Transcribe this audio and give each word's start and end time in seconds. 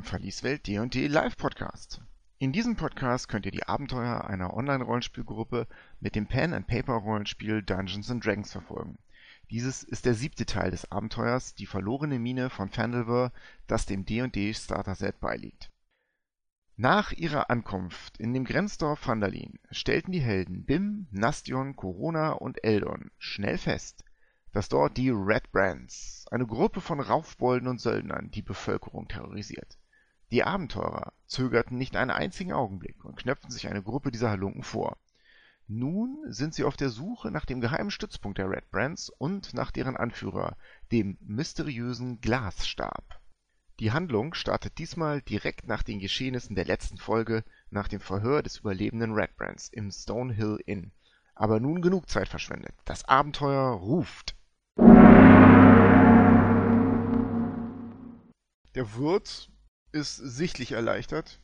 beim 0.00 0.04
Verlieswelt 0.06 0.66
D&D 0.66 1.08
Live 1.08 1.36
Podcast. 1.36 2.00
In 2.38 2.52
diesem 2.52 2.74
Podcast 2.74 3.28
könnt 3.28 3.44
ihr 3.44 3.52
die 3.52 3.66
Abenteuer 3.66 4.24
einer 4.24 4.54
Online-Rollenspielgruppe 4.54 5.66
mit 6.00 6.14
dem 6.14 6.26
Pen-and-Paper-Rollenspiel 6.26 7.62
Dungeons 7.62 8.06
Dragons 8.06 8.50
verfolgen. 8.50 8.98
Dieses 9.50 9.82
ist 9.82 10.06
der 10.06 10.14
siebte 10.14 10.46
Teil 10.46 10.70
des 10.70 10.90
Abenteuers 10.90 11.54
Die 11.54 11.66
verlorene 11.66 12.18
Mine 12.18 12.48
von 12.48 12.70
Phandelver, 12.70 13.30
das 13.66 13.84
dem 13.84 14.06
D&D 14.06 14.54
Starter 14.54 14.94
Set 14.94 15.20
beiliegt. 15.20 15.70
Nach 16.76 17.12
ihrer 17.12 17.50
Ankunft 17.50 18.16
in 18.16 18.32
dem 18.32 18.44
Grenzdorf 18.44 19.00
Phandalin 19.00 19.58
stellten 19.70 20.12
die 20.12 20.22
Helden 20.22 20.64
Bim, 20.64 21.08
Nastion, 21.10 21.76
Corona 21.76 22.32
und 22.32 22.64
Eldon 22.64 23.10
schnell 23.18 23.58
fest, 23.58 24.02
dass 24.52 24.70
dort 24.70 24.96
die 24.96 25.10
Red 25.10 25.52
Brands, 25.52 26.24
eine 26.30 26.46
Gruppe 26.46 26.80
von 26.80 27.00
Raufbolden 27.00 27.68
und 27.68 27.82
Söldnern, 27.82 28.30
die 28.30 28.40
Bevölkerung 28.40 29.06
terrorisiert. 29.06 29.76
Die 30.30 30.44
Abenteurer 30.44 31.12
zögerten 31.26 31.76
nicht 31.76 31.96
einen 31.96 32.10
einzigen 32.10 32.52
Augenblick 32.52 33.04
und 33.04 33.16
knöpften 33.16 33.50
sich 33.50 33.68
eine 33.68 33.82
Gruppe 33.82 34.10
dieser 34.10 34.30
Halunken 34.30 34.62
vor. 34.62 34.96
Nun 35.66 36.24
sind 36.26 36.54
sie 36.54 36.64
auf 36.64 36.76
der 36.76 36.90
Suche 36.90 37.30
nach 37.30 37.44
dem 37.44 37.60
geheimen 37.60 37.90
Stützpunkt 37.90 38.38
der 38.38 38.50
Red 38.50 38.70
Brands 38.70 39.10
und 39.10 39.54
nach 39.54 39.70
deren 39.70 39.96
Anführer, 39.96 40.56
dem 40.90 41.16
mysteriösen 41.20 42.20
Glasstab 42.20 43.20
die 43.80 43.92
Handlung 43.92 44.34
startet 44.34 44.76
diesmal 44.76 45.22
direkt 45.22 45.66
nach 45.66 45.82
den 45.82 46.00
Geschehnissen 46.00 46.54
der 46.54 46.66
letzten 46.66 46.98
Folge, 46.98 47.44
nach 47.70 47.88
dem 47.88 48.00
Verhör 48.00 48.42
des 48.42 48.58
überlebenden 48.58 49.14
Red 49.14 49.34
Brands 49.38 49.70
im 49.70 49.90
Stonehill 49.90 50.58
Inn. 50.66 50.92
Aber 51.34 51.60
nun 51.60 51.80
genug 51.80 52.10
Zeit 52.10 52.28
verschwendet. 52.28 52.74
Das 52.84 53.06
Abenteuer 53.06 53.70
ruft. 53.70 54.36
Der 58.74 58.94
Wirt 58.96 59.50
ist 59.92 60.16
sichtlich 60.16 60.72
erleichtert. 60.72 61.40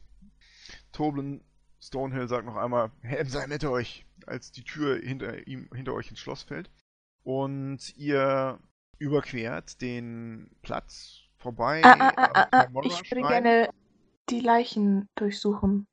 Toblin 0.92 1.42
Stonehill 1.80 2.28
sagt 2.28 2.46
noch 2.46 2.56
einmal, 2.56 2.90
Helm 3.02 3.28
sei 3.28 3.46
mit 3.46 3.64
euch, 3.64 4.06
als 4.26 4.50
die 4.50 4.64
Tür 4.64 4.98
hinter 4.98 5.46
ihm, 5.46 5.68
hinter 5.74 5.94
euch 5.94 6.10
ins 6.10 6.20
Schloss 6.20 6.42
fällt. 6.42 6.70
Und 7.22 7.96
ihr 7.96 8.58
überquert 8.98 9.80
den 9.80 10.50
Platz 10.62 11.20
vorbei. 11.38 11.82
Ah, 11.84 12.12
ah, 12.16 12.30
ah, 12.34 12.48
ah, 12.50 12.66
ah. 12.74 12.80
Ich 12.84 13.10
würde 13.10 13.28
gerne 13.28 13.70
die 14.30 14.40
Leichen 14.40 15.08
durchsuchen. 15.14 15.86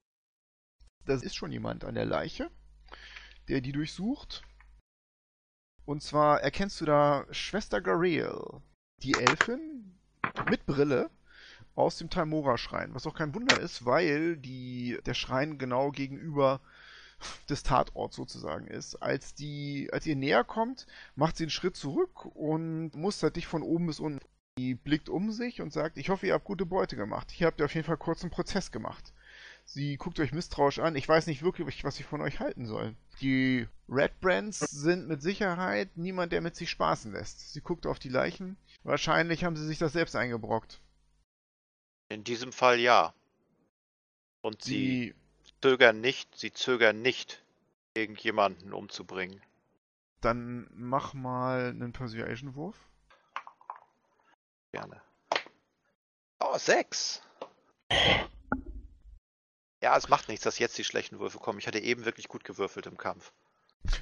Da 1.06 1.16
ist 1.16 1.36
schon 1.36 1.52
jemand 1.52 1.84
an 1.84 1.96
der 1.96 2.06
Leiche, 2.06 2.50
der 3.50 3.62
die 3.62 3.72
durchsucht. 3.72 4.44
Und 5.86 6.02
zwar 6.02 6.42
erkennst 6.42 6.80
du 6.80 6.86
da 6.86 7.26
Schwester 7.32 7.82
Gareel, 7.82 8.62
die 9.04 9.14
Elfin 9.14 10.00
mit 10.50 10.66
Brille 10.66 11.10
aus 11.76 11.98
dem 11.98 12.10
Talmora-Schrein. 12.10 12.94
Was 12.94 13.08
auch 13.08 13.16
kein 13.16 13.34
Wunder 13.34 13.60
ist, 13.60 13.86
weil 13.86 14.38
die, 14.38 15.00
der 15.06 15.14
Schrein 15.14 15.58
genau 15.58 15.92
gegenüber 15.92 16.62
des 17.50 17.64
Tatorts 17.64 18.16
sozusagen 18.16 18.68
ist. 18.68 18.96
Als, 18.96 19.34
die, 19.34 19.90
als 19.92 20.06
ihr 20.06 20.16
näher 20.16 20.44
kommt, 20.44 20.86
macht 21.16 21.38
sie 21.38 21.44
einen 21.44 21.52
Schritt 21.52 21.76
zurück 21.76 22.26
und 22.26 22.96
mustert 22.96 23.36
dich 23.36 23.48
von 23.48 23.64
oben 23.64 23.88
bis 23.88 24.00
unten. 24.00 24.20
Sie 24.58 24.76
blickt 24.76 25.10
um 25.10 25.32
sich 25.32 25.62
und 25.62 25.74
sagt, 25.74 25.98
ich 25.98 26.10
hoffe, 26.10 26.28
ihr 26.28 26.34
habt 26.34 26.46
gute 26.46 26.66
Beute 26.66 26.96
gemacht. 26.96 27.32
Hier 27.32 27.48
habt 27.48 27.60
ihr 27.60 27.66
auf 27.66 27.74
jeden 27.74 27.88
Fall 27.88 27.98
kurz 27.98 28.22
einen 28.22 28.30
Prozess 28.30 28.72
gemacht. 28.72 29.12
Sie 29.66 29.98
guckt 29.98 30.20
euch 30.20 30.32
misstrauisch 30.32 30.80
an. 30.80 30.96
Ich 30.96 31.08
weiß 31.08 31.26
nicht 31.26 31.42
wirklich, 31.42 31.84
was 31.84 32.00
ich 32.00 32.06
von 32.06 32.22
euch 32.22 32.40
halten 32.40 32.68
soll. 32.68 32.94
Die 33.22 33.68
Red 33.90 34.20
Brands 34.20 34.60
sind 34.60 35.08
mit 35.08 35.24
Sicherheit 35.24 35.90
niemand, 35.96 36.34
der 36.34 36.42
mit 36.42 36.56
sich 36.56 36.70
spaßen 36.70 37.14
lässt. 37.14 37.54
Sie 37.54 37.62
guckt 37.62 37.88
auf 37.88 37.98
die 37.98 38.10
Leichen. 38.10 38.58
Wahrscheinlich 38.84 39.44
haben 39.44 39.56
sie 39.56 39.66
sich 39.66 39.80
das 39.80 39.94
selbst 39.94 40.16
eingebrockt. 40.16 40.82
In 42.14 42.24
diesem 42.24 42.52
Fall 42.52 42.80
ja. 42.80 43.12
Und 44.42 44.62
sie, 44.62 45.16
sie 45.44 45.54
zögern 45.62 46.00
nicht, 46.00 46.38
sie 46.38 46.54
zögern 46.54 47.02
nicht, 47.02 47.44
irgendjemanden 47.96 48.72
umzubringen. 48.72 49.42
Dann 50.22 50.70
mach 50.76 51.16
mal 51.16 51.70
einen 51.70 51.92
Persuasion-Wurf. 51.92 52.78
Gerne. 54.72 55.02
Oh, 56.40 56.58
sechs. 56.58 57.22
Ja, 59.82 59.98
es 59.98 60.08
macht 60.08 60.30
nichts, 60.30 60.44
dass 60.44 60.60
jetzt 60.60 60.78
die 60.78 60.84
schlechten 60.84 61.20
Würfe 61.20 61.40
kommen. 61.40 61.58
Ich 61.58 61.66
hatte 61.66 61.80
eben 61.80 62.06
wirklich 62.06 62.28
gut 62.28 62.44
gewürfelt 62.44 62.86
im 62.86 62.98
Kampf. 62.98 63.34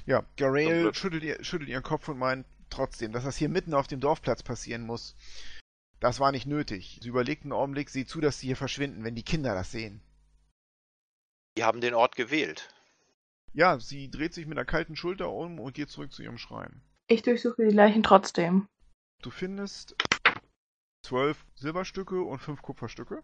Ja, 0.04 0.22
Garael 0.36 0.94
schüttelt, 0.94 1.24
ihr, 1.24 1.42
schüttelt 1.42 1.70
ihren 1.70 1.82
Kopf 1.82 2.08
und 2.08 2.18
meint 2.18 2.46
trotzdem, 2.68 3.12
dass 3.12 3.24
das 3.24 3.38
hier 3.38 3.48
mitten 3.48 3.72
auf 3.72 3.86
dem 3.86 4.00
Dorfplatz 4.00 4.42
passieren 4.42 4.82
muss. 4.82 5.16
Das 6.02 6.18
war 6.18 6.32
nicht 6.32 6.46
nötig. 6.46 6.98
Sie 7.00 7.08
überlegt 7.08 7.44
einen 7.44 7.52
Augenblick, 7.52 7.88
sieh 7.88 8.04
zu, 8.04 8.20
dass 8.20 8.40
sie 8.40 8.48
hier 8.48 8.56
verschwinden, 8.56 9.04
wenn 9.04 9.14
die 9.14 9.22
Kinder 9.22 9.54
das 9.54 9.70
sehen. 9.70 10.02
Die 11.56 11.62
haben 11.62 11.80
den 11.80 11.94
Ort 11.94 12.16
gewählt. 12.16 12.74
Ja, 13.52 13.78
sie 13.78 14.10
dreht 14.10 14.34
sich 14.34 14.46
mit 14.46 14.58
einer 14.58 14.64
kalten 14.64 14.96
Schulter 14.96 15.30
um 15.30 15.60
und 15.60 15.74
geht 15.74 15.90
zurück 15.90 16.12
zu 16.12 16.24
ihrem 16.24 16.38
Schrein. 16.38 16.82
Ich 17.06 17.22
durchsuche 17.22 17.64
die 17.64 17.74
Leichen 17.74 18.02
trotzdem. 18.02 18.66
Du 19.22 19.30
findest 19.30 19.94
zwölf 21.06 21.46
Silberstücke 21.54 22.20
und 22.20 22.40
fünf 22.40 22.62
Kupferstücke. 22.62 23.22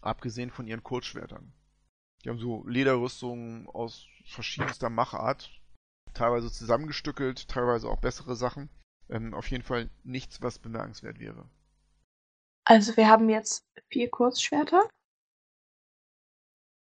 Abgesehen 0.00 0.50
von 0.50 0.66
ihren 0.66 0.82
Kurzschwertern. 0.82 1.52
Die 2.24 2.30
haben 2.30 2.38
so 2.38 2.66
Lederrüstungen 2.66 3.68
aus 3.68 4.06
verschiedenster 4.24 4.88
Machart. 4.88 5.60
Teilweise 6.14 6.50
zusammengestückelt, 6.50 7.48
teilweise 7.48 7.86
auch 7.86 8.00
bessere 8.00 8.34
Sachen. 8.34 8.70
Ähm, 9.10 9.34
auf 9.34 9.50
jeden 9.50 9.64
Fall 9.64 9.90
nichts, 10.04 10.40
was 10.40 10.58
bemerkenswert 10.58 11.18
wäre. 11.18 11.44
Also 12.64 12.96
wir 12.96 13.08
haben 13.08 13.28
jetzt 13.28 13.66
vier 13.88 14.08
Kurzschwerter. 14.08 14.88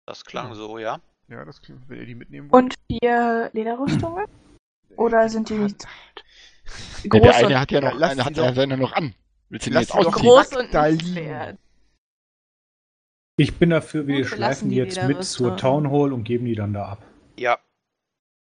Das 0.06 0.24
klang 0.24 0.54
so, 0.54 0.78
ja. 0.78 1.00
Ja, 1.28 1.44
das 1.44 1.60
klingt, 1.60 1.88
wenn 1.88 2.00
ihr 2.00 2.06
die 2.06 2.14
mitnehmen 2.14 2.50
wollt. 2.50 2.64
Und 2.64 2.74
vier 2.90 3.50
Lederrüstungen? 3.52 4.26
Oder 4.96 5.28
sind 5.28 5.48
die 5.50 5.54
nicht 5.54 5.86
groß? 7.08 7.12
Ja, 7.12 7.20
der 7.20 7.36
eine 7.36 7.60
hat 7.60 7.70
ja 7.70 7.80
noch, 7.80 8.00
ja, 8.00 8.08
eine 8.08 8.24
hat 8.24 8.36
ja 8.36 8.52
seine 8.52 8.76
noch 8.76 8.92
an. 8.92 9.14
Willst 9.50 9.66
du 9.66 9.70
jetzt 9.70 9.94
auch 9.94 10.10
groß 10.10 10.56
und 10.56 10.74
da 10.74 10.86
liegen? 10.86 11.58
Ich 13.36 13.56
bin 13.56 13.70
dafür, 13.70 14.06
wir 14.06 14.26
schleifen 14.26 14.70
die 14.70 14.76
jetzt 14.76 15.00
mit 15.04 15.22
zur 15.22 15.56
Town 15.56 15.90
Hall 15.92 16.12
und 16.12 16.24
geben 16.24 16.46
die 16.46 16.56
dann 16.56 16.72
da 16.72 16.88
ab. 16.88 17.02
Ja. 17.36 17.58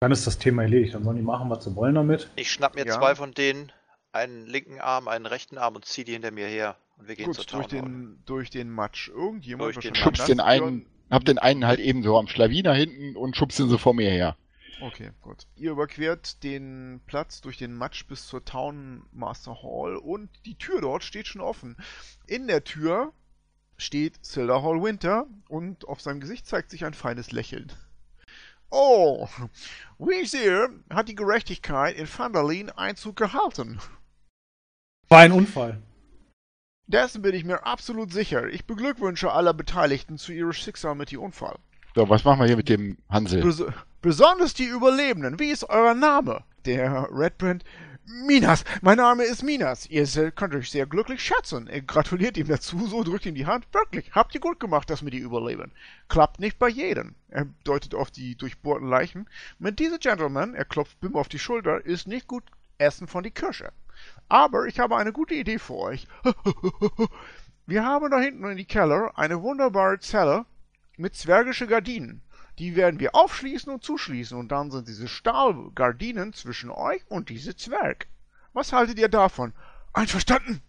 Dann 0.04 0.12
ist 0.12 0.26
das 0.26 0.36
Thema 0.36 0.60
erledigt. 0.60 0.92
Dann 0.94 1.02
sollen 1.02 1.16
die 1.16 1.22
machen, 1.22 1.48
was 1.48 1.64
sie 1.64 1.74
wollen 1.76 1.94
damit. 1.94 2.28
Ich 2.36 2.52
schnapp 2.52 2.74
mir 2.74 2.84
ja. 2.84 2.92
zwei 2.92 3.14
von 3.14 3.32
denen, 3.32 3.72
einen 4.12 4.44
linken 4.44 4.78
Arm, 4.78 5.08
einen 5.08 5.24
rechten 5.24 5.56
Arm 5.56 5.76
und 5.76 5.86
zieh 5.86 6.04
die 6.04 6.12
hinter 6.12 6.30
mir 6.30 6.46
her. 6.46 6.76
Und 6.98 7.08
wir 7.08 7.16
gehen 7.16 7.24
Gut, 7.24 7.36
zur 7.36 7.46
Town 7.46 7.60
durch 7.62 7.70
den, 7.70 8.18
durch 8.26 8.50
den 8.50 8.68
Matsch. 8.68 9.08
Irgendjemand 9.08 9.74
durch 9.74 9.82
den 9.82 9.94
schubst 9.94 10.28
den 10.28 10.40
einen, 10.40 10.84
hab 11.08 11.24
den 11.24 11.38
einen 11.38 11.66
halt 11.66 11.80
eben 11.80 12.02
so 12.02 12.18
am 12.18 12.28
Schlawiner 12.28 12.74
hinten 12.74 13.16
und 13.16 13.34
schubst 13.34 13.58
ihn 13.58 13.70
so 13.70 13.78
vor 13.78 13.94
mir 13.94 14.10
her. 14.10 14.36
Okay, 14.82 15.12
gut. 15.22 15.46
Ihr 15.56 15.70
überquert 15.70 16.42
den 16.42 17.00
Platz 17.06 17.40
durch 17.40 17.56
den 17.56 17.72
Matsch 17.72 18.06
bis 18.06 18.26
zur 18.26 18.44
Town 18.44 19.06
Master 19.10 19.62
Hall 19.62 19.96
und 19.96 20.28
die 20.44 20.56
Tür 20.58 20.82
dort 20.82 21.02
steht 21.02 21.28
schon 21.28 21.40
offen. 21.40 21.78
In 22.26 22.46
der 22.46 22.62
Tür 22.62 23.14
steht 23.78 24.22
Silver 24.22 24.62
Hall 24.62 24.82
Winter 24.82 25.26
und 25.48 25.88
auf 25.88 26.02
seinem 26.02 26.20
Gesicht 26.20 26.46
zeigt 26.46 26.70
sich 26.70 26.84
ein 26.84 26.92
feines 26.92 27.32
Lächeln. 27.32 27.72
Oh, 28.76 29.28
wie 30.00 30.22
ich 30.22 30.32
sehe, 30.32 30.68
hat 30.90 31.08
die 31.08 31.14
Gerechtigkeit 31.14 31.96
in 31.96 32.08
Vandalin 32.08 32.70
Einzug 32.70 33.14
gehalten. 33.14 33.78
War 35.08 35.20
ein 35.20 35.30
Unfall. 35.30 35.80
Dessen 36.88 37.22
bin 37.22 37.36
ich 37.36 37.44
mir 37.44 37.64
absolut 37.64 38.12
sicher. 38.12 38.48
Ich 38.48 38.66
beglückwünsche 38.66 39.30
alle 39.30 39.54
Beteiligten 39.54 40.18
zu 40.18 40.32
ihrem 40.32 40.52
Schicksal 40.52 40.96
mit 40.96 41.12
dem 41.12 41.20
Unfall. 41.20 41.56
So, 41.94 42.08
was 42.08 42.24
machen 42.24 42.40
wir 42.40 42.48
hier 42.48 42.56
mit 42.56 42.68
dem 42.68 42.98
Hansel? 43.08 43.42
Bes 43.42 43.62
besonders 44.02 44.54
die 44.54 44.64
Überlebenden. 44.64 45.38
Wie 45.38 45.52
ist 45.52 45.70
euer 45.70 45.94
Name? 45.94 46.42
Der 46.64 47.06
Redbrand. 47.12 47.62
Minas, 48.06 48.64
mein 48.82 48.98
Name 48.98 49.24
ist 49.24 49.42
Minas. 49.42 49.86
Ihr 49.86 50.06
könnt 50.32 50.54
euch 50.54 50.70
sehr 50.70 50.84
glücklich 50.84 51.22
schätzen. 51.22 51.68
Er 51.68 51.80
gratuliert 51.80 52.36
ihm 52.36 52.46
dazu, 52.46 52.86
so 52.86 53.02
drückt 53.02 53.24
ihm 53.24 53.34
die 53.34 53.46
Hand. 53.46 53.66
Wirklich, 53.72 54.12
habt 54.12 54.34
ihr 54.34 54.42
gut 54.42 54.60
gemacht, 54.60 54.90
dass 54.90 55.02
wir 55.02 55.10
die 55.10 55.18
überleben. 55.18 55.72
Klappt 56.08 56.38
nicht 56.38 56.58
bei 56.58 56.68
jedem. 56.68 57.14
Er 57.28 57.46
deutet 57.64 57.94
auf 57.94 58.10
die 58.10 58.36
durchbohrten 58.36 58.88
Leichen. 58.88 59.26
Mit 59.58 59.78
diesem 59.78 60.00
Gentleman, 60.00 60.54
er 60.54 60.66
klopft 60.66 61.00
Bim 61.00 61.16
auf 61.16 61.28
die 61.28 61.38
Schulter, 61.38 61.84
ist 61.86 62.06
nicht 62.06 62.26
gut 62.26 62.44
Essen 62.76 63.06
von 63.06 63.22
die 63.22 63.30
Kirche. 63.30 63.72
Aber 64.28 64.66
ich 64.66 64.80
habe 64.80 64.96
eine 64.96 65.12
gute 65.12 65.34
Idee 65.34 65.58
für 65.58 65.76
euch. 65.76 66.06
wir 67.66 67.84
haben 67.84 68.10
da 68.10 68.20
hinten 68.20 68.44
in 68.44 68.58
die 68.58 68.66
Keller 68.66 69.12
eine 69.16 69.40
wunderbare 69.40 69.98
Zelle 70.00 70.44
mit 70.98 71.14
zwergische 71.14 71.66
Gardinen. 71.66 72.20
Die 72.58 72.76
werden 72.76 73.00
wir 73.00 73.14
aufschließen 73.14 73.72
und 73.72 73.82
zuschließen 73.82 74.38
und 74.38 74.48
dann 74.48 74.70
sind 74.70 74.86
diese 74.86 75.08
Stahlgardinen 75.08 76.32
zwischen 76.32 76.70
euch 76.70 77.02
und 77.08 77.28
diese 77.28 77.56
Zwerg. 77.56 78.06
Was 78.52 78.72
haltet 78.72 78.98
ihr 78.98 79.08
davon? 79.08 79.52
Einverstanden? 79.92 80.62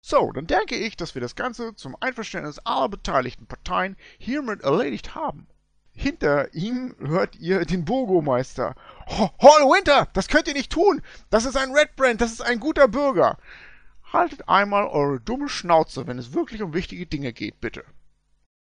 So, 0.00 0.32
dann 0.32 0.46
denke 0.46 0.76
ich, 0.76 0.96
dass 0.96 1.14
wir 1.14 1.22
das 1.22 1.36
Ganze 1.36 1.74
zum 1.74 1.96
Einverständnis 2.00 2.58
aller 2.60 2.88
beteiligten 2.88 3.46
Parteien 3.46 3.96
hiermit 4.18 4.62
erledigt 4.62 5.14
haben. 5.14 5.46
Hinter 5.94 6.54
ihm 6.54 6.96
hört 6.98 7.36
ihr 7.36 7.64
den 7.64 7.84
Burgomeister. 7.84 8.74
Hall 9.06 9.68
Winter, 9.68 10.08
das 10.14 10.28
könnt 10.28 10.48
ihr 10.48 10.54
nicht 10.54 10.72
tun. 10.72 11.02
Das 11.30 11.44
ist 11.44 11.56
ein 11.56 11.72
Red 11.72 11.94
Brand, 11.96 12.20
das 12.20 12.32
ist 12.32 12.40
ein 12.40 12.60
guter 12.60 12.88
Bürger. 12.88 13.38
Haltet 14.12 14.48
einmal 14.48 14.86
eure 14.86 15.20
dumme 15.20 15.48
Schnauze, 15.48 16.06
wenn 16.06 16.18
es 16.18 16.32
wirklich 16.32 16.62
um 16.62 16.74
wichtige 16.74 17.06
Dinge 17.06 17.32
geht, 17.32 17.60
bitte. 17.60 17.84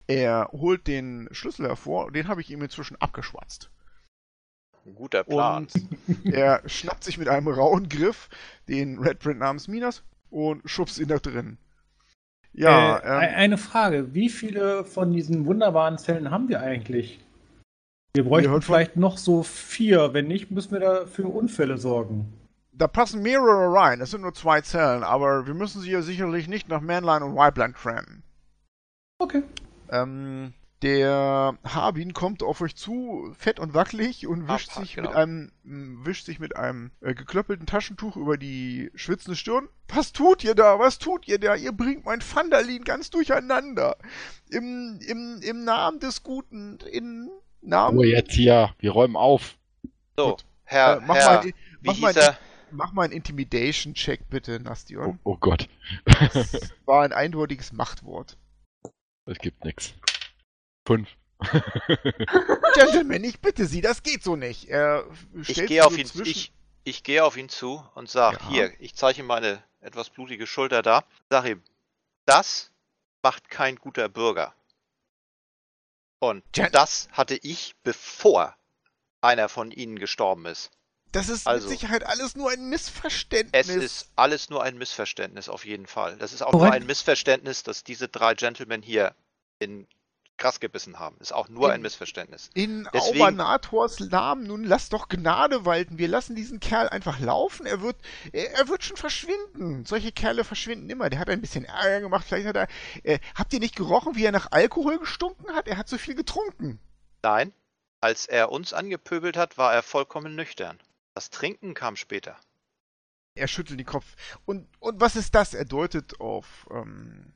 Er 0.08 0.48
holt 0.52 0.86
den 0.86 1.28
Schlüssel 1.32 1.66
hervor, 1.68 2.10
den 2.10 2.28
habe 2.28 2.40
ich 2.40 2.50
ihm 2.50 2.62
inzwischen 2.62 2.96
abgeschwatzt. 2.96 3.70
Ein 4.86 4.94
guter 4.94 5.22
Plan. 5.22 5.68
Und 6.06 6.32
er 6.32 6.62
schnappt 6.66 7.04
sich 7.04 7.18
mit 7.18 7.28
einem 7.28 7.48
rauen 7.48 7.90
Griff 7.90 8.30
den 8.68 8.98
Red 8.98 9.18
Print 9.18 9.38
namens 9.38 9.68
Minas 9.68 10.02
und 10.30 10.62
schubst 10.68 10.98
ihn 10.98 11.08
da 11.08 11.18
drin. 11.18 11.58
Ja, 12.54 12.96
äh, 12.96 13.26
ähm, 13.26 13.34
eine 13.36 13.58
Frage. 13.58 14.14
Wie 14.14 14.30
viele 14.30 14.84
von 14.84 15.12
diesen 15.12 15.44
wunderbaren 15.44 15.98
Zellen 15.98 16.30
haben 16.30 16.48
wir 16.48 16.60
eigentlich? 16.60 17.20
Wir 18.14 18.24
bräuchten 18.24 18.62
vielleicht 18.62 18.96
noch 18.96 19.18
so 19.18 19.42
vier. 19.42 20.14
Wenn 20.14 20.26
nicht, 20.26 20.50
müssen 20.50 20.72
wir 20.72 20.80
da 20.80 21.06
für 21.06 21.28
Unfälle 21.28 21.76
sorgen. 21.76 22.32
Da 22.72 22.88
passen 22.88 23.22
mehrere 23.22 23.72
rein. 23.74 24.00
Es 24.00 24.12
sind 24.12 24.22
nur 24.22 24.32
zwei 24.32 24.62
Zellen, 24.62 25.02
aber 25.04 25.46
wir 25.46 25.54
müssen 25.54 25.82
sie 25.82 25.90
ja 25.90 26.00
sicherlich 26.00 26.48
nicht 26.48 26.68
nach 26.68 26.80
Manline 26.80 27.26
und 27.26 27.34
Wipeline 27.34 27.74
trennen. 27.74 28.22
Okay. 29.18 29.42
Ähm, 29.90 30.52
der 30.82 31.58
Harbin 31.64 32.12
kommt 32.12 32.42
auf 32.44 32.60
euch 32.60 32.76
zu, 32.76 33.32
fett 33.36 33.58
und 33.58 33.74
wackelig 33.74 34.28
und 34.28 34.46
wischt 34.48 34.68
Abfahrt, 34.68 34.86
sich 34.86 34.94
genau. 34.94 35.08
mit 35.08 35.16
einem 35.16 35.50
wischt 35.64 36.26
sich 36.26 36.38
mit 36.38 36.54
einem 36.54 36.92
äh, 37.00 37.14
geklöppelten 37.14 37.66
Taschentuch 37.66 38.16
über 38.16 38.36
die 38.36 38.92
schwitzende 38.94 39.34
Stirn. 39.34 39.68
Was 39.88 40.12
tut 40.12 40.44
ihr 40.44 40.54
da? 40.54 40.78
Was 40.78 40.98
tut 40.98 41.26
ihr 41.26 41.40
da? 41.40 41.56
Ihr 41.56 41.72
bringt 41.72 42.04
mein 42.04 42.20
Vandalin 42.22 42.84
ganz 42.84 43.10
durcheinander. 43.10 43.96
Im, 44.50 45.00
im, 45.06 45.40
im 45.42 45.64
Namen 45.64 45.98
des 45.98 46.22
Guten, 46.22 46.78
in 46.92 47.28
Namen. 47.60 47.98
Oh, 47.98 48.04
jetzt 48.04 48.32
hier, 48.32 48.72
wir 48.78 48.92
räumen 48.92 49.16
auf. 49.16 49.56
So, 50.16 50.30
Gut. 50.30 50.44
Herr, 50.62 50.98
äh, 50.98 51.00
mach 51.04 51.16
Herr, 51.16 51.42
mal, 51.42 51.52
mach 51.80 51.98
mal, 51.98 52.38
mach 52.70 52.92
mal 52.92 53.02
einen 53.02 53.14
Intimidation-Check 53.14 54.28
bitte, 54.30 54.60
Nastion. 54.60 55.18
Oh, 55.24 55.32
oh 55.32 55.36
Gott. 55.40 55.68
das 56.04 56.70
war 56.84 57.02
ein 57.02 57.12
eindeutiges 57.12 57.72
Machtwort. 57.72 58.36
Es 59.28 59.38
gibt 59.38 59.62
nichts. 59.62 59.92
Fünf. 60.86 61.08
Gentleman, 62.74 63.22
ich 63.24 63.40
bitte 63.40 63.66
Sie, 63.66 63.82
das 63.82 64.02
geht 64.02 64.22
so 64.22 64.36
nicht. 64.36 64.68
Er 64.68 65.06
ich 65.46 65.66
gehe 65.66 65.84
auf, 65.84 65.96
ihn, 65.98 66.10
ich, 66.24 66.50
ich 66.84 67.02
gehe 67.02 67.22
auf 67.22 67.36
ihn 67.36 67.50
zu 67.50 67.86
und 67.94 68.08
sage, 68.08 68.38
ja. 68.44 68.48
hier, 68.48 68.80
ich 68.80 68.94
zeige 68.94 69.20
ihm 69.20 69.26
meine 69.26 69.62
etwas 69.80 70.08
blutige 70.08 70.46
Schulter 70.46 70.80
da. 70.82 71.04
Sag 71.28 71.44
ihm, 71.44 71.62
das 72.24 72.72
macht 73.22 73.50
kein 73.50 73.76
guter 73.76 74.08
Bürger. 74.08 74.54
Und 76.20 76.42
Gen 76.52 76.72
das 76.72 77.08
hatte 77.12 77.36
ich, 77.36 77.76
bevor 77.82 78.56
einer 79.20 79.50
von 79.50 79.70
ihnen 79.70 79.98
gestorben 79.98 80.46
ist. 80.46 80.70
Das 81.12 81.28
ist 81.28 81.46
also, 81.46 81.68
mit 81.68 81.78
Sicherheit 81.78 82.04
alles 82.04 82.36
nur 82.36 82.50
ein 82.50 82.68
Missverständnis. 82.68 83.68
Es 83.68 83.74
ist 83.74 84.08
alles 84.16 84.50
nur 84.50 84.62
ein 84.62 84.76
Missverständnis, 84.76 85.48
auf 85.48 85.64
jeden 85.64 85.86
Fall. 85.86 86.16
Das 86.18 86.32
ist 86.32 86.42
auch 86.42 86.52
What? 86.52 86.62
nur 86.62 86.72
ein 86.72 86.86
Missverständnis, 86.86 87.62
dass 87.62 87.84
diese 87.84 88.08
drei 88.08 88.34
Gentlemen 88.34 88.82
hier 88.82 89.14
in 89.58 89.86
krass 90.38 90.60
gebissen 90.60 90.98
haben. 90.98 91.16
Ist 91.20 91.32
auch 91.32 91.48
nur 91.48 91.66
in, 91.66 91.74
ein 91.74 91.82
Missverständnis. 91.82 92.50
In 92.54 92.88
Deswegen, 92.94 93.22
Aubernators 93.22 94.00
Namen, 94.00 94.46
nun 94.46 94.64
lass 94.64 94.88
doch 94.88 95.08
Gnade 95.08 95.66
walten. 95.66 95.98
Wir 95.98 96.08
lassen 96.08 96.34
diesen 96.34 96.60
Kerl 96.60 96.88
einfach 96.88 97.18
laufen. 97.18 97.66
Er 97.66 97.82
wird, 97.82 97.96
er, 98.32 98.52
er, 98.52 98.68
wird 98.68 98.84
schon 98.84 98.96
verschwinden. 98.96 99.84
Solche 99.84 100.12
Kerle 100.12 100.44
verschwinden 100.44 100.88
immer. 100.88 101.10
Der 101.10 101.18
hat 101.18 101.28
ein 101.28 101.40
bisschen 101.40 101.64
Ärger 101.64 102.00
gemacht. 102.00 102.24
Vielleicht 102.26 102.46
hat 102.46 102.56
er, 102.56 102.68
äh, 103.02 103.18
habt 103.34 103.52
ihr 103.52 103.60
nicht 103.60 103.76
gerochen, 103.76 104.14
wie 104.14 104.24
er 104.24 104.32
nach 104.32 104.52
Alkohol 104.52 104.98
gestunken 104.98 105.54
hat? 105.54 105.68
Er 105.68 105.76
hat 105.76 105.88
so 105.88 105.98
viel 105.98 106.14
getrunken. 106.14 106.78
Nein. 107.22 107.52
Als 108.00 108.26
er 108.26 108.52
uns 108.52 108.72
angepöbelt 108.72 109.36
hat, 109.36 109.58
war 109.58 109.74
er 109.74 109.82
vollkommen 109.82 110.36
nüchtern. 110.36 110.78
Das 111.18 111.30
Trinken 111.30 111.74
kam 111.74 111.96
später. 111.96 112.36
Er 113.34 113.48
schüttelt 113.48 113.80
den 113.80 113.86
Kopf. 113.86 114.06
Und, 114.44 114.68
und 114.78 115.00
was 115.00 115.16
ist 115.16 115.34
das? 115.34 115.52
Er 115.52 115.64
deutet 115.64 116.20
auf, 116.20 116.68
ähm, 116.70 117.32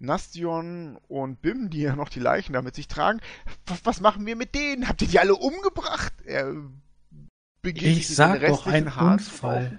Nastion 0.00 0.96
und 1.06 1.40
Bim, 1.40 1.70
die 1.70 1.82
ja 1.82 1.94
noch 1.94 2.08
die 2.08 2.18
Leichen 2.18 2.52
da 2.52 2.62
mit 2.62 2.74
sich 2.74 2.88
tragen. 2.88 3.20
Was, 3.66 3.86
was 3.86 4.00
machen 4.00 4.26
wir 4.26 4.34
mit 4.34 4.56
denen? 4.56 4.88
Habt 4.88 5.02
ihr 5.02 5.06
die 5.06 5.20
alle 5.20 5.36
umgebracht? 5.36 6.12
Er 6.24 6.52
beginnt 7.60 7.98
ich 7.98 8.12
sag 8.12 8.40
den 8.40 8.50
doch 8.50 8.66
ein 8.66 8.88
Unfall. 8.88 9.78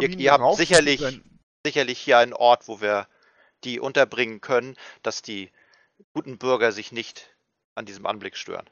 Ihr, 0.00 0.16
ihr 0.16 0.30
habt 0.30 0.54
sicherlich, 0.56 1.20
sicherlich 1.66 1.98
hier 1.98 2.18
einen 2.18 2.32
Ort, 2.32 2.68
wo 2.68 2.80
wir 2.80 3.08
die 3.64 3.80
unterbringen 3.80 4.40
können, 4.40 4.76
dass 5.02 5.20
die 5.20 5.50
guten 6.12 6.38
Bürger 6.38 6.70
sich 6.70 6.92
nicht 6.92 7.34
an 7.74 7.86
diesem 7.86 8.06
Anblick 8.06 8.36
stören. 8.36 8.70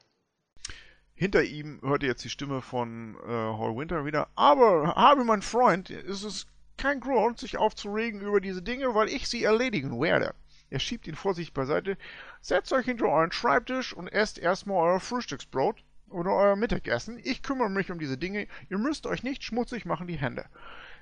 Hinter 1.15 1.43
ihm 1.43 1.79
hört 1.83 2.03
ihr 2.03 2.09
jetzt 2.09 2.23
die 2.23 2.29
Stimme 2.29 2.61
von 2.61 3.15
äh, 3.25 3.29
Hall 3.29 3.75
Winter 3.75 4.05
wieder. 4.05 4.29
Aber, 4.35 4.95
Harvey, 4.95 5.23
mein 5.23 5.41
Freund, 5.41 5.89
ist 5.89 6.23
es 6.23 6.47
kein 6.77 6.99
Grund, 6.99 7.39
sich 7.39 7.57
aufzuregen 7.57 8.21
über 8.21 8.41
diese 8.41 8.61
Dinge, 8.61 8.95
weil 8.95 9.09
ich 9.09 9.27
sie 9.27 9.43
erledigen 9.43 9.99
werde. 10.01 10.33
Er 10.69 10.79
schiebt 10.79 11.07
ihn 11.07 11.15
vor 11.15 11.35
sich 11.35 11.53
beiseite. 11.53 11.97
Setzt 12.41 12.73
euch 12.73 12.85
hinter 12.85 13.05
euren 13.05 13.31
Schreibtisch 13.31 13.93
und 13.93 14.07
esst 14.07 14.39
erstmal 14.39 14.89
euer 14.89 14.99
Frühstücksbrot 14.99 15.83
oder 16.09 16.31
euer 16.31 16.55
Mittagessen. 16.55 17.19
Ich 17.23 17.43
kümmere 17.43 17.69
mich 17.69 17.91
um 17.91 17.99
diese 17.99 18.17
Dinge. 18.17 18.47
Ihr 18.69 18.79
müsst 18.79 19.05
euch 19.05 19.21
nicht 19.21 19.43
schmutzig 19.43 19.85
machen 19.85 20.07
die 20.07 20.17
Hände. 20.17 20.45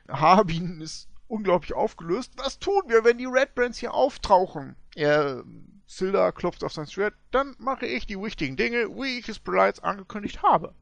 Harbin 0.10 0.81
ist 0.81 1.08
unglaublich 1.28 1.74
aufgelöst. 1.74 2.34
Was 2.36 2.60
tun 2.60 2.81
wir, 2.88 3.06
wenn 3.06 3.18
die 3.18 3.25
Red 3.25 3.56
Brands 3.56 3.78
hier 3.78 3.94
auftauchen? 3.94 4.75
Er, 4.96 5.44
Silda 5.92 6.32
klopft 6.32 6.64
auf 6.64 6.72
sein 6.72 6.88
Schwert. 6.88 7.16
Dann 7.32 7.54
mache 7.60 7.86
ich 7.86 8.06
die 8.08 8.20
wichtigen 8.20 8.56
Dinge, 8.56 8.88
wie 8.96 9.20
ich 9.20 9.28
es 9.28 9.40
bereits 9.40 9.82
angekündigt 9.82 10.42
habe. 10.42 10.74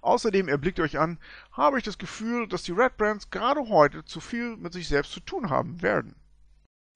Außerdem 0.00 0.48
erblickt 0.48 0.80
euch 0.80 0.98
an, 0.98 1.18
habe 1.52 1.78
ich 1.78 1.84
das 1.84 1.98
Gefühl, 1.98 2.48
dass 2.48 2.64
die 2.64 2.72
Red 2.72 2.96
Brands 2.96 3.30
gerade 3.30 3.68
heute 3.68 4.04
zu 4.04 4.20
viel 4.20 4.56
mit 4.56 4.72
sich 4.72 4.88
selbst 4.88 5.12
zu 5.12 5.20
tun 5.20 5.50
haben 5.50 5.82
werden. 5.82 6.16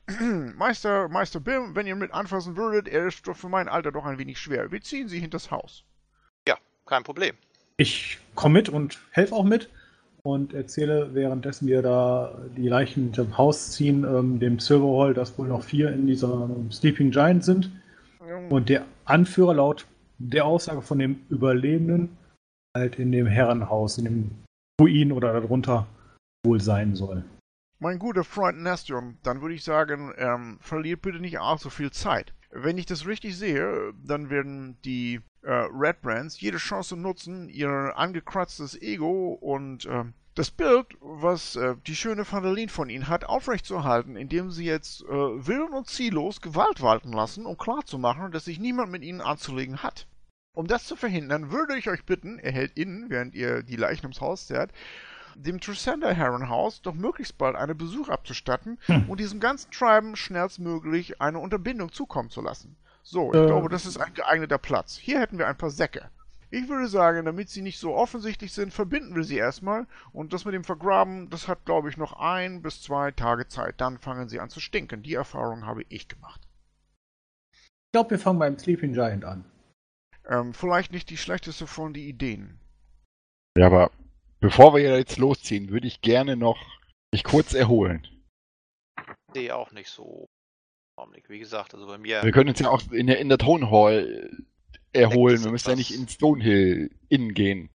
Meister, 0.56 1.08
Meister 1.08 1.38
Bim, 1.38 1.76
wenn 1.76 1.86
ihr 1.86 1.96
mit 1.96 2.12
anfassen 2.12 2.56
würdet, 2.56 2.88
er 2.88 3.06
ist 3.06 3.26
doch 3.26 3.36
für 3.36 3.48
mein 3.48 3.68
Alter 3.68 3.92
doch 3.92 4.04
ein 4.04 4.18
wenig 4.18 4.40
schwer. 4.40 4.72
Wir 4.72 4.80
ziehen 4.80 5.08
sie 5.08 5.20
hinters 5.20 5.50
Haus. 5.50 5.84
Ja, 6.46 6.58
kein 6.86 7.04
Problem. 7.04 7.36
Ich 7.76 8.18
komme 8.34 8.54
mit 8.54 8.68
und 8.68 8.98
helfe 9.10 9.34
auch 9.34 9.44
mit 9.44 9.70
und 10.22 10.54
erzähle 10.54 11.14
währenddessen 11.14 11.66
wir 11.66 11.82
da 11.82 12.38
die 12.56 12.68
Leichen 12.68 13.12
zum 13.12 13.36
Haus 13.36 13.72
ziehen, 13.72 14.04
ähm, 14.04 14.38
dem 14.38 14.58
Silverhall, 14.58 15.14
dass 15.14 15.36
wohl 15.38 15.48
noch 15.48 15.64
vier 15.64 15.92
in 15.92 16.06
dieser 16.06 16.48
Sleeping 16.70 17.10
Giant 17.10 17.44
sind. 17.44 17.70
Und 18.48 18.68
der 18.68 18.84
Anführer 19.04 19.54
laut 19.54 19.86
der 20.18 20.46
Aussage 20.46 20.80
von 20.80 20.98
dem 20.98 21.20
Überlebenden 21.28 22.16
halt 22.76 22.98
in 22.98 23.12
dem 23.12 23.26
Herrenhaus, 23.26 23.98
in 23.98 24.04
dem 24.04 24.30
Ruin 24.80 25.12
oder 25.12 25.32
darunter 25.32 25.86
wohl 26.46 26.60
sein 26.60 26.94
soll. 26.94 27.24
Mein 27.80 27.98
guter 27.98 28.22
Freund 28.22 28.62
Nestor, 28.62 29.02
dann 29.24 29.42
würde 29.42 29.54
ich 29.56 29.64
sagen, 29.64 30.12
ähm, 30.16 30.58
verliert 30.60 31.02
bitte 31.02 31.18
nicht 31.18 31.38
auch 31.38 31.58
so 31.58 31.68
viel 31.68 31.90
Zeit. 31.90 32.32
Wenn 32.54 32.76
ich 32.76 32.86
das 32.86 33.06
richtig 33.06 33.36
sehe, 33.36 33.94
dann 34.04 34.28
werden 34.28 34.76
die 34.84 35.20
äh, 35.42 35.50
Red 35.50 36.02
Brands 36.02 36.40
jede 36.40 36.58
Chance 36.58 36.96
nutzen, 36.96 37.48
ihr 37.48 37.94
angekratztes 37.96 38.80
Ego 38.80 39.32
und 39.40 39.86
äh, 39.86 40.04
das 40.34 40.50
Bild, 40.50 40.86
was 41.00 41.56
äh, 41.56 41.76
die 41.86 41.96
schöne 41.96 42.30
Vandalin 42.30 42.68
von 42.68 42.90
ihnen 42.90 43.08
hat, 43.08 43.24
aufrechtzuerhalten, 43.24 44.16
indem 44.16 44.50
sie 44.50 44.64
jetzt 44.64 45.02
äh, 45.02 45.08
willen 45.08 45.72
und 45.72 45.88
ziellos 45.88 46.40
Gewalt 46.40 46.80
walten 46.80 47.12
lassen, 47.12 47.46
um 47.46 47.56
klarzumachen, 47.56 48.32
dass 48.32 48.44
sich 48.44 48.58
niemand 48.58 48.90
mit 48.92 49.02
ihnen 49.02 49.20
anzulegen 49.20 49.82
hat. 49.82 50.06
Um 50.54 50.66
das 50.66 50.86
zu 50.86 50.96
verhindern, 50.96 51.50
würde 51.50 51.76
ich 51.78 51.88
euch 51.88 52.04
bitten, 52.04 52.38
er 52.38 52.52
hält 52.52 52.76
innen, 52.76 53.08
während 53.08 53.34
ihr 53.34 53.62
die 53.62 53.76
Leichen 53.76 54.04
ums 54.04 54.20
Haus 54.20 54.46
zerrt, 54.46 54.72
dem 55.34 55.60
Trisenda 55.60 56.10
Herrenhaus 56.10 56.82
doch 56.82 56.94
möglichst 56.94 57.38
bald 57.38 57.56
einen 57.56 57.76
Besuch 57.76 58.08
abzustatten 58.08 58.78
hm. 58.86 59.08
und 59.08 59.20
diesem 59.20 59.40
ganzen 59.40 59.70
Treiben 59.70 60.16
schnellstmöglich 60.16 61.20
eine 61.20 61.38
Unterbindung 61.38 61.92
zukommen 61.92 62.30
zu 62.30 62.40
lassen. 62.40 62.76
So, 63.02 63.32
ich 63.32 63.40
äh. 63.40 63.46
glaube, 63.46 63.68
das 63.68 63.86
ist 63.86 63.98
ein 63.98 64.14
geeigneter 64.14 64.58
Platz. 64.58 64.96
Hier 64.96 65.20
hätten 65.20 65.38
wir 65.38 65.48
ein 65.48 65.58
paar 65.58 65.70
Säcke. 65.70 66.10
Ich 66.50 66.68
würde 66.68 66.86
sagen, 66.86 67.24
damit 67.24 67.48
sie 67.48 67.62
nicht 67.62 67.78
so 67.78 67.94
offensichtlich 67.94 68.52
sind, 68.52 68.74
verbinden 68.74 69.16
wir 69.16 69.24
sie 69.24 69.38
erstmal. 69.38 69.86
Und 70.12 70.34
das 70.34 70.44
mit 70.44 70.52
dem 70.52 70.64
Vergraben, 70.64 71.30
das 71.30 71.48
hat, 71.48 71.64
glaube 71.64 71.88
ich, 71.88 71.96
noch 71.96 72.12
ein 72.12 72.60
bis 72.60 72.82
zwei 72.82 73.10
Tage 73.10 73.48
Zeit. 73.48 73.80
Dann 73.80 73.98
fangen 73.98 74.28
sie 74.28 74.38
an 74.38 74.50
zu 74.50 74.60
stinken. 74.60 75.02
Die 75.02 75.14
Erfahrung 75.14 75.64
habe 75.64 75.84
ich 75.88 76.08
gemacht. 76.08 76.42
Ich 77.52 77.92
glaube, 77.92 78.10
wir 78.10 78.18
fangen 78.18 78.38
beim 78.38 78.58
Sleeping 78.58 78.92
Giant 78.92 79.24
an. 79.24 79.46
Ähm, 80.28 80.52
vielleicht 80.52 80.92
nicht 80.92 81.08
die 81.08 81.16
schlechteste 81.16 81.66
von 81.66 81.94
den 81.94 82.04
Ideen. 82.04 82.60
Ja, 83.56 83.66
aber 83.66 83.90
Bevor 84.42 84.74
wir 84.74 84.98
jetzt 84.98 85.18
losziehen, 85.18 85.70
würde 85.70 85.86
ich 85.86 86.00
gerne 86.00 86.36
noch 86.36 86.60
mich 87.12 87.22
kurz 87.22 87.54
erholen. 87.54 88.08
Ich 88.98 89.34
sehe 89.34 89.54
auch 89.54 89.70
nicht 89.70 89.88
so. 89.88 90.26
Wie 91.28 91.38
gesagt, 91.38 91.74
also 91.74 91.86
bei 91.86 91.96
mir. 91.96 92.24
Wir 92.24 92.32
können 92.32 92.50
uns 92.50 92.58
ja 92.58 92.68
auch 92.68 92.82
in 92.90 93.06
der, 93.06 93.20
in 93.20 93.28
der 93.28 93.38
Town 93.38 93.70
Hall 93.70 94.30
erholen. 94.92 95.44
Wir 95.44 95.52
müssen 95.52 95.70
ja 95.70 95.76
nicht 95.76 95.94
in 95.94 96.08
Stonehill 96.08 96.90
innen 97.08 97.34
gehen. 97.34 97.70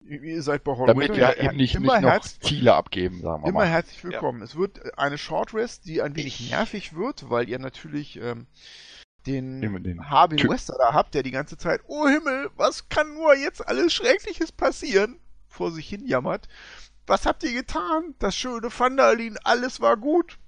Ihr 0.00 0.42
seid 0.42 0.62
bei 0.62 0.76
Hall 0.76 0.86
Damit 0.86 1.16
wir 1.16 1.38
eben 1.38 1.56
nicht, 1.56 1.78
nicht 1.78 2.00
noch 2.00 2.20
Ziele 2.20 2.74
abgeben, 2.74 3.20
sagen 3.20 3.42
wir 3.42 3.48
immer 3.48 3.58
mal. 3.58 3.64
Immer 3.64 3.72
herzlich 3.72 4.02
willkommen. 4.04 4.38
Ja. 4.38 4.44
Es 4.44 4.54
wird 4.54 4.96
eine 4.96 5.18
Short 5.18 5.54
Rest, 5.54 5.86
die 5.86 6.02
ein 6.02 6.14
wenig 6.14 6.40
ich... 6.40 6.50
nervig 6.50 6.94
wird, 6.94 7.30
weil 7.30 7.48
ihr 7.48 7.58
natürlich 7.58 8.16
ähm, 8.16 8.46
den, 9.26 9.60
den 9.82 10.08
Harvey 10.08 10.48
Wester 10.48 10.76
da 10.78 10.94
habt, 10.94 11.14
der 11.14 11.24
die 11.24 11.32
ganze 11.32 11.56
Zeit, 11.56 11.80
oh 11.88 12.06
Himmel, 12.06 12.50
was 12.54 12.88
kann 12.88 13.12
nur 13.14 13.34
jetzt 13.34 13.66
alles 13.66 13.92
Schreckliches 13.92 14.52
passieren, 14.52 15.18
vor 15.50 15.70
sich 15.72 15.88
hin 15.88 16.06
jammert. 16.06 16.48
Was 17.06 17.26
habt 17.26 17.42
ihr 17.42 17.52
getan? 17.52 18.14
Das 18.18 18.34
schöne 18.36 18.70
Vandalin, 18.70 19.36
alles 19.44 19.80
war 19.80 19.96
gut. 19.96 20.38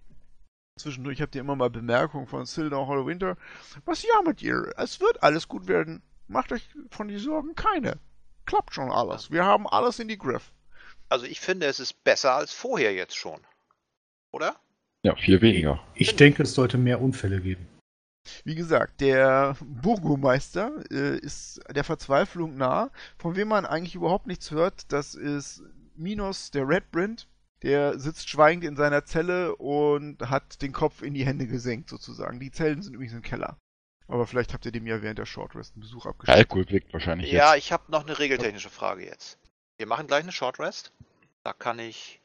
Zwischendurch 0.79 1.21
habt 1.21 1.35
ihr 1.35 1.43
immer 1.43 1.57
mal 1.57 1.71
Bemerkungen 1.71 2.27
von 2.27 2.47
Silda 2.47 2.77
Winter. 2.79 3.37
Was 3.85 4.03
jammert 4.03 4.41
ihr? 4.43 4.73
Es 4.77 5.01
wird 5.01 5.23
alles 5.23 5.49
gut 5.49 5.67
werden. 5.67 6.03
Macht 6.29 6.53
euch 6.53 6.67
von 6.91 7.09
die 7.09 7.19
Sorgen 7.19 7.55
keine. 7.55 7.99
Klappt 8.47 8.75
schon 8.75 8.91
alles. 8.91 9.31
Wir 9.31 9.45
haben 9.45 9.69
alles 9.69 9.99
in 9.99 10.09
die 10.09 10.19
Griff. 10.19 10.53
Also 11.09 11.27
ich 11.27 11.41
finde, 11.41 11.67
es 11.67 11.79
ist 11.79 12.05
besser 12.05 12.35
als 12.35 12.53
vorher 12.53 12.95
jetzt 12.95 13.17
schon. 13.17 13.41
Oder? 14.31 14.57
Ja, 15.03 15.15
viel 15.17 15.43
weniger. 15.43 15.81
Ich 15.95 16.17
denke, 16.17 16.45
es 16.45 16.55
sollte 16.55 16.79
mehr 16.79 17.03
Unfälle 17.03 17.41
geben. 17.41 17.69
Wie 18.45 18.55
gesagt, 18.55 19.01
der 19.01 19.57
Burgomeister 19.61 20.85
äh, 20.91 21.19
ist 21.19 21.61
der 21.75 21.85
Verzweiflung 21.85 22.57
nah. 22.57 22.91
Von 23.19 23.37
wem 23.37 23.49
man 23.49 23.67
eigentlich 23.67 23.95
überhaupt 23.95 24.27
nichts 24.27 24.51
hört, 24.51 24.93
das 24.93 25.15
ist 25.15 25.63
Minos, 25.97 26.51
der 26.51 26.69
Redbrand. 26.69 27.29
Der 27.63 27.99
sitzt 27.99 28.29
schweigend 28.29 28.65
in 28.65 28.77
seiner 28.77 29.05
Zelle 29.05 29.55
und 29.57 30.21
hat 30.29 30.63
den 30.63 30.73
Kopf 30.73 31.03
in 31.03 31.15
die 31.15 31.25
Hände 31.25 31.47
gesenkt, 31.47 31.89
sozusagen. 31.89 32.41
Die 32.41 32.51
Zellen 32.51 32.83
sind 32.83 32.95
übrigens 32.95 33.15
im 33.15 33.23
Keller. 33.23 33.57
Aber 34.09 34.27
vielleicht 34.27 34.53
habt 34.53 34.67
ihr 34.67 34.73
dem 34.73 34.87
ja 34.87 35.01
während 35.01 35.19
der 35.19 35.27
Shortrest 35.27 35.75
einen 35.75 35.83
Besuch 35.83 36.07
abgeschickt. 36.07 36.37
Alkohol 36.37 36.69
wirkt 36.71 36.93
wahrscheinlich. 36.93 37.31
Ja, 37.31 37.55
jetzt. 37.55 37.65
ich 37.65 37.73
habe 37.73 37.91
noch 37.91 38.05
eine 38.05 38.19
regeltechnische 38.19 38.69
Frage 38.69 39.07
jetzt. 39.07 39.39
Wir 39.79 39.87
machen 39.87 40.07
gleich 40.07 40.25
eine 40.25 40.33
Shortrest. 40.33 40.93
Da 41.45 41.53
kann 41.53 41.79
ich 41.79 42.21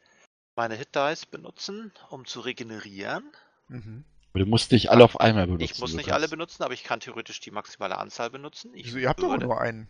meine 0.55 0.75
Hit 0.75 0.95
Dice 0.95 1.25
benutzen, 1.27 1.91
um 2.09 2.25
zu 2.25 2.39
regenerieren. 2.39 3.23
Mhm. 3.67 4.03
Aber 4.37 4.45
du 4.45 4.51
musst 4.51 4.71
nicht 4.71 4.91
alle 4.91 5.03
auf 5.03 5.19
einmal 5.19 5.47
benutzen. 5.47 5.63
Ich 5.63 5.79
muss 5.79 5.95
nicht 5.95 6.11
alle 6.11 6.27
benutzen, 6.27 6.61
aber 6.61 6.75
ich 6.75 6.83
kann 6.83 6.99
theoretisch 6.99 7.39
die 7.39 7.49
maximale 7.49 7.97
Anzahl 7.97 8.29
benutzen. 8.29 8.69
Ich 8.75 8.85
Wieso, 8.85 8.99
ihr 8.99 9.09
habt 9.09 9.19
doch 9.19 9.35
nur 9.35 9.59
einen. 9.59 9.87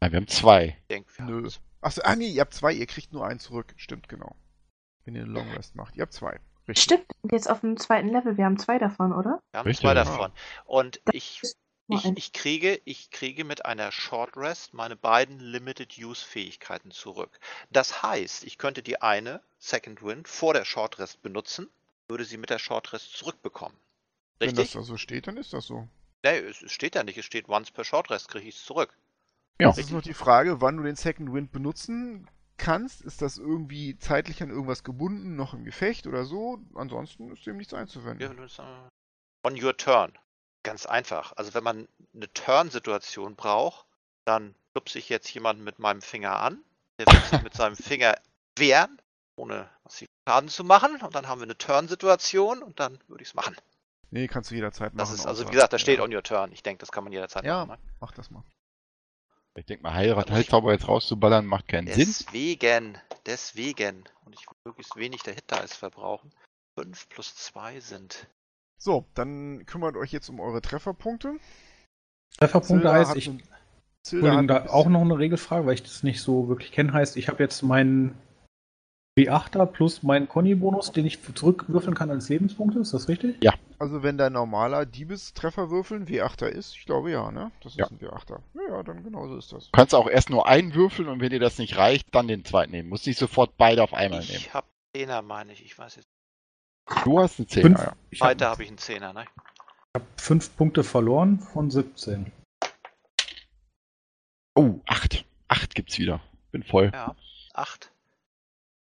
Nein, 0.00 0.12
wir 0.12 0.16
haben 0.18 0.28
zwei. 0.28 0.76
Ich 0.82 0.86
denke, 0.86 1.10
wir 1.16 1.24
Nö. 1.24 1.48
Achso, 1.80 2.00
ah 2.04 2.14
nee, 2.14 2.28
ihr 2.28 2.42
habt 2.42 2.54
zwei, 2.54 2.72
ihr 2.72 2.86
kriegt 2.86 3.12
nur 3.12 3.26
einen 3.26 3.40
zurück. 3.40 3.74
Stimmt, 3.76 4.08
genau. 4.08 4.36
Wenn 5.04 5.16
ihr 5.16 5.22
eine 5.22 5.32
Long 5.32 5.50
Rest 5.50 5.74
macht. 5.74 5.96
Ihr 5.96 6.02
habt 6.02 6.12
zwei. 6.12 6.38
Richtig. 6.68 6.84
Stimmt, 6.84 7.06
jetzt 7.32 7.50
auf 7.50 7.62
dem 7.62 7.76
zweiten 7.76 8.08
Level, 8.08 8.36
wir 8.36 8.44
haben 8.44 8.56
zwei 8.56 8.78
davon, 8.78 9.12
oder? 9.12 9.42
Wir 9.50 9.58
haben 9.58 9.66
Richtig, 9.66 9.82
zwei 9.82 9.94
davon. 9.94 10.30
Und 10.64 11.00
ich, 11.10 11.42
ich, 11.88 12.04
ich, 12.04 12.32
kriege, 12.32 12.80
ich 12.84 13.10
kriege 13.10 13.42
mit 13.42 13.66
einer 13.66 13.90
Short 13.90 14.36
Rest 14.36 14.74
meine 14.74 14.94
beiden 14.94 15.40
Limited 15.40 15.98
Use 15.98 16.24
Fähigkeiten 16.24 16.92
zurück. 16.92 17.40
Das 17.70 18.04
heißt, 18.04 18.44
ich 18.44 18.58
könnte 18.58 18.84
die 18.84 19.02
eine, 19.02 19.42
Second 19.58 20.04
Wind, 20.04 20.28
vor 20.28 20.54
der 20.54 20.64
Short 20.64 21.00
Rest 21.00 21.20
benutzen, 21.20 21.68
würde 22.06 22.24
sie 22.24 22.36
mit 22.36 22.50
der 22.50 22.60
Short 22.60 22.92
Rest 22.92 23.16
zurückbekommen. 23.16 23.76
Richtig? 24.40 24.58
Wenn 24.58 24.64
das 24.64 24.72
da 24.72 24.82
so 24.82 24.96
steht, 24.96 25.26
dann 25.26 25.36
ist 25.36 25.52
das 25.52 25.66
so. 25.66 25.88
Nee, 26.24 26.38
es 26.38 26.70
steht 26.72 26.94
ja 26.94 27.04
nicht. 27.04 27.18
Es 27.18 27.24
steht 27.24 27.48
once 27.48 27.70
per 27.70 27.84
Short 27.84 28.10
Rest 28.10 28.28
kriege 28.28 28.48
ich 28.48 28.56
es 28.56 28.64
zurück. 28.64 28.96
Ja. 29.60 29.68
Das 29.68 29.78
ist 29.78 29.90
noch 29.90 30.02
die 30.02 30.14
Frage, 30.14 30.60
wann 30.60 30.76
du 30.76 30.84
den 30.84 30.96
Second 30.96 31.32
Wind 31.32 31.50
benutzen 31.50 32.28
kannst. 32.56 33.02
Ist 33.02 33.22
das 33.22 33.38
irgendwie 33.38 33.96
zeitlich 33.98 34.42
an 34.42 34.50
irgendwas 34.50 34.84
gebunden, 34.84 35.36
noch 35.36 35.54
im 35.54 35.64
Gefecht 35.64 36.06
oder 36.06 36.24
so? 36.24 36.58
Ansonsten 36.74 37.32
ist 37.32 37.46
dem 37.46 37.56
nichts 37.56 37.74
einzuwenden. 37.74 38.48
Ja, 38.48 38.90
on 39.44 39.62
your 39.62 39.76
turn. 39.76 40.12
Ganz 40.64 40.86
einfach. 40.86 41.32
Also 41.36 41.54
wenn 41.54 41.64
man 41.64 41.88
eine 42.14 42.32
Turn-Situation 42.32 43.36
braucht, 43.36 43.86
dann 44.24 44.54
klupse 44.72 44.98
ich 44.98 45.08
jetzt 45.08 45.32
jemanden 45.32 45.64
mit 45.64 45.78
meinem 45.78 46.02
Finger 46.02 46.38
an. 46.40 46.62
Der 46.98 47.06
wird 47.06 47.26
sich 47.26 47.42
mit 47.42 47.54
seinem 47.54 47.76
Finger 47.76 48.16
wehren, 48.56 49.00
ohne 49.36 49.70
massiv 49.84 50.08
Schaden 50.28 50.48
zu 50.48 50.64
machen. 50.64 51.00
Und 51.00 51.14
dann 51.14 51.28
haben 51.28 51.40
wir 51.40 51.44
eine 51.44 51.56
Turn-Situation 51.56 52.62
und 52.62 52.80
dann 52.80 52.98
würde 53.06 53.22
ich 53.22 53.28
es 53.28 53.34
machen. 53.34 53.56
Nee, 54.10 54.26
kannst 54.26 54.50
du 54.50 54.54
jederzeit 54.54 54.94
machen. 54.94 54.98
Das 54.98 55.12
ist 55.12 55.26
also, 55.26 55.46
wie 55.46 55.50
gesagt, 55.50 55.72
da 55.72 55.78
steht 55.78 55.98
ja. 55.98 56.04
on 56.04 56.14
your 56.14 56.22
turn. 56.22 56.52
Ich 56.52 56.62
denke, 56.62 56.80
das 56.80 56.90
kann 56.90 57.04
man 57.04 57.12
jederzeit 57.12 57.44
ja, 57.44 57.66
machen. 57.66 57.80
Ja, 57.84 57.92
mach 58.00 58.12
das 58.12 58.30
mal. 58.30 58.42
Ich 59.54 59.66
denke 59.66 59.82
mal, 59.82 59.94
Heirat, 59.94 60.30
Heilzauber 60.30 60.72
jetzt 60.72 60.86
rauszuballern 60.86 61.44
macht 61.44 61.68
keinen 61.68 61.86
deswegen, 61.86 62.12
Sinn. 62.12 62.24
Deswegen, 62.26 62.98
deswegen. 63.26 64.04
Und 64.24 64.34
ich 64.34 64.46
will 64.46 64.56
möglichst 64.64 64.96
wenig 64.96 65.22
der 65.24 65.34
Hit 65.34 65.50
Dice 65.50 65.74
verbrauchen. 65.74 66.32
5 66.78 67.08
plus 67.08 67.34
2 67.34 67.80
sind. 67.80 68.28
So, 68.78 69.06
dann 69.14 69.66
kümmert 69.66 69.96
euch 69.96 70.12
jetzt 70.12 70.28
um 70.28 70.38
eure 70.38 70.62
Trefferpunkte. 70.62 71.36
Trefferpunkte 72.38 72.92
heißt, 72.92 73.16
ich. 73.16 73.30
Entschuldigung, 74.04 74.46
da 74.46 74.66
auch 74.66 74.86
noch 74.86 75.00
eine 75.00 75.18
Regelfrage, 75.18 75.66
weil 75.66 75.74
ich 75.74 75.82
das 75.82 76.04
nicht 76.04 76.22
so 76.22 76.48
wirklich 76.48 76.70
kenne, 76.70 76.92
heißt, 76.92 77.16
ich 77.16 77.28
habe 77.28 77.42
jetzt 77.42 77.62
meinen 77.62 78.16
B8er 79.18 79.66
plus 79.66 80.04
meinen 80.04 80.28
Conny-Bonus, 80.28 80.92
den 80.92 81.04
ich 81.04 81.18
zurückwürfeln 81.34 81.96
kann 81.96 82.08
als 82.10 82.28
Lebenspunkte, 82.28 82.78
ist 82.78 82.94
das 82.94 83.08
richtig? 83.08 83.36
Ja. 83.42 83.52
Also 83.80 84.04
wenn 84.04 84.16
dein 84.16 84.32
normaler 84.32 84.86
Diebestrefferwürfel 84.86 86.00
ein 86.00 86.06
W8er 86.06 86.46
ist, 86.46 86.76
ich 86.76 86.86
glaube 86.86 87.10
ja, 87.10 87.30
ne? 87.32 87.50
Das 87.60 87.72
ist 87.72 87.78
ja. 87.78 87.88
ein 87.88 87.98
W8er. 87.98 88.38
Ja, 88.54 88.76
ja, 88.76 88.82
dann 88.84 89.02
genauso 89.02 89.36
ist 89.36 89.52
das. 89.52 89.66
Du 89.66 89.70
kannst 89.72 89.92
auch 89.92 90.08
erst 90.08 90.30
nur 90.30 90.46
einen 90.46 90.72
würfeln 90.74 91.08
und 91.08 91.20
wenn 91.20 91.30
dir 91.30 91.40
das 91.40 91.58
nicht 91.58 91.76
reicht, 91.76 92.14
dann 92.14 92.28
den 92.28 92.44
zweiten 92.44 92.70
nehmen. 92.70 92.88
Du 92.88 92.90
musst 92.90 93.08
nicht 93.08 93.18
sofort 93.18 93.56
beide 93.56 93.82
auf 93.82 93.92
einmal 93.92 94.20
ich 94.20 94.28
nehmen. 94.28 94.40
Ich 94.40 94.54
habe 94.54 94.68
Zehner, 94.94 95.22
meine 95.22 95.52
ich. 95.52 95.64
Ich 95.64 95.76
weiß 95.76 95.96
jetzt. 95.96 96.08
Du 97.04 97.18
hast 97.18 97.40
einen 97.40 97.48
Zehner, 97.48 97.78
ja. 97.78 97.92
Ich 98.10 98.20
Weiter 98.20 98.46
habe 98.46 98.54
hab 98.54 98.60
ich 98.60 98.68
einen 98.68 98.78
Zehner, 98.78 99.12
ne? 99.12 99.24
Ich 99.24 100.00
habe 100.00 100.06
fünf 100.16 100.56
Punkte 100.56 100.84
verloren 100.84 101.40
von 101.40 101.70
17. 101.70 102.30
Oh, 104.54 104.80
acht. 104.86 105.24
Acht 105.48 105.74
gibt's 105.74 105.98
wieder. 105.98 106.20
Bin 106.52 106.62
voll. 106.62 106.90
Ja, 106.94 107.16
acht. 107.54 107.90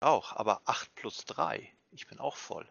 Auch, 0.03 0.35
aber 0.35 0.61
8 0.65 0.93
plus 0.95 1.23
3. 1.25 1.71
Ich 1.91 2.07
bin 2.07 2.19
auch 2.19 2.35
voll. 2.35 2.67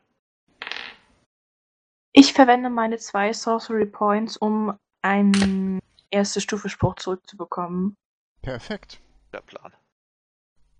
Ich 2.12 2.34
verwende 2.34 2.68
meine 2.68 2.98
zwei 2.98 3.32
Sorcery 3.32 3.86
Points, 3.86 4.36
um 4.36 4.78
einen 5.00 5.80
erste 6.10 6.42
Stufe 6.42 6.68
Spruch 6.68 6.96
zurückzubekommen. 6.96 7.96
Perfekt. 8.42 9.00
Der 9.32 9.40
Plan. 9.40 9.72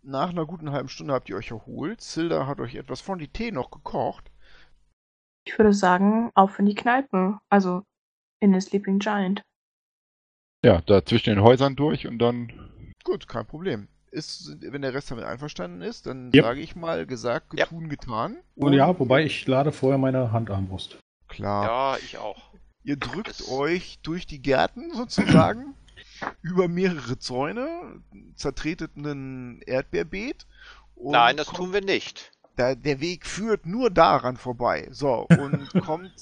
Nach 0.03 0.29
einer 0.29 0.45
guten 0.45 0.73
halben 0.73 0.91
Stunde 0.91 1.15
habt 1.15 1.31
ihr 1.31 1.37
euch 1.37 1.51
erholt. 1.51 2.03
Silda 2.03 2.47
hat 2.47 2.61
euch 2.61 2.75
etwas 2.75 3.01
von 3.01 3.19
die 3.19 3.29
Tee 3.29 3.51
noch 3.51 3.71
gekocht. 3.71 4.31
Ich 5.47 5.59
würde 5.59 5.73
sagen, 5.73 6.31
auf 6.35 6.59
in 6.59 6.67
die 6.67 6.75
Kneipe. 6.75 7.41
Also 7.49 7.83
in 8.41 8.53
den 8.53 8.61
Sleeping 8.61 8.99
Giant. 8.99 9.41
Ja, 10.63 10.83
da 10.83 11.03
zwischen 11.03 11.31
den 11.31 11.43
Häusern 11.43 11.77
durch 11.77 12.07
und 12.07 12.19
dann. 12.19 12.93
Gut, 13.05 13.27
kein 13.27 13.47
Problem 13.47 13.89
ist, 14.13 14.57
wenn 14.61 14.83
der 14.83 14.95
Rest 14.95 15.11
damit 15.11 15.25
einverstanden 15.25 15.83
ist, 15.83 16.07
dann 16.07 16.31
yep. 16.35 16.45
sage 16.45 16.61
ich 16.61 16.77
mal, 16.77 17.07
gesagt, 17.07 17.51
getun, 17.51 17.83
yep. 17.83 17.91
getan. 17.91 18.37
Und 18.55 18.75
ja, 18.75 18.99
wobei 18.99 19.25
ich 19.25 19.47
lade 19.47 19.73
vorher 19.73 19.99
meine 19.99 20.33
Handarmbrust. 20.33 20.99
Klar. 21.29 21.65
Ja, 21.65 21.99
ich 22.05 22.19
auch. 22.19 22.53
Ihr 22.85 22.97
drückt 22.97 23.29
das 23.29 23.49
euch 23.49 23.99
durch 24.03 24.27
die 24.27 24.43
Gärten 24.43 24.93
sozusagen, 24.95 25.75
über 26.43 26.69
mehrere 26.69 27.19
Zäune, 27.19 28.03
zertretet 28.35 28.97
ein 28.97 29.63
Erdbeerbeet. 29.63 30.47
Nein, 31.03 31.37
das 31.37 31.47
kommt, 31.47 31.59
tun 31.59 31.73
wir 31.73 31.83
nicht. 31.83 32.33
Da, 32.57 32.75
der 32.75 33.01
Weg 33.01 33.27
führt 33.27 33.67
nur 33.67 33.91
daran 33.91 34.37
vorbei. 34.37 34.89
So, 34.91 35.27
und 35.29 35.71
kommt 35.85 36.13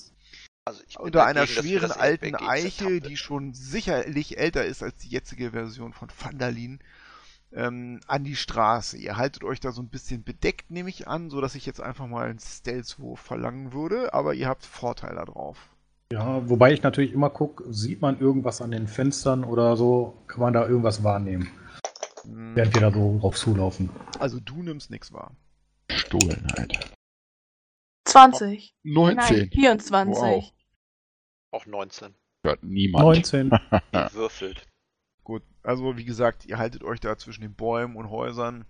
also 0.64 0.82
unter 0.98 1.24
einer 1.24 1.46
schweren 1.46 1.90
alten 1.90 2.36
Eiche, 2.36 3.00
die 3.00 3.16
schon 3.16 3.54
sicherlich 3.54 4.38
älter 4.38 4.64
ist 4.64 4.82
als 4.82 4.96
die 4.98 5.08
jetzige 5.08 5.50
Version 5.50 5.92
von 5.92 6.08
Vandalin, 6.16 6.80
ähm, 7.52 8.00
an 8.06 8.24
die 8.24 8.36
Straße. 8.36 8.96
Ihr 8.96 9.16
haltet 9.16 9.44
euch 9.44 9.60
da 9.60 9.72
so 9.72 9.82
ein 9.82 9.88
bisschen 9.88 10.22
bedeckt, 10.22 10.70
nehme 10.70 10.90
ich 10.90 11.08
an, 11.08 11.30
so 11.30 11.40
dass 11.40 11.54
ich 11.54 11.66
jetzt 11.66 11.80
einfach 11.80 12.06
mal 12.06 12.28
einen 12.28 12.38
Stealth-Wurf 12.38 13.20
verlangen 13.20 13.72
würde, 13.72 14.14
aber 14.14 14.34
ihr 14.34 14.48
habt 14.48 14.64
Vorteil 14.64 15.14
darauf. 15.14 15.70
Ja, 16.12 16.48
wobei 16.48 16.72
ich 16.72 16.82
natürlich 16.82 17.12
immer 17.12 17.30
gucke, 17.30 17.72
sieht 17.72 18.00
man 18.00 18.18
irgendwas 18.18 18.60
an 18.60 18.72
den 18.72 18.88
Fenstern 18.88 19.44
oder 19.44 19.76
so, 19.76 20.14
kann 20.26 20.40
man 20.40 20.52
da 20.52 20.66
irgendwas 20.66 21.04
wahrnehmen. 21.04 21.48
Hm. 22.22 22.56
Während 22.56 22.74
wir 22.74 22.80
da 22.80 22.92
so 22.92 23.18
drauf 23.18 23.36
zulaufen. 23.36 23.90
Also 24.18 24.40
du 24.40 24.62
nimmst 24.62 24.90
nichts 24.90 25.12
wahr. 25.12 25.32
Stohlenheit. 25.88 26.92
20. 28.06 28.74
19. 28.82 29.16
Nein, 29.16 29.50
24. 29.52 30.22
Wow. 30.22 30.52
Auch 31.52 31.66
19. 31.66 32.14
Hört 32.44 32.62
niemand. 32.62 33.04
19. 33.04 33.50
Würfelt. 34.12 34.66
Gut, 35.30 35.44
also 35.62 35.96
wie 35.96 36.04
gesagt, 36.04 36.44
ihr 36.46 36.58
haltet 36.58 36.82
euch 36.82 36.98
da 36.98 37.16
zwischen 37.16 37.42
den 37.42 37.54
Bäumen 37.54 37.94
und 37.94 38.10
Häusern 38.10 38.64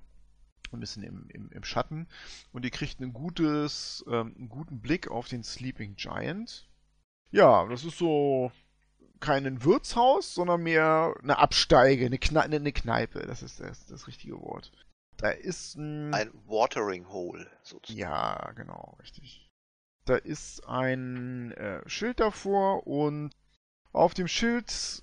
ein 0.71 0.81
bisschen 0.81 1.03
im, 1.03 1.27
im, 1.31 1.51
im 1.51 1.65
Schatten 1.65 2.07
und 2.53 2.67
ihr 2.67 2.71
kriegt 2.71 3.01
ein 3.01 3.15
gutes, 3.15 4.05
ähm, 4.09 4.35
einen 4.37 4.51
guten 4.51 4.83
Blick 4.83 5.11
auf 5.11 5.27
den 5.27 5.43
Sleeping 5.43 5.95
Giant. 5.95 6.69
Ja, 7.31 7.65
das 7.65 7.87
ist 7.87 7.97
so 7.97 8.53
kein 9.21 9.65
Wirtshaus, 9.65 10.35
sondern 10.35 10.63
mehr 10.63 11.15
eine 11.23 11.39
Absteige, 11.39 12.05
eine, 12.05 12.19
Kne 12.19 12.43
eine 12.43 12.73
Kneipe, 12.73 13.27
das 13.27 13.43
ist 13.43 13.61
das, 13.61 13.87
das 13.87 14.07
richtige 14.07 14.39
Wort. 14.39 14.71
Da 15.17 15.31
ist 15.31 15.77
ein... 15.77 16.13
Ein 16.13 16.31
Watering 16.45 17.09
Hole, 17.09 17.51
sozusagen. 17.63 17.99
Ja, 17.99 18.53
genau, 18.55 18.99
richtig. 19.01 19.49
Da 20.05 20.17
ist 20.17 20.69
ein 20.69 21.53
äh, 21.53 21.89
Schild 21.89 22.21
davor 22.21 22.87
und 22.87 23.31
auf 23.93 24.13
dem 24.13 24.29
Schild 24.29 25.03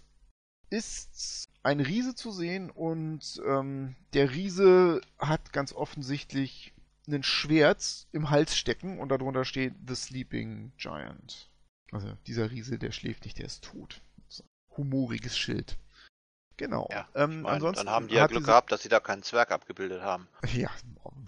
ist 0.70 1.47
ein 1.64 1.80
Riese 1.80 2.16
zu 2.16 2.32
sehen 2.32 2.70
und 2.70 3.42
ähm, 3.46 3.96
der 4.14 4.32
Riese 4.32 5.02
hat 5.20 5.52
ganz 5.54 5.74
offensichtlich 5.74 6.74
ein 7.08 7.24
Schwert 7.24 8.08
im 8.12 8.30
Hals 8.30 8.58
stecken 8.58 9.00
und 9.00 9.10
darunter 9.10 9.46
steht 9.46 9.74
The 9.88 9.96
Sleeping 9.96 10.72
Giant. 10.78 11.50
Also 11.92 12.18
dieser 12.28 12.52
Riese, 12.52 12.78
der 12.78 12.92
schläft 12.92 13.26
nicht, 13.26 13.38
der 13.38 13.46
ist 13.46 13.64
tot. 13.64 14.02
humoriges 14.76 15.38
Schild. 15.38 15.78
Genau. 16.58 16.90
Ja, 16.92 17.08
ähm, 17.14 17.44
mein, 17.44 17.56
ansonsten 17.56 17.86
dann 17.86 17.94
haben 17.94 18.08
die 18.08 18.16
ja 18.16 18.26
Glück 18.26 18.46
gehabt, 18.46 18.72
dass 18.72 18.82
sie 18.82 18.90
da 18.90 19.00
keinen 19.00 19.22
Zwerg 19.24 19.52
abgebildet 19.52 20.02
haben. 20.02 20.28
Ja, 20.54 20.70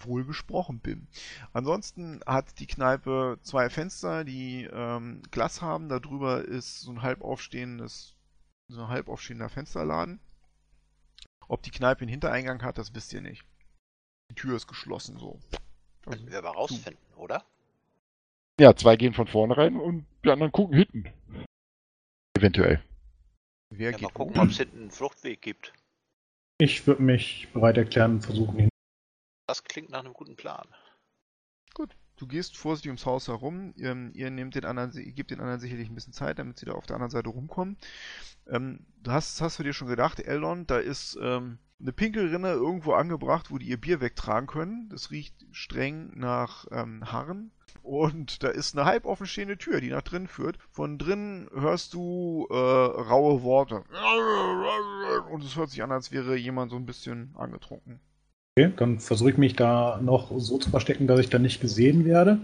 wohl 0.03 0.25
gesprochen, 0.25 0.79
Bim. 0.79 1.07
Ansonsten 1.53 2.21
hat 2.25 2.59
die 2.59 2.67
Kneipe 2.67 3.37
zwei 3.43 3.69
Fenster, 3.69 4.23
die 4.23 4.67
ähm, 4.71 5.21
Glas 5.29 5.61
haben. 5.61 5.87
Darüber 5.87 6.43
ist 6.43 6.81
so 6.81 6.91
ein 6.91 7.01
halb 7.03 7.21
aufstehendes, 7.21 8.15
so 8.69 8.83
ein 8.83 8.87
halb 8.87 9.09
aufstehender 9.09 9.49
Fensterladen. 9.49 10.19
Ob 11.47 11.63
die 11.63 11.71
Kneipe 11.71 12.01
einen 12.01 12.09
Hintereingang 12.09 12.61
hat, 12.61 12.77
das 12.77 12.93
wisst 12.93 13.11
ihr 13.13 13.21
nicht. 13.21 13.43
Die 14.29 14.35
Tür 14.35 14.55
ist 14.55 14.67
geschlossen 14.67 15.17
so. 15.17 15.39
Also, 16.05 16.25
wir 16.27 16.37
aber 16.37 16.51
rausfinden, 16.51 17.03
du. 17.15 17.21
oder? 17.21 17.43
Ja, 18.59 18.75
zwei 18.75 18.95
gehen 18.95 19.13
von 19.13 19.27
vorne 19.27 19.57
rein 19.57 19.79
und 19.79 20.05
die 20.23 20.29
anderen 20.29 20.51
gucken 20.51 20.77
hinten. 20.77 21.11
Eventuell. 22.37 22.83
Wer 23.71 23.91
ja, 23.91 23.97
geht 23.97 24.01
mal 24.01 24.13
gucken, 24.13 24.39
ob 24.39 24.49
es 24.49 24.57
hinten 24.57 24.81
einen 24.81 24.91
Fluchtweg 24.91 25.41
gibt. 25.41 25.73
Ich 26.59 26.85
würde 26.85 27.01
mich 27.01 27.47
bereit 27.53 27.77
erklären, 27.77 28.21
versuchen 28.21 28.59
ihn. 28.59 28.69
Das 29.47 29.63
klingt 29.63 29.89
nach 29.89 30.01
einem 30.01 30.13
guten 30.13 30.35
Plan. 30.35 30.67
Gut, 31.73 31.95
du 32.19 32.27
gehst 32.27 32.57
vorsichtig 32.57 32.89
ums 32.89 33.05
Haus 33.05 33.27
herum. 33.27 33.73
Ihr, 33.75 34.11
ihr 34.13 34.29
nehmt 34.29 34.55
den 34.55 34.65
anderen, 34.65 34.91
ihr 34.93 35.11
gebt 35.11 35.31
den 35.31 35.39
anderen 35.39 35.59
sicherlich 35.59 35.89
ein 35.89 35.95
bisschen 35.95 36.13
Zeit, 36.13 36.37
damit 36.37 36.59
sie 36.59 36.65
da 36.65 36.73
auf 36.73 36.85
der 36.85 36.95
anderen 36.95 37.11
Seite 37.11 37.29
rumkommen. 37.29 37.77
Ähm, 38.47 38.85
du 39.03 39.11
hast, 39.11 39.41
hast 39.41 39.59
du 39.59 39.63
dir 39.63 39.73
schon 39.73 39.87
gedacht, 39.87 40.19
Eldon, 40.19 40.67
da 40.67 40.77
ist 40.77 41.17
ähm, 41.21 41.59
eine 41.79 41.93
Pinkelrinne 41.93 42.51
irgendwo 42.51 42.93
angebracht, 42.93 43.51
wo 43.51 43.57
die 43.57 43.67
ihr 43.67 43.79
Bier 43.79 44.01
wegtragen 44.01 44.47
können. 44.47 44.89
Das 44.89 45.11
riecht 45.11 45.33
streng 45.51 46.11
nach 46.15 46.65
ähm, 46.71 47.11
Harren. 47.11 47.51
Und 47.81 48.43
da 48.43 48.49
ist 48.49 48.77
eine 48.77 48.85
halb 48.85 49.05
offen 49.05 49.25
stehende 49.25 49.57
Tür, 49.57 49.79
die 49.79 49.89
nach 49.89 50.01
drinnen 50.01 50.27
führt. 50.27 50.57
Von 50.69 50.97
drinnen 50.97 51.49
hörst 51.53 51.93
du 51.93 52.47
äh, 52.49 52.53
raue 52.53 53.41
Worte. 53.43 53.83
Und 55.31 55.43
es 55.43 55.55
hört 55.55 55.69
sich 55.69 55.81
an, 55.81 55.91
als 55.91 56.11
wäre 56.11 56.35
jemand 56.35 56.71
so 56.71 56.77
ein 56.77 56.85
bisschen 56.85 57.33
angetrunken. 57.35 57.99
Okay, 58.59 58.73
dann 58.75 58.99
versuche 58.99 59.31
ich 59.31 59.37
mich 59.37 59.55
da 59.55 59.99
noch 60.03 60.31
so 60.37 60.57
zu 60.57 60.69
verstecken, 60.69 61.07
dass 61.07 61.19
ich 61.19 61.29
da 61.29 61.39
nicht 61.39 61.61
gesehen 61.61 62.03
werde. 62.05 62.39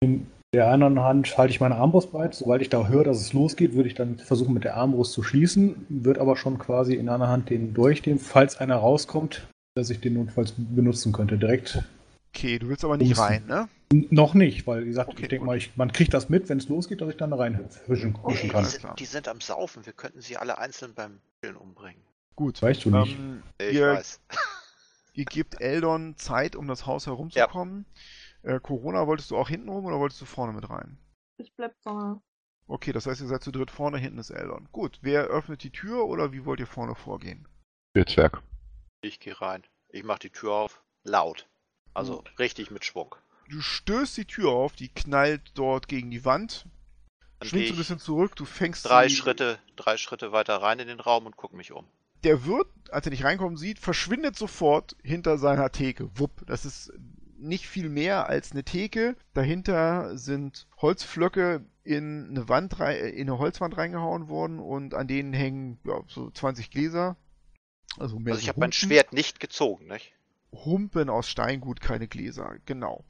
In 0.00 0.26
der 0.52 0.68
anderen 0.68 1.00
Hand 1.00 1.38
halte 1.38 1.52
ich 1.52 1.60
meine 1.60 1.76
Armbrust 1.76 2.10
breit. 2.10 2.34
Sobald 2.34 2.62
ich 2.62 2.68
da 2.68 2.88
höre, 2.88 3.04
dass 3.04 3.20
es 3.20 3.32
losgeht, 3.32 3.74
würde 3.74 3.88
ich 3.88 3.94
dann 3.94 4.18
versuchen, 4.18 4.54
mit 4.54 4.64
der 4.64 4.76
Armbrust 4.76 5.12
zu 5.12 5.22
schließen. 5.22 5.86
Wird 5.88 6.18
aber 6.18 6.36
schon 6.36 6.58
quasi 6.58 6.94
in 6.94 7.08
einer 7.08 7.28
Hand 7.28 7.50
den 7.50 7.74
durchnehmen, 7.74 8.18
falls 8.18 8.56
einer 8.56 8.76
rauskommt, 8.76 9.46
dass 9.76 9.90
ich 9.90 10.00
den 10.00 10.14
notfalls 10.14 10.52
benutzen 10.56 11.12
könnte. 11.12 11.38
Direkt. 11.38 11.80
Okay, 12.34 12.58
du 12.58 12.68
willst 12.68 12.84
aber 12.84 12.96
nicht 12.96 13.16
rein, 13.18 13.44
ne? 13.46 13.68
Noch 13.92 14.34
nicht, 14.34 14.68
weil, 14.68 14.84
wie 14.84 14.88
gesagt, 14.88 15.10
okay, 15.10 15.22
ich 15.22 15.28
denke 15.28 15.44
mal, 15.44 15.56
ich, 15.56 15.76
man 15.76 15.90
kriegt 15.90 16.14
das 16.14 16.28
mit, 16.28 16.48
wenn 16.48 16.58
es 16.58 16.68
losgeht, 16.68 17.00
dass 17.00 17.10
ich 17.10 17.16
dann 17.16 17.30
da 17.30 17.36
reinhüschen 17.36 18.16
okay, 18.22 18.48
kann. 18.48 18.64
Die 18.64 18.70
sind, 18.70 19.00
die 19.00 19.04
sind, 19.04 19.28
am 19.28 19.40
Saufen, 19.40 19.84
wir 19.84 19.92
könnten 19.92 20.20
sie 20.20 20.36
alle 20.36 20.58
einzeln 20.58 20.94
beim 20.94 21.18
Spielen 21.38 21.56
umbringen. 21.56 22.00
Gut. 22.36 22.62
Weißt 22.62 22.84
du 22.84 22.90
nicht. 22.90 23.18
Ähm, 23.18 23.42
ich 23.58 23.74
ihr, 23.74 23.94
weiß. 23.94 24.20
Ihr 25.12 25.24
gebt 25.24 25.60
Eldon 25.60 26.16
Zeit, 26.16 26.56
um 26.56 26.66
das 26.66 26.86
Haus 26.86 27.06
herumzukommen. 27.06 27.86
Ja. 28.42 28.56
Äh, 28.56 28.60
Corona, 28.60 29.06
wolltest 29.06 29.30
du 29.30 29.36
auch 29.36 29.48
hinten 29.48 29.68
rum 29.68 29.84
oder 29.84 29.98
wolltest 29.98 30.20
du 30.20 30.24
vorne 30.24 30.52
mit 30.52 30.68
rein? 30.68 30.98
Ich 31.36 31.52
bleib 31.54 31.74
vorne. 31.82 32.20
Okay, 32.66 32.92
das 32.92 33.06
heißt, 33.06 33.20
ihr 33.20 33.26
seid 33.26 33.42
zu 33.42 33.50
dritt 33.50 33.70
vorne, 33.70 33.98
hinten 33.98 34.18
ist 34.18 34.30
Eldon. 34.30 34.68
Gut, 34.72 34.98
wer 35.02 35.24
öffnet 35.24 35.62
die 35.62 35.72
Tür 35.72 36.06
oder 36.06 36.32
wie 36.32 36.44
wollt 36.44 36.60
ihr 36.60 36.66
vorne 36.66 36.94
vorgehen? 36.94 37.48
Der 37.94 38.06
Zwerg. 38.06 38.42
Ich 39.02 39.18
gehe 39.18 39.40
rein. 39.40 39.64
Ich 39.88 40.04
mach 40.04 40.18
die 40.18 40.30
Tür 40.30 40.52
auf. 40.52 40.82
Laut. 41.02 41.48
Also 41.94 42.18
Gut. 42.18 42.38
richtig 42.38 42.70
mit 42.70 42.84
Schwung 42.84 43.16
du 43.50 43.60
stößt 43.60 44.16
die 44.16 44.24
Tür 44.24 44.50
auf, 44.50 44.74
die 44.74 44.88
knallt 44.88 45.42
dort 45.54 45.88
gegen 45.88 46.10
die 46.10 46.24
Wand. 46.24 46.66
Schwingst 47.42 47.72
ein 47.72 47.76
bisschen 47.76 47.98
zurück, 47.98 48.36
du 48.36 48.44
fängst 48.44 48.88
drei 48.88 49.08
die... 49.08 49.14
Schritte, 49.14 49.58
drei 49.76 49.96
Schritte 49.96 50.32
weiter 50.32 50.56
rein 50.56 50.78
in 50.78 50.88
den 50.88 51.00
Raum 51.00 51.26
und 51.26 51.36
guck 51.36 51.52
mich 51.52 51.72
um. 51.72 51.86
Der 52.24 52.44
Wirt, 52.44 52.68
als 52.90 53.06
er 53.06 53.10
dich 53.10 53.24
reinkommen 53.24 53.56
sieht, 53.56 53.78
verschwindet 53.78 54.36
sofort 54.36 54.96
hinter 55.02 55.38
seiner 55.38 55.70
Theke. 55.70 56.10
Wupp, 56.18 56.44
das 56.46 56.64
ist 56.64 56.92
nicht 57.38 57.66
viel 57.66 57.88
mehr 57.88 58.28
als 58.28 58.52
eine 58.52 58.64
Theke. 58.64 59.16
Dahinter 59.32 60.16
sind 60.16 60.66
Holzflöcke 60.76 61.64
in 61.82 62.28
eine 62.30 62.48
Wand 62.48 62.74
in 62.74 62.80
eine 62.80 63.38
Holzwand 63.38 63.76
reingehauen 63.76 64.28
worden 64.28 64.58
und 64.58 64.94
an 64.94 65.08
denen 65.08 65.32
hängen 65.32 65.78
ja, 65.84 66.02
so 66.08 66.30
20 66.30 66.70
Gläser. 66.70 67.16
Also, 67.98 68.18
mehr 68.18 68.34
also 68.34 68.42
ich 68.42 68.48
habe 68.48 68.60
mein 68.60 68.72
Schwert 68.72 69.12
nicht 69.12 69.40
gezogen, 69.40 69.86
nicht? 69.86 70.12
Humpen 70.52 71.08
aus 71.08 71.28
Steingut, 71.28 71.80
keine 71.80 72.08
Gläser, 72.08 72.56
genau. 72.66 73.04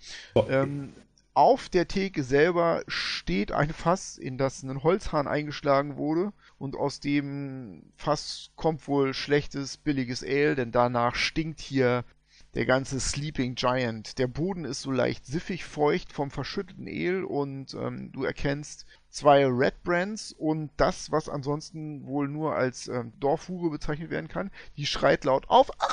Ähm, 0.48 0.94
auf 1.40 1.70
der 1.70 1.88
Theke 1.88 2.22
selber 2.22 2.82
steht 2.86 3.50
ein 3.50 3.72
Fass, 3.72 4.18
in 4.18 4.36
das 4.36 4.62
ein 4.62 4.82
Holzhahn 4.82 5.26
eingeschlagen 5.26 5.96
wurde. 5.96 6.34
Und 6.58 6.76
aus 6.76 7.00
dem 7.00 7.82
Fass 7.96 8.50
kommt 8.56 8.86
wohl 8.86 9.14
schlechtes, 9.14 9.78
billiges 9.78 10.22
Ale, 10.22 10.54
denn 10.54 10.70
danach 10.70 11.14
stinkt 11.14 11.60
hier 11.60 12.04
der 12.52 12.66
ganze 12.66 13.00
Sleeping 13.00 13.54
Giant. 13.54 14.18
Der 14.18 14.26
Boden 14.26 14.66
ist 14.66 14.82
so 14.82 14.90
leicht 14.90 15.24
siffig 15.24 15.64
feucht 15.64 16.12
vom 16.12 16.30
verschütteten 16.30 16.86
Ale 16.86 17.26
und 17.26 17.72
ähm, 17.72 18.12
du 18.12 18.24
erkennst 18.24 18.84
zwei 19.08 19.46
Red 19.46 19.82
Brands 19.82 20.32
und 20.32 20.70
das, 20.76 21.10
was 21.10 21.30
ansonsten 21.30 22.04
wohl 22.04 22.28
nur 22.28 22.54
als 22.54 22.86
ähm, 22.88 23.14
Dorfhure 23.18 23.70
bezeichnet 23.70 24.10
werden 24.10 24.28
kann. 24.28 24.50
Die 24.76 24.84
schreit 24.84 25.24
laut 25.24 25.48
auf. 25.48 25.70
Ah! 25.80 25.86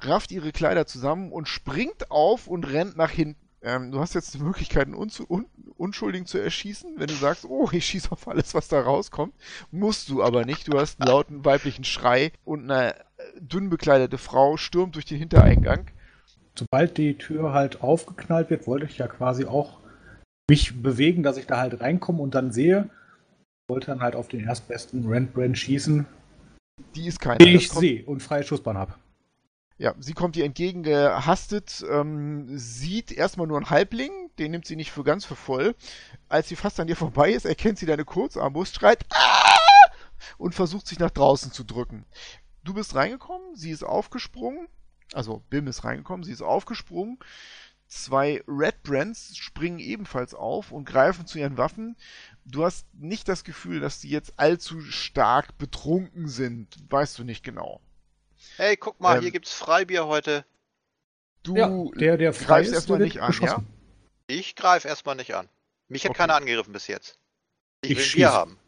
rafft 0.00 0.32
ihre 0.32 0.52
Kleider 0.52 0.86
zusammen 0.86 1.32
und 1.32 1.48
springt 1.48 2.10
auf 2.10 2.46
und 2.46 2.64
rennt 2.64 2.96
nach 2.96 3.10
hinten. 3.10 3.41
Ähm, 3.62 3.92
du 3.92 4.00
hast 4.00 4.14
jetzt 4.14 4.34
die 4.34 4.38
Möglichkeit, 4.38 4.86
einen 4.86 4.94
Unzu 4.94 5.24
Un 5.28 5.46
Unschuldigen 5.76 6.26
zu 6.26 6.38
erschießen, 6.38 6.94
wenn 6.98 7.08
du 7.08 7.14
sagst, 7.14 7.44
oh, 7.44 7.68
ich 7.72 7.86
schieße 7.86 8.12
auf 8.12 8.28
alles, 8.28 8.54
was 8.54 8.68
da 8.68 8.80
rauskommt. 8.80 9.34
Musst 9.72 10.08
du 10.08 10.22
aber 10.22 10.44
nicht. 10.44 10.72
Du 10.72 10.78
hast 10.78 11.00
einen 11.00 11.08
lauten 11.08 11.44
weiblichen 11.44 11.82
Schrei 11.84 12.30
und 12.44 12.70
eine 12.70 12.94
äh, 12.94 13.02
dünn 13.40 13.68
bekleidete 13.68 14.18
Frau 14.18 14.56
stürmt 14.56 14.94
durch 14.94 15.06
den 15.06 15.18
Hintereingang. 15.18 15.90
Sobald 16.56 16.98
die 16.98 17.16
Tür 17.18 17.52
halt 17.52 17.82
aufgeknallt 17.82 18.50
wird, 18.50 18.66
wollte 18.66 18.86
ich 18.86 18.98
ja 18.98 19.08
quasi 19.08 19.44
auch 19.44 19.80
mich 20.48 20.82
bewegen, 20.82 21.22
dass 21.22 21.36
ich 21.36 21.46
da 21.46 21.58
halt 21.58 21.80
reinkomme 21.80 22.20
und 22.20 22.34
dann 22.34 22.52
sehe. 22.52 22.90
Wollte 23.68 23.86
dann 23.88 24.02
halt 24.02 24.14
auf 24.14 24.28
den 24.28 24.44
erstbesten 24.44 25.08
Rentbrand 25.08 25.56
schießen. 25.56 26.06
Die 26.94 27.06
ist 27.06 27.20
keine. 27.20 27.38
Die 27.38 27.54
ich 27.54 27.70
sehe 27.70 28.04
und 28.04 28.22
freie 28.22 28.42
Schussbahn 28.42 28.76
habe. 28.76 28.94
Ja, 29.78 29.94
sie 29.98 30.12
kommt 30.12 30.36
ihr 30.36 30.44
entgegengehastet, 30.44 31.84
ähm, 31.90 32.46
sieht 32.56 33.10
erstmal 33.10 33.46
nur 33.46 33.56
einen 33.56 33.70
Halbling, 33.70 34.30
den 34.38 34.50
nimmt 34.50 34.66
sie 34.66 34.76
nicht 34.76 34.92
für 34.92 35.02
ganz 35.02 35.24
für 35.24 35.36
voll. 35.36 35.74
Als 36.28 36.48
sie 36.48 36.56
fast 36.56 36.78
an 36.78 36.86
dir 36.86 36.96
vorbei 36.96 37.32
ist, 37.32 37.46
erkennt 37.46 37.78
sie 37.78 37.86
deine 37.86 38.04
Kurzarmbrust, 38.04 38.76
schreit 38.76 39.04
Aah! 39.10 39.58
und 40.38 40.54
versucht 40.54 40.86
sich 40.86 40.98
nach 40.98 41.10
draußen 41.10 41.52
zu 41.52 41.64
drücken. 41.64 42.04
Du 42.64 42.74
bist 42.74 42.94
reingekommen, 42.94 43.56
sie 43.56 43.70
ist 43.70 43.82
aufgesprungen, 43.82 44.68
also 45.12 45.42
Bim 45.50 45.66
ist 45.66 45.84
reingekommen, 45.84 46.24
sie 46.24 46.32
ist 46.32 46.42
aufgesprungen. 46.42 47.18
Zwei 47.88 48.42
Red 48.48 48.82
Brands 48.84 49.36
springen 49.36 49.78
ebenfalls 49.78 50.32
auf 50.32 50.72
und 50.72 50.86
greifen 50.86 51.26
zu 51.26 51.38
ihren 51.38 51.58
Waffen. 51.58 51.96
Du 52.46 52.64
hast 52.64 52.86
nicht 52.94 53.28
das 53.28 53.44
Gefühl, 53.44 53.80
dass 53.80 54.00
sie 54.00 54.08
jetzt 54.08 54.38
allzu 54.38 54.80
stark 54.80 55.58
betrunken 55.58 56.28
sind, 56.28 56.74
weißt 56.88 57.18
du 57.18 57.24
nicht 57.24 57.44
genau. 57.44 57.82
Hey, 58.56 58.76
guck 58.76 59.00
mal, 59.00 59.16
ähm, 59.16 59.22
hier 59.22 59.30
gibt's 59.30 59.52
Freibier 59.52 60.06
heute. 60.06 60.44
Du 61.42 61.56
ja, 61.56 61.68
der, 61.96 62.16
der 62.16 62.32
greifst 62.32 62.72
erstmal 62.72 63.00
nicht 63.00 63.20
an, 63.20 63.34
ja? 63.40 63.62
Ich 64.26 64.54
greife 64.54 64.88
erstmal 64.88 65.16
nicht 65.16 65.34
an. 65.34 65.48
Mich 65.88 66.04
hat 66.04 66.10
okay. 66.10 66.18
keiner 66.18 66.36
angegriffen 66.36 66.72
bis 66.72 66.86
jetzt. 66.86 67.18
Ich, 67.82 67.90
ich 67.90 67.96
will 67.96 68.04
schieß. 68.04 68.14
Bier 68.14 68.32
haben. 68.32 68.58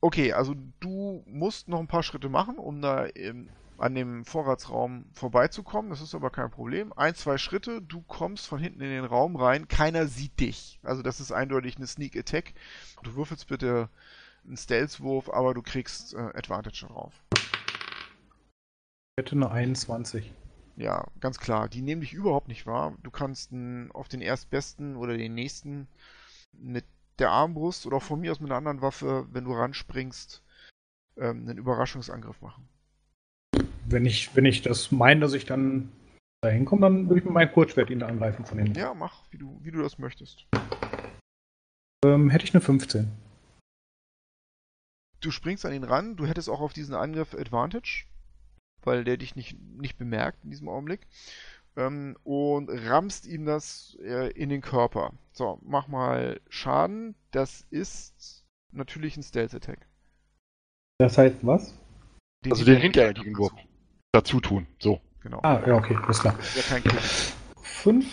Okay, 0.00 0.32
also 0.32 0.54
du 0.80 1.22
musst 1.26 1.68
noch 1.68 1.78
ein 1.78 1.86
paar 1.86 2.02
Schritte 2.02 2.28
machen, 2.28 2.58
um 2.58 2.82
da 2.82 3.04
im, 3.04 3.50
an 3.78 3.94
dem 3.94 4.24
Vorratsraum 4.24 5.04
vorbeizukommen. 5.12 5.90
Das 5.90 6.00
ist 6.00 6.14
aber 6.14 6.30
kein 6.30 6.50
Problem. 6.50 6.92
Ein, 6.94 7.14
zwei 7.14 7.38
Schritte, 7.38 7.82
du 7.82 8.02
kommst 8.02 8.46
von 8.46 8.58
hinten 8.58 8.80
in 8.80 8.90
den 8.90 9.04
Raum 9.04 9.36
rein. 9.36 9.68
Keiner 9.68 10.06
sieht 10.06 10.40
dich. 10.40 10.80
Also 10.82 11.02
das 11.02 11.20
ist 11.20 11.30
eindeutig 11.30 11.76
eine 11.76 11.86
Sneak 11.86 12.16
Attack. 12.16 12.54
Du 13.02 13.14
würfelst 13.14 13.46
bitte 13.46 13.88
einen 14.44 14.56
Stealth-Wurf, 14.56 15.28
aber 15.28 15.54
du 15.54 15.62
kriegst 15.62 16.14
äh, 16.14 16.18
Advantage 16.18 16.86
darauf 19.16 19.26
hätte 19.26 19.36
eine 19.36 19.50
21. 19.50 20.32
Ja, 20.76 21.06
ganz 21.20 21.38
klar. 21.38 21.68
Die 21.68 21.82
nehmen 21.82 22.00
dich 22.00 22.14
überhaupt 22.14 22.48
nicht 22.48 22.66
wahr. 22.66 22.96
Du 23.02 23.10
kannst 23.10 23.52
auf 23.92 24.08
den 24.08 24.22
erstbesten 24.22 24.96
oder 24.96 25.16
den 25.16 25.34
nächsten 25.34 25.86
mit 26.52 26.84
der 27.18 27.30
Armbrust 27.30 27.86
oder 27.86 28.00
von 28.00 28.20
mir 28.20 28.32
aus 28.32 28.40
mit 28.40 28.50
einer 28.50 28.58
anderen 28.58 28.80
Waffe, 28.80 29.26
wenn 29.32 29.44
du 29.44 29.52
ranspringst, 29.52 30.42
ähm, 31.18 31.46
einen 31.46 31.58
Überraschungsangriff 31.58 32.40
machen. 32.40 32.68
Wenn 33.84 34.06
ich, 34.06 34.34
wenn 34.34 34.46
ich 34.46 34.62
das 34.62 34.90
meine, 34.90 35.20
dass 35.20 35.34
ich 35.34 35.44
dann 35.44 35.92
da 36.40 36.48
hinkomme, 36.48 36.80
dann 36.82 37.08
würde 37.08 37.18
ich 37.18 37.24
mit 37.24 37.34
meinem 37.34 37.52
Kurzschwert 37.52 37.90
ihn 37.90 38.02
angreifen 38.02 38.46
von 38.46 38.58
hinten. 38.58 38.78
Ja, 38.78 38.94
mach, 38.94 39.30
wie 39.30 39.38
du, 39.38 39.60
wie 39.62 39.70
du 39.70 39.82
das 39.82 39.98
möchtest. 39.98 40.46
Ähm, 42.04 42.30
hätte 42.30 42.44
ich 42.44 42.54
eine 42.54 42.62
15. 42.62 43.12
Du 45.20 45.30
springst 45.30 45.66
an 45.66 45.74
ihn 45.74 45.84
ran, 45.84 46.16
du 46.16 46.26
hättest 46.26 46.48
auch 46.48 46.60
auf 46.60 46.72
diesen 46.72 46.94
Angriff 46.94 47.34
Advantage 47.34 48.06
weil 48.86 49.04
der 49.04 49.16
dich 49.16 49.36
nicht, 49.36 49.58
nicht 49.60 49.96
bemerkt 49.98 50.44
in 50.44 50.50
diesem 50.50 50.68
Augenblick. 50.68 51.06
ähm, 51.76 52.16
und 52.24 52.68
rammst 52.70 53.26
ihm 53.26 53.44
das 53.44 53.96
äh, 54.02 54.30
in 54.32 54.48
den 54.48 54.60
Körper. 54.60 55.12
So, 55.32 55.58
mach 55.62 55.88
mal 55.88 56.40
Schaden. 56.48 57.14
Das 57.30 57.66
ist 57.70 58.44
natürlich 58.72 59.16
ein 59.16 59.22
Stealth-Attack. 59.22 59.86
Das 60.98 61.18
heißt 61.18 61.38
was? 61.42 61.74
Den 62.44 62.52
also 62.52 62.64
den 62.64 62.78
hinterhältigen 62.78 63.36
Wurf 63.36 63.52
dazu 64.12 64.40
tun. 64.40 64.66
So. 64.78 65.00
Genau. 65.20 65.40
Ah, 65.42 65.62
ja, 65.66 65.76
okay, 65.76 65.96
ist 66.08 66.20
klar. 66.20 66.36
Ja, 66.56 66.62
kein 66.62 66.82
Kick. 66.82 67.00
5 67.62 68.04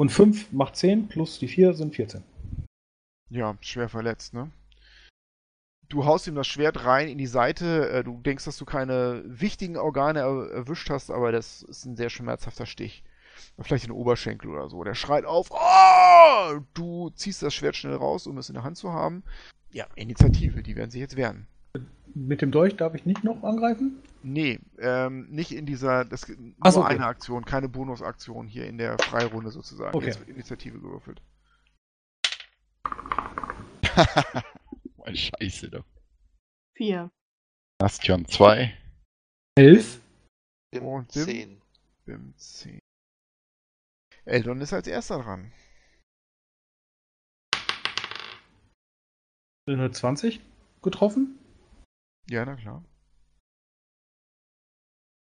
und 0.00 0.10
5 0.10 0.52
macht 0.52 0.76
10 0.76 1.08
plus 1.08 1.38
die 1.38 1.48
4 1.48 1.74
sind 1.74 1.94
14. 1.94 2.22
Ja, 3.28 3.56
schwer 3.60 3.90
verletzt, 3.90 4.32
ne? 4.32 4.50
Du 5.88 6.04
haust 6.04 6.26
ihm 6.26 6.34
das 6.34 6.46
Schwert 6.46 6.84
rein 6.84 7.08
in 7.08 7.16
die 7.16 7.26
Seite. 7.26 7.88
Äh, 7.90 8.04
du 8.04 8.20
denkst, 8.20 8.44
dass 8.44 8.58
du 8.58 8.64
keine 8.64 9.22
wichtigen 9.24 9.76
Organe 9.76 10.20
erwischt 10.20 10.90
hast, 10.90 11.10
aber 11.10 11.32
das 11.32 11.62
ist 11.62 11.86
ein 11.86 11.96
sehr 11.96 12.10
schmerzhafter 12.10 12.66
Stich. 12.66 13.02
Vielleicht 13.60 13.84
in 13.84 13.92
den 13.92 13.98
Oberschenkel 13.98 14.50
oder 14.50 14.68
so. 14.68 14.84
Der 14.84 14.94
schreit 14.94 15.24
auf. 15.24 15.48
Oh! 15.50 16.60
Du 16.74 17.10
ziehst 17.10 17.42
das 17.42 17.54
Schwert 17.54 17.76
schnell 17.76 17.94
raus, 17.94 18.26
um 18.26 18.36
es 18.38 18.48
in 18.48 18.54
der 18.54 18.64
Hand 18.64 18.76
zu 18.76 18.92
haben. 18.92 19.22
Ja, 19.70 19.86
Initiative, 19.94 20.62
die 20.62 20.76
werden 20.76 20.90
sich 20.90 21.00
jetzt 21.00 21.16
wehren. 21.16 21.46
Mit 22.14 22.42
dem 22.42 22.50
Dolch 22.50 22.76
darf 22.76 22.94
ich 22.94 23.06
nicht 23.06 23.24
noch 23.24 23.42
angreifen? 23.42 24.02
Nee, 24.22 24.58
ähm, 24.78 25.28
nicht 25.30 25.52
in 25.52 25.66
dieser, 25.66 26.04
das 26.04 26.28
nur 26.28 26.72
so, 26.72 26.80
okay. 26.80 26.94
eine 26.94 27.06
Aktion, 27.06 27.44
keine 27.44 27.68
Bonusaktion 27.68 28.48
hier 28.48 28.66
in 28.66 28.78
der 28.78 28.98
Freirunde 28.98 29.50
sozusagen. 29.50 29.96
Okay. 29.96 30.06
Jetzt 30.06 30.20
wird 30.20 30.30
Initiative 30.30 30.80
gewürfelt. 30.80 31.22
Meine 35.08 35.16
Scheiße 35.16 35.70
doch. 35.70 35.86
Vier. 36.76 37.10
Bastion 37.78 38.26
2. 38.26 38.76
Elf. 39.56 40.02
Bim 40.70 40.84
Und 40.84 41.10
Bim, 41.14 41.24
10. 41.24 41.62
Bim 42.04 42.34
10. 42.36 42.78
Eldon 44.26 44.60
ist 44.60 44.74
als 44.74 44.86
erster 44.86 45.22
dran. 45.22 45.50
120 49.66 50.42
getroffen? 50.82 51.38
Ja, 52.28 52.44
na 52.44 52.56
klar. 52.56 52.84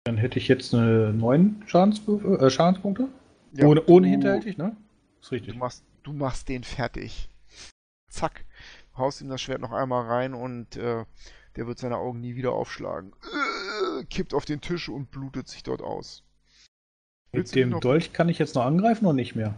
Dann 0.04 0.18
hätte 0.18 0.38
ich 0.38 0.48
jetzt 0.48 0.74
eine 0.74 1.14
9 1.14 1.62
äh, 1.62 1.66
Schadenspunkte. 2.50 3.08
Ja, 3.54 3.64
ohne, 3.64 3.86
ohne 3.86 4.08
hinterhältig, 4.08 4.58
ne? 4.58 4.76
Ist 5.22 5.32
richtig. 5.32 5.54
Du 5.54 5.58
machst, 5.58 5.82
du 6.02 6.12
machst 6.12 6.50
den 6.50 6.62
fertig. 6.62 7.30
Zack. 8.10 8.44
Haust 8.96 9.20
ihm 9.20 9.28
das 9.28 9.40
Schwert 9.40 9.60
noch 9.60 9.72
einmal 9.72 10.06
rein 10.06 10.34
und 10.34 10.76
äh, 10.76 11.04
der 11.56 11.66
wird 11.66 11.78
seine 11.78 11.96
Augen 11.96 12.20
nie 12.20 12.34
wieder 12.34 12.52
aufschlagen. 12.52 13.12
Äh, 13.22 14.04
kippt 14.04 14.34
auf 14.34 14.44
den 14.44 14.60
Tisch 14.60 14.88
und 14.88 15.10
blutet 15.10 15.48
sich 15.48 15.62
dort 15.62 15.82
aus. 15.82 16.22
Mit 17.32 17.54
dem 17.54 17.80
Dolch 17.80 18.12
kann 18.12 18.28
ich 18.28 18.38
jetzt 18.38 18.54
noch 18.54 18.64
angreifen 18.64 19.06
oder 19.06 19.14
nicht 19.14 19.34
mehr? 19.34 19.54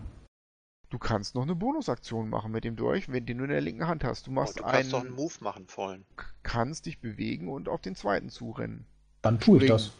Du 0.90 0.98
kannst 0.98 1.34
noch 1.34 1.42
eine 1.42 1.56
Bonusaktion 1.56 2.28
machen 2.28 2.52
mit 2.52 2.62
dem 2.62 2.76
Dolch, 2.76 3.08
wenn 3.08 3.26
den 3.26 3.38
du 3.38 3.44
in 3.44 3.50
der 3.50 3.60
linken 3.60 3.88
Hand 3.88 4.04
hast. 4.04 4.28
Du 4.28 4.30
machst 4.30 4.54
oh, 4.54 4.58
du 4.58 4.62
kannst 4.62 4.76
einen, 4.76 4.90
doch 4.90 5.00
einen 5.00 5.16
Move 5.16 5.34
machen 5.40 5.66
vollen. 5.66 6.06
Kannst 6.44 6.86
dich 6.86 7.00
bewegen 7.00 7.48
und 7.48 7.68
auf 7.68 7.80
den 7.80 7.96
zweiten 7.96 8.28
zurennen. 8.28 8.86
Dann 9.20 9.40
tue 9.40 9.60
ich 9.60 9.66
das. 9.66 9.92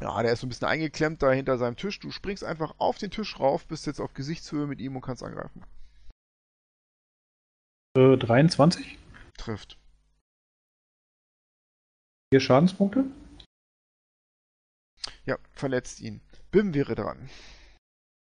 Ja, 0.00 0.20
der 0.22 0.32
ist 0.32 0.40
so 0.40 0.46
ein 0.46 0.48
bisschen 0.48 0.66
eingeklemmt 0.66 1.22
da 1.22 1.30
hinter 1.30 1.58
seinem 1.58 1.76
Tisch. 1.76 2.00
Du 2.00 2.10
springst 2.10 2.42
einfach 2.42 2.74
auf 2.78 2.98
den 2.98 3.10
Tisch 3.10 3.38
rauf, 3.38 3.66
bist 3.66 3.86
jetzt 3.86 4.00
auf 4.00 4.14
Gesichtshöhe 4.14 4.66
mit 4.66 4.80
ihm 4.80 4.96
und 4.96 5.02
kannst 5.02 5.22
angreifen. 5.22 5.62
Äh, 7.96 8.16
23. 8.16 8.98
Trifft. 9.36 9.76
Vier 12.32 12.40
Schadenspunkte. 12.40 13.04
Ja, 15.24 15.38
verletzt 15.52 16.00
ihn. 16.00 16.20
Bim 16.52 16.72
wäre 16.72 16.94
dran. 16.94 17.28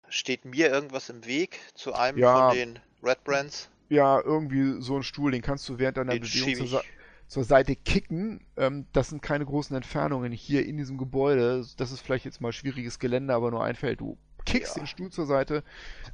Steht 0.10 0.44
mir 0.44 0.70
irgendwas 0.70 1.10
im 1.10 1.26
Weg 1.26 1.62
zu 1.76 1.94
einem 1.94 2.18
ja, 2.18 2.50
von 2.50 2.58
den 2.58 2.80
Red 3.02 3.24
Brands? 3.24 3.70
Ja, 3.90 4.20
irgendwie 4.20 4.82
so 4.82 4.98
ein 4.98 5.04
Stuhl, 5.04 5.32
den 5.32 5.42
kannst 5.42 5.68
du 5.70 5.80
während 5.80 5.98
deiner 5.98 6.14
den 6.14 6.24
Bewegung 6.24 6.68
zur, 6.68 6.84
zur, 7.28 7.44
Seite 7.46 7.76
kicken. 7.78 8.46
Ähm, 8.58 8.86
das 8.92 9.10
sind 9.10 9.22
keine 9.22 9.46
großen 9.46 9.76
Entfernungen 9.76 10.34
hier 10.34 10.66
in 10.66 10.76
diesem 10.76 10.98
Gebäude. 10.98 11.66
Das 11.78 11.92
ist 11.92 12.02
vielleicht 12.02 12.26
jetzt 12.26 12.42
mal 12.42 12.52
schwieriges 12.52 13.00
Gelände, 13.00 13.34
aber 13.34 13.50
nur 13.50 13.64
ein 13.64 13.76
Feld. 13.76 14.02
Du 14.02 14.18
kickst 14.46 14.76
ja. 14.76 14.84
den 14.84 14.88
Stuhl 14.88 15.10
zur 15.10 15.26
Seite, 15.26 15.64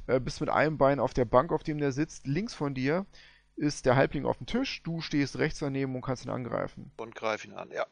äh, 0.06 0.20
bist 0.20 0.40
mit 0.40 0.50
einem 0.50 0.78
Bein 0.78 1.00
auf 1.00 1.14
der 1.14 1.24
Bank, 1.24 1.52
auf 1.52 1.64
dem 1.64 1.78
der 1.78 1.90
sitzt. 1.90 2.28
Links 2.28 2.54
von 2.54 2.74
dir 2.74 3.06
ist 3.60 3.84
der 3.84 3.94
Halbling 3.94 4.24
auf 4.24 4.38
dem 4.38 4.46
Tisch. 4.46 4.82
Du 4.82 5.02
stehst 5.02 5.38
rechts 5.38 5.58
daneben 5.58 5.94
und 5.94 6.00
kannst 6.00 6.24
ihn 6.24 6.30
angreifen. 6.30 6.90
Und 6.96 7.14
greif 7.14 7.44
ihn 7.44 7.52
an, 7.52 7.70
ja. 7.70 7.86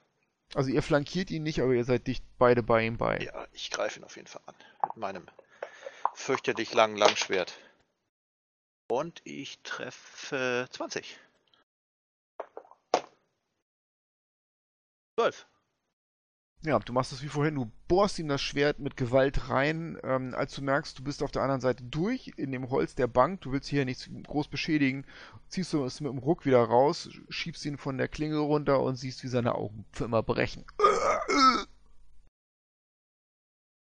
Also 0.55 0.71
ihr 0.71 0.83
flankiert 0.83 1.31
ihn 1.31 1.43
nicht, 1.43 1.61
aber 1.61 1.75
ihr 1.75 1.85
seid 1.85 2.07
dicht 2.07 2.25
beide 2.39 2.63
bei 2.63 2.87
ihm 2.87 2.97
bei. 2.97 3.19
Ja, 3.19 3.47
ich 3.53 3.71
greife 3.71 4.01
ihn 4.01 4.05
auf 4.05 4.17
jeden 4.17 4.29
Fall 4.29 4.41
an. 4.47 4.55
Mit 4.85 4.97
meinem 4.97 5.27
fürchterlich 6.15 6.73
langen 6.73 6.97
Langschwert. 6.97 7.59
Und 8.89 9.21
ich 9.25 9.59
treffe 9.63 10.67
20. 10.71 11.19
12. 15.19 15.47
Ja, 16.63 16.77
du 16.81 16.93
machst 16.93 17.13
es 17.13 17.23
wie 17.23 17.29
vorhin, 17.29 17.55
du 17.55 17.71
bohrst 17.87 18.19
ihm 18.19 18.27
das 18.27 18.43
Schwert 18.43 18.81
mit 18.81 18.97
Gewalt 18.97 19.49
rein, 19.49 19.97
ähm, 20.03 20.35
als 20.35 20.55
du 20.57 20.63
merkst, 20.63 20.99
du 20.99 21.05
bist 21.05 21.23
auf 21.23 21.31
der 21.31 21.43
anderen 21.43 21.61
Seite 21.61 21.85
durch 21.85 22.33
in 22.37 22.51
dem 22.51 22.69
Holz 22.69 22.97
der 22.97 23.07
Bank, 23.07 23.43
du 23.43 23.53
willst 23.53 23.69
hier 23.69 23.85
nichts 23.85 24.11
groß 24.25 24.49
beschädigen, 24.49 25.05
ziehst 25.49 25.73
du 25.73 25.85
es 25.85 26.01
mit 26.01 26.11
dem 26.11 26.19
Ruck 26.19 26.47
wieder 26.47 26.65
raus, 26.65 27.11
schiebst 27.29 27.65
ihn 27.65 27.79
von 27.79 27.97
der 27.97 28.09
Klinge 28.09 28.39
runter 28.39 28.81
und 28.81 28.97
siehst, 28.97 29.23
wie 29.23 29.29
seine 29.29 29.55
Augen 29.55 29.85
für 29.93 30.07
immer 30.07 30.25
brechen. 30.25 30.65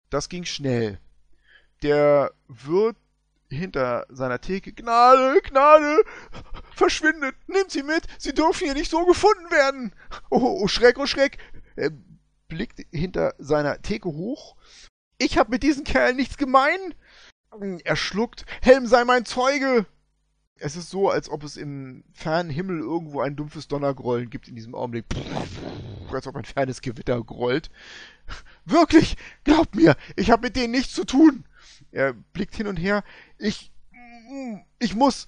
Das 0.09 0.27
ging 0.27 0.43
schnell. 0.43 0.99
Der 1.81 2.33
wird 2.49 2.97
hinter 3.49 4.05
seiner 4.09 4.41
Theke, 4.41 4.73
Gnade, 4.73 5.41
Gnade, 5.43 6.03
verschwindet, 6.75 7.35
nimmt 7.47 7.71
sie 7.71 7.83
mit, 7.83 8.05
sie 8.17 8.33
dürfen 8.33 8.65
hier 8.65 8.73
nicht 8.73 8.91
so 8.91 9.05
gefunden 9.05 9.49
werden. 9.49 9.93
Oh, 10.29 10.59
oh 10.61 10.67
Schreck, 10.67 10.97
oh 10.99 11.05
Schreck. 11.05 11.37
Er 11.77 11.91
blickt 12.47 12.81
hinter 12.91 13.33
seiner 13.37 13.81
Theke 13.81 14.09
hoch. 14.09 14.55
Ich 15.17 15.37
hab 15.37 15.49
mit 15.49 15.63
diesem 15.63 15.83
Kerl 15.83 16.13
nichts 16.13 16.37
gemein. 16.37 16.93
Er 17.83 17.95
schluckt, 17.95 18.45
Helm 18.61 18.85
sei 18.85 19.05
mein 19.05 19.25
Zeuge. 19.25 19.85
Es 20.57 20.75
ist 20.75 20.89
so, 20.89 21.09
als 21.09 21.29
ob 21.29 21.43
es 21.43 21.57
im 21.57 22.03
fernen 22.13 22.49
Himmel 22.49 22.79
irgendwo 22.79 23.21
ein 23.21 23.35
dumpfes 23.35 23.67
Donnergrollen 23.67 24.29
gibt 24.29 24.47
in 24.47 24.55
diesem 24.55 24.73
Augenblick. 24.75 25.05
Als 26.11 26.27
ob 26.27 26.35
ein 26.35 26.45
fernes 26.45 26.81
Gewitter 26.81 27.21
grollt. 27.23 27.69
Wirklich, 28.63 29.17
glaubt 29.43 29.75
mir, 29.75 29.95
ich 30.15 30.31
habe 30.31 30.47
mit 30.47 30.55
denen 30.55 30.71
nichts 30.71 30.93
zu 30.93 31.03
tun. 31.03 31.45
Er 31.91 32.13
blickt 32.13 32.55
hin 32.55 32.67
und 32.67 32.77
her. 32.77 33.03
Ich, 33.37 33.71
ich 34.79 34.95
muss, 34.95 35.27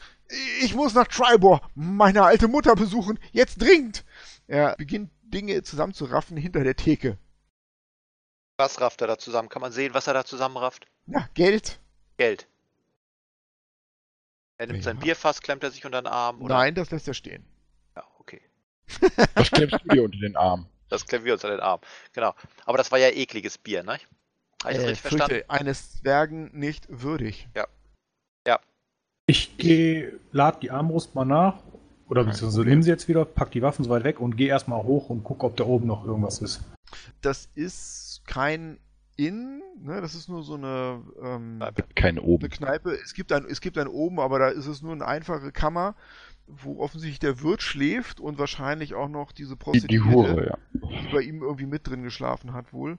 ich 0.61 0.75
muss 0.75 0.93
nach 0.93 1.07
Tribor, 1.07 1.61
meine 1.75 2.23
alte 2.23 2.47
Mutter 2.47 2.75
besuchen. 2.75 3.19
Jetzt 3.31 3.61
dringend. 3.61 4.05
Er 4.47 4.75
beginnt 4.77 5.11
Dinge 5.29 5.63
zusammenzuraffen 5.63 6.37
hinter 6.37 6.63
der 6.63 6.75
Theke. 6.75 7.17
Was 8.57 8.81
rafft 8.81 9.01
er 9.01 9.07
da 9.07 9.17
zusammen? 9.17 9.49
Kann 9.49 9.61
man 9.61 9.71
sehen, 9.71 9.93
was 9.93 10.07
er 10.07 10.13
da 10.13 10.25
zusammenrafft? 10.25 10.87
Ja, 11.05 11.29
Geld. 11.33 11.79
Geld. 12.17 12.47
Er 14.57 14.65
nimmt 14.67 14.79
ja. 14.79 14.85
sein 14.85 14.97
Bierfass, 14.97 15.41
klemmt 15.41 15.63
er 15.63 15.69
sich 15.69 15.85
unter 15.85 16.01
den 16.01 16.07
Arm? 16.07 16.41
Oder? 16.41 16.55
Nein, 16.55 16.73
das 16.73 16.89
lässt 16.89 17.07
er 17.07 17.13
stehen. 17.13 17.45
Ja, 17.95 18.03
okay. 18.19 18.41
Das 19.35 19.51
klemmst 19.51 19.77
du 19.83 19.89
dir 19.89 20.03
unter 20.03 20.17
den 20.17 20.35
Arm. 20.35 20.67
Das 20.89 21.05
klemmen 21.05 21.25
wir 21.25 21.33
unter 21.33 21.49
den 21.49 21.59
Arm. 21.59 21.79
Genau. 22.13 22.33
Aber 22.65 22.77
das 22.77 22.91
war 22.91 22.97
ja 22.97 23.09
ekliges 23.09 23.57
Bier, 23.57 23.83
ne? 23.83 23.99
Habe 24.63 24.71
ich 24.71 24.77
das 24.77 24.77
äh, 24.77 24.87
richtig 24.87 25.01
verstanden? 25.01 25.43
Eines 25.49 25.99
Zwergen 25.99 26.49
nicht 26.57 26.85
würdig. 26.89 27.47
Ja. 27.55 27.67
Ja. 28.47 28.59
Ich 29.27 29.57
gehe, 29.57 30.19
lad 30.31 30.63
die 30.63 30.71
Armbrust 30.71 31.13
mal 31.13 31.25
nach, 31.25 31.61
oder 32.09 32.23
beziehungsweise 32.23 32.67
nimm 32.67 32.83
sie 32.83 32.89
jetzt 32.89 33.07
wieder, 33.07 33.25
pack 33.25 33.51
die 33.51 33.61
Waffen 33.61 33.83
so 33.83 33.89
weit 33.89 34.03
weg 34.03 34.19
und 34.19 34.37
geh 34.37 34.47
erstmal 34.47 34.83
hoch 34.83 35.09
und 35.09 35.23
guck, 35.23 35.43
ob 35.43 35.57
da 35.57 35.65
oben 35.65 35.87
noch 35.87 36.05
irgendwas 36.05 36.39
ist. 36.39 36.61
Das 37.21 37.49
ist 37.55 38.21
kein 38.25 38.79
Inn, 39.17 39.61
ne? 39.81 39.99
das 39.99 40.15
ist 40.15 40.29
nur 40.29 40.43
so 40.43 40.55
eine, 40.55 41.01
ähm, 41.21 41.61
Keine 41.95 42.21
oben. 42.21 42.43
eine 42.43 42.49
Kneipe. 42.49 42.91
Es 42.91 43.13
gibt 43.13 43.31
ein, 43.31 43.45
es 43.45 43.61
gibt 43.61 43.77
ein 43.77 43.87
oben, 43.87 44.19
aber 44.19 44.39
da 44.39 44.47
ist 44.49 44.67
es 44.67 44.81
nur 44.81 44.93
eine 44.93 45.05
einfache 45.05 45.51
Kammer, 45.51 45.95
wo 46.45 46.79
offensichtlich 46.79 47.19
der 47.19 47.41
Wirt 47.41 47.61
schläft 47.61 48.19
und 48.19 48.37
wahrscheinlich 48.37 48.93
auch 48.93 49.09
noch 49.09 49.31
diese 49.31 49.55
Prostituierte, 49.55 49.87
die, 49.87 50.09
die 50.09 50.15
Hure, 50.15 50.47
ja. 50.47 50.57
die 50.73 51.13
bei 51.13 51.21
ihm 51.21 51.41
irgendwie 51.41 51.65
mit 51.65 51.87
drin 51.87 52.03
geschlafen 52.03 52.53
hat 52.53 52.71
wohl. 52.73 52.97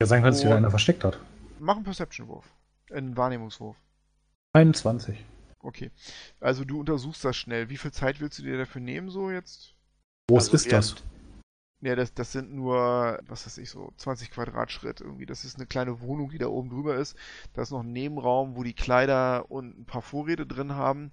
Ja, 0.00 0.06
sein 0.06 0.22
kann, 0.22 0.32
dass 0.32 0.40
sich 0.40 0.50
einer 0.50 0.70
versteckt 0.70 1.04
hat. 1.04 1.18
Mach 1.60 1.76
einen 1.76 1.84
Perception-Wurf. 1.84 2.44
Einen 2.92 3.16
Wahrnehmungswurf. 3.16 3.76
21. 4.52 5.24
Okay. 5.60 5.90
Also 6.40 6.64
du 6.64 6.80
untersuchst 6.80 7.24
das 7.24 7.36
schnell. 7.36 7.68
Wie 7.68 7.76
viel 7.76 7.92
Zeit 7.92 8.20
willst 8.20 8.38
du 8.38 8.42
dir 8.42 8.58
dafür 8.58 8.80
nehmen, 8.80 9.10
so 9.10 9.30
jetzt? 9.30 9.74
Groß 10.28 10.44
also 10.44 10.56
ist 10.56 10.72
das? 10.72 10.94
Ja, 11.80 11.94
das, 11.94 12.12
das 12.12 12.32
sind 12.32 12.52
nur, 12.52 13.20
was 13.26 13.46
weiß 13.46 13.58
ich, 13.58 13.70
so 13.70 13.92
20 13.96 14.32
Quadratschritt 14.32 15.00
irgendwie. 15.00 15.26
Das 15.26 15.44
ist 15.44 15.56
eine 15.56 15.66
kleine 15.66 16.00
Wohnung, 16.00 16.30
die 16.30 16.38
da 16.38 16.48
oben 16.48 16.70
drüber 16.70 16.96
ist. 16.96 17.16
Da 17.54 17.62
ist 17.62 17.70
noch 17.70 17.82
ein 17.82 17.92
Nebenraum, 17.92 18.56
wo 18.56 18.64
die 18.64 18.74
Kleider 18.74 19.50
und 19.50 19.78
ein 19.78 19.84
paar 19.84 20.02
Vorräte 20.02 20.44
drin 20.44 20.74
haben. 20.74 21.12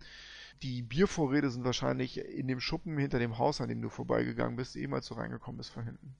Die 0.63 0.81
Biervorräte 0.81 1.51
sind 1.51 1.65
wahrscheinlich 1.65 2.17
in 2.17 2.47
dem 2.47 2.59
Schuppen 2.59 2.97
hinter 2.97 3.19
dem 3.19 3.37
Haus, 3.37 3.61
an 3.61 3.69
dem 3.69 3.81
du 3.81 3.89
vorbeigegangen 3.89 4.55
bist, 4.55 4.75
eben 4.75 4.93
als 4.93 5.07
du 5.07 5.13
reingekommen 5.13 5.57
bist 5.57 5.69
von 5.69 5.83
hinten. 5.83 6.15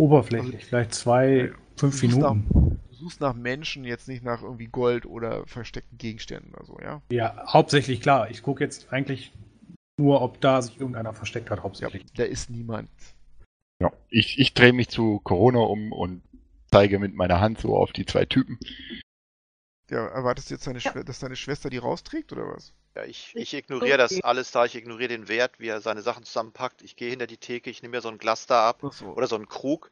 Oberflächlich, 0.00 0.54
also, 0.54 0.66
vielleicht 0.66 0.94
zwei, 0.94 1.52
fünf 1.76 2.00
Minuten. 2.02 2.80
Suchst 3.00 3.20
nach 3.20 3.34
Menschen, 3.34 3.84
jetzt 3.84 4.08
nicht 4.08 4.22
nach 4.22 4.42
irgendwie 4.42 4.66
Gold 4.66 5.06
oder 5.06 5.46
versteckten 5.46 5.96
Gegenständen 5.96 6.52
oder 6.54 6.66
so, 6.66 6.78
ja? 6.80 7.00
Ja, 7.10 7.44
hauptsächlich 7.46 8.02
klar. 8.02 8.30
Ich 8.30 8.42
gucke 8.42 8.62
jetzt 8.62 8.92
eigentlich 8.92 9.32
nur, 9.96 10.20
ob 10.20 10.40
da 10.40 10.60
sich 10.60 10.78
irgendeiner 10.78 11.14
versteckt 11.14 11.50
hat, 11.50 11.62
hauptsächlich. 11.62 12.02
Ja, 12.02 12.08
da 12.16 12.24
ist 12.24 12.50
niemand. 12.50 12.90
Ja, 13.80 13.90
ich, 14.10 14.38
ich 14.38 14.52
drehe 14.52 14.74
mich 14.74 14.88
zu 14.88 15.20
Corona 15.24 15.60
um 15.60 15.92
und 15.92 16.22
zeige 16.70 16.98
mit 16.98 17.14
meiner 17.14 17.40
Hand 17.40 17.58
so 17.58 17.74
auf 17.74 17.92
die 17.92 18.04
zwei 18.04 18.26
Typen. 18.26 18.58
Ja, 19.88 20.06
erwartest 20.06 20.50
du 20.50 20.54
jetzt, 20.54 20.66
deine 20.66 20.78
ja. 20.78 21.02
dass 21.02 21.18
deine 21.18 21.36
Schwester 21.36 21.70
die 21.70 21.78
rausträgt 21.78 22.32
oder 22.32 22.46
was? 22.48 22.72
Ja, 22.94 23.04
ich, 23.04 23.32
ich 23.34 23.54
ignoriere 23.54 23.98
das 23.98 24.22
alles 24.22 24.50
da, 24.52 24.64
ich 24.64 24.76
ignoriere 24.76 25.08
den 25.08 25.28
Wert, 25.28 25.58
wie 25.58 25.68
er 25.68 25.80
seine 25.80 26.02
Sachen 26.02 26.24
zusammenpackt. 26.24 26.82
Ich 26.82 26.96
gehe 26.96 27.10
hinter 27.10 27.26
die 27.26 27.38
Theke, 27.38 27.70
ich 27.70 27.82
nehme 27.82 27.96
mir 27.96 28.02
so 28.02 28.08
ein 28.08 28.18
Glas 28.18 28.46
da 28.46 28.68
ab 28.68 28.82
so. 28.92 29.06
oder 29.06 29.26
so 29.26 29.36
einen 29.36 29.48
Krug, 29.48 29.90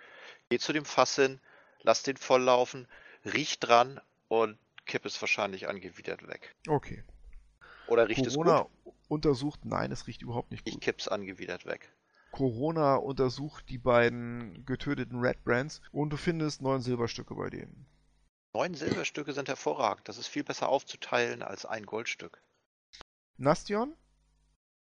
gehe 0.50 0.58
zu 0.58 0.72
dem 0.72 0.84
Fass 0.84 1.16
hin, 1.16 1.40
lass 1.82 2.02
den 2.02 2.16
volllaufen, 2.16 2.86
riech 3.24 3.58
dran 3.58 4.00
und 4.28 4.58
kipp 4.86 5.04
es 5.04 5.20
wahrscheinlich 5.20 5.68
angewidert 5.68 6.26
weg. 6.26 6.54
Okay. 6.66 7.04
Oder 7.86 8.08
riecht 8.08 8.26
Corona 8.26 8.60
es 8.60 8.84
gut? 8.84 8.94
untersucht, 9.08 9.64
nein, 9.64 9.92
es 9.92 10.06
riecht 10.06 10.22
überhaupt 10.22 10.50
nicht 10.50 10.64
gut. 10.64 10.74
Ich 10.74 10.80
kipp's 10.80 11.08
angewidert 11.08 11.66
weg. 11.66 11.90
Corona 12.30 12.96
untersucht 12.96 13.68
die 13.70 13.78
beiden 13.78 14.64
getöteten 14.66 15.20
Red 15.20 15.42
Brands 15.44 15.80
und 15.92 16.10
du 16.10 16.16
findest 16.16 16.60
neun 16.60 16.82
Silberstücke 16.82 17.34
bei 17.34 17.48
denen. 17.48 17.86
Neun 18.54 18.74
Silberstücke 18.74 19.32
sind 19.32 19.48
hervorragend. 19.48 20.08
Das 20.08 20.18
ist 20.18 20.26
viel 20.26 20.44
besser 20.44 20.68
aufzuteilen 20.68 21.42
als 21.42 21.64
ein 21.64 21.86
Goldstück. 21.86 22.42
Nastion? 23.36 23.94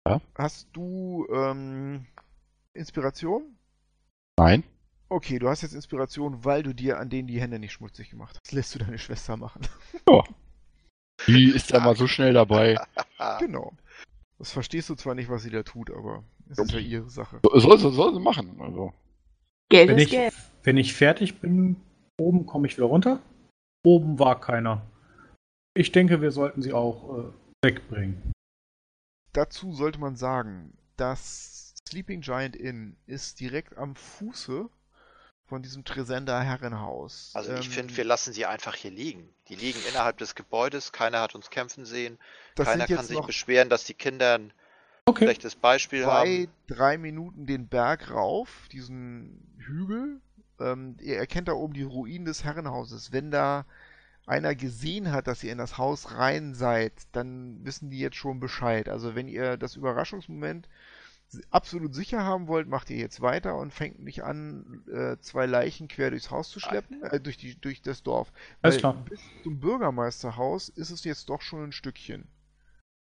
Ja? 0.07 0.20
Hast 0.37 0.68
du 0.73 1.27
ähm, 1.33 2.07
Inspiration? 2.73 3.57
Nein. 4.37 4.64
Okay, 5.14 5.38
du 5.38 5.48
hast 5.48 5.62
jetzt 5.62 5.74
Inspiration, 5.74 6.44
weil 6.44 6.64
du 6.64 6.74
dir 6.74 6.98
an 6.98 7.09
denen 7.09 7.29
die 7.29 7.40
Hände 7.40 7.61
nicht 7.61 7.70
schmutzig 7.70 8.11
gemacht 8.11 8.35
hast. 8.35 8.46
Das 8.46 8.53
lässt 8.53 8.74
du 8.74 8.81
deine 8.81 8.98
Schwester 8.98 9.37
machen. 9.37 9.62
Ja. 10.09 10.24
Die 11.29 11.50
ist 11.50 11.70
ja 11.70 11.79
mal 11.79 11.94
so 11.94 12.09
schnell 12.09 12.33
dabei. 12.33 12.77
genau. 13.38 13.72
Das 14.40 14.50
verstehst 14.50 14.90
du 14.90 14.96
zwar 14.96 15.14
nicht, 15.14 15.29
was 15.29 15.44
sie 15.44 15.50
da 15.50 15.62
tut, 15.62 15.92
aber 15.92 16.24
es 16.50 16.59
ist 16.59 16.72
ja 16.72 16.81
ihre 16.81 17.09
Sache. 17.09 17.38
Soll, 17.44 17.79
soll, 17.79 17.92
soll 17.92 18.12
sie 18.12 18.18
machen, 18.18 18.61
also. 18.61 18.92
Geld 19.68 19.90
wenn 19.90 19.98
ist 19.98 20.05
ich, 20.07 20.11
Geld. 20.11 20.35
Wenn 20.64 20.77
ich 20.79 20.92
fertig 20.94 21.40
bin, 21.40 21.77
oben 22.18 22.44
komme 22.44 22.66
ich 22.66 22.77
wieder 22.77 22.87
runter. 22.87 23.20
Oben 23.85 24.18
war 24.18 24.40
keiner. 24.40 24.85
Ich 25.74 25.92
denke, 25.92 26.22
wir 26.22 26.33
sollten 26.33 26.61
sie 26.61 26.72
auch 26.72 27.18
äh, 27.18 27.33
wegbringen. 27.62 28.33
Dazu 29.33 29.72
sollte 29.72 30.00
man 30.00 30.16
sagen, 30.16 30.77
das 30.96 31.77
Sleeping 31.88 32.20
Giant 32.20 32.57
Inn 32.57 32.96
ist 33.07 33.38
direkt 33.38 33.79
am 33.79 33.94
Fuße 33.94 34.68
von 35.55 35.62
diesem 35.62 35.85
Tresender 35.85 36.40
Herrenhaus. 36.43 37.31
Also 37.33 37.53
ich 37.55 37.67
ähm, 37.67 37.73
finde, 37.73 37.97
wir 37.97 38.03
lassen 38.03 38.33
sie 38.33 38.45
einfach 38.45 38.75
hier 38.75 38.90
liegen. 38.90 39.29
Die 39.49 39.55
liegen 39.55 39.79
innerhalb 39.88 40.19
des 40.19 40.35
Gebäudes, 40.35 40.90
keiner 40.90 41.21
hat 41.21 41.37
uns 41.37 41.49
kämpfen 41.49 41.85
sehen, 41.87 42.19
keiner 42.57 42.88
kann 42.88 43.07
sich 43.07 43.21
beschweren, 43.21 43.69
dass 43.69 43.85
die 43.85 43.95
Kinder 43.95 44.35
ein 44.38 44.53
okay. 45.05 45.27
schlechtes 45.27 45.55
Beispiel 45.55 46.03
zwei, 46.03 46.47
haben. 46.47 46.49
drei 46.67 46.99
Minuten 46.99 47.47
den 47.47 47.69
Berg 47.69 48.11
rauf, 48.11 48.49
diesen 48.73 49.55
Hügel. 49.59 50.21
Ähm, 50.59 50.97
ihr 51.01 51.19
erkennt 51.19 51.47
da 51.47 51.53
oben 51.53 51.75
die 51.75 51.85
Ruinen 51.85 52.25
des 52.25 52.43
Herrenhauses. 52.43 53.12
Wenn 53.12 53.31
da 53.31 53.64
einer 54.27 54.57
gesehen 54.57 55.12
hat, 55.12 55.29
dass 55.29 55.45
ihr 55.45 55.53
in 55.53 55.59
das 55.59 55.79
Haus 55.79 56.17
rein 56.17 56.55
seid, 56.55 56.95
dann 57.12 57.64
wissen 57.64 57.90
die 57.90 58.01
jetzt 58.01 58.17
schon 58.17 58.40
Bescheid. 58.40 58.88
Also 58.88 59.14
wenn 59.14 59.29
ihr 59.29 59.57
das 59.57 59.77
Überraschungsmoment 59.77 60.69
absolut 61.51 61.94
sicher 61.94 62.23
haben 62.23 62.49
wollt, 62.49 62.68
macht 62.68 62.90
ihr 62.90 62.97
jetzt 62.97 63.20
weiter 63.20 63.57
und 63.57 63.73
fängt 63.73 64.01
nicht 64.01 64.23
an, 64.25 64.85
äh, 64.92 65.18
zwei 65.20 65.47
Leichen 65.47 65.88
quer 65.88 66.11
durchs 66.11 66.31
Haus 66.31 66.51
zu 66.51 66.61
schleppen, 66.61 67.03
äh, 67.03 67.20
durch, 67.20 67.37
die, 67.37 67.59
durch 67.61 67.83
das 67.83 68.03
Dorf. 68.03 68.33
Alles 68.62 68.79
klar. 68.79 69.05
Bis 69.09 69.20
zum 69.42 69.61
Bürgermeisterhaus 69.61 70.68
ist 70.68 70.90
es 70.90 71.05
jetzt 71.05 71.29
doch 71.29 71.40
schon 71.40 71.64
ein 71.64 71.73
Stückchen. 71.73 72.29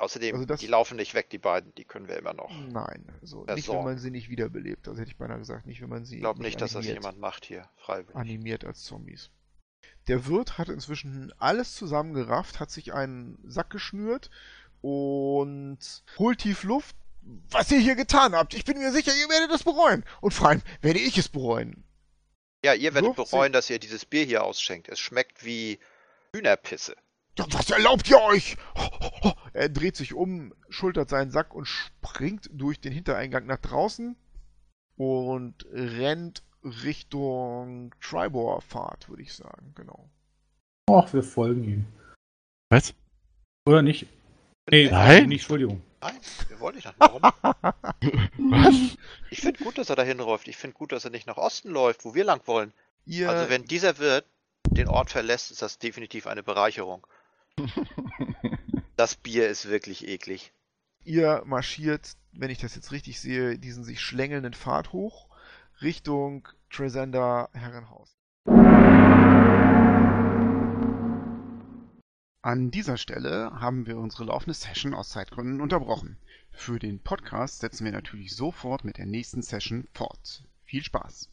Außerdem, 0.01 0.33
also 0.33 0.45
das, 0.45 0.59
die 0.59 0.67
laufen 0.67 0.97
nicht 0.97 1.13
weg, 1.13 1.29
die 1.29 1.37
beiden, 1.37 1.75
die 1.75 1.85
können 1.85 2.07
wir 2.07 2.17
immer 2.17 2.33
noch. 2.33 2.51
Nein, 2.71 3.05
also 3.21 3.45
nicht, 3.45 3.69
wenn 3.69 3.83
man 3.83 3.99
sie 3.99 4.09
nicht 4.09 4.29
wiederbelebt. 4.29 4.87
Also 4.87 4.99
hätte 4.99 5.11
ich 5.11 5.17
beinahe 5.17 5.37
gesagt, 5.37 5.67
nicht, 5.67 5.79
wenn 5.79 5.89
man 5.89 6.05
sie. 6.05 6.15
Ich 6.15 6.21
glaube 6.21 6.41
nicht, 6.41 6.59
dass 6.59 6.73
das 6.73 6.87
jemand 6.87 7.19
macht 7.19 7.45
hier, 7.45 7.69
freiwillig. 7.77 8.15
Animiert 8.15 8.65
als 8.65 8.83
Zombies. 8.83 9.29
Der 10.07 10.25
Wirt 10.25 10.57
hat 10.57 10.69
inzwischen 10.69 11.31
alles 11.37 11.75
zusammengerafft, 11.75 12.59
hat 12.59 12.71
sich 12.71 12.93
einen 12.93 13.37
Sack 13.43 13.69
geschnürt 13.69 14.31
und 14.81 15.77
holt 16.17 16.39
tief 16.39 16.63
Luft. 16.63 16.95
Was 17.49 17.71
ihr 17.71 17.79
hier 17.79 17.95
getan 17.95 18.33
habt, 18.33 18.53
ich 18.53 18.65
bin 18.65 18.79
mir 18.79 18.91
sicher, 18.91 19.13
ihr 19.13 19.29
werdet 19.29 19.51
es 19.51 19.63
bereuen. 19.63 20.03
Und 20.21 20.33
vor 20.33 20.49
allem 20.49 20.61
werde 20.81 20.99
ich 20.99 21.17
es 21.17 21.29
bereuen. 21.29 21.83
Ja, 22.63 22.73
ihr 22.73 22.93
werdet 22.93 23.17
Wirft 23.17 23.31
bereuen, 23.31 23.53
dass 23.53 23.69
ihr 23.69 23.79
dieses 23.79 24.05
Bier 24.05 24.23
hier 24.23 24.43
ausschenkt. 24.43 24.89
Es 24.89 24.99
schmeckt 24.99 25.43
wie 25.45 25.79
Hühnerpisse. 26.35 26.95
Ja, 27.37 27.45
was 27.49 27.69
erlaubt 27.69 28.09
ihr 28.09 28.21
euch? 28.21 28.57
Er 29.53 29.67
dreht 29.67 29.97
sich 29.97 30.13
um, 30.13 30.53
schultert 30.69 31.09
seinen 31.09 31.29
Sack 31.29 31.53
und 31.53 31.65
springt 31.65 32.49
durch 32.53 32.79
den 32.79 32.93
Hintereingang 32.93 33.45
nach 33.45 33.57
draußen 33.57 34.15
und 34.95 35.65
rennt 35.73 36.43
Richtung 36.63 37.93
Tribor-Fahrt, 37.99 39.09
würde 39.09 39.23
ich 39.23 39.33
sagen, 39.33 39.73
genau. 39.75 40.09
Ach, 40.89 41.11
wir 41.13 41.21
folgen 41.21 41.63
ihm. 41.65 41.85
Was? 42.69 42.93
Oder 43.65 43.81
nicht? 43.81 44.07
Nee, 44.69 44.89
Nein. 44.89 45.27
nicht, 45.27 45.41
Entschuldigung. 45.41 45.81
Nein, 46.01 46.19
wir 46.47 46.59
wollen 46.59 46.75
nicht 46.75 46.85
nach 46.85 46.97
Norden. 46.97 47.23
Was? 48.51 48.97
Ich 49.29 49.41
finde 49.41 49.63
gut, 49.63 49.77
dass 49.77 49.89
er 49.89 49.95
dahin 49.95 50.17
läuft. 50.17 50.47
Ich 50.47 50.57
finde 50.57 50.75
gut, 50.75 50.91
dass 50.91 51.05
er 51.05 51.11
nicht 51.11 51.27
nach 51.27 51.37
Osten 51.37 51.69
läuft, 51.69 52.05
wo 52.05 52.15
wir 52.15 52.23
lang 52.23 52.41
wollen. 52.47 52.73
Ihr... 53.05 53.29
Also 53.29 53.49
wenn 53.49 53.65
dieser 53.65 53.99
Wirt 53.99 54.25
den 54.69 54.87
Ort 54.87 55.11
verlässt, 55.11 55.51
ist 55.51 55.61
das 55.61 55.77
definitiv 55.77 56.27
eine 56.27 56.43
Bereicherung. 56.43 57.05
das 58.95 59.15
Bier 59.15 59.49
ist 59.49 59.69
wirklich 59.69 60.07
eklig. 60.07 60.51
Ihr 61.03 61.43
marschiert, 61.45 62.15
wenn 62.31 62.49
ich 62.49 62.59
das 62.59 62.75
jetzt 62.75 62.91
richtig 62.91 63.19
sehe, 63.19 63.57
diesen 63.57 63.83
sich 63.83 64.01
schlängelnden 64.01 64.53
Pfad 64.53 64.93
hoch 64.93 65.27
Richtung 65.81 66.47
Tresender 66.69 67.49
Herrenhaus. 67.53 68.20
An 72.43 72.71
dieser 72.71 72.97
Stelle 72.97 73.51
haben 73.61 73.85
wir 73.85 73.97
unsere 73.97 74.23
laufende 74.23 74.55
Session 74.55 74.95
aus 74.95 75.09
Zeitgründen 75.09 75.61
unterbrochen. 75.61 76.17
Für 76.49 76.79
den 76.79 76.99
Podcast 76.99 77.59
setzen 77.59 77.85
wir 77.85 77.91
natürlich 77.91 78.35
sofort 78.35 78.83
mit 78.83 78.97
der 78.97 79.05
nächsten 79.05 79.43
Session 79.43 79.87
fort. 79.93 80.43
Viel 80.63 80.81
Spaß! 80.83 81.29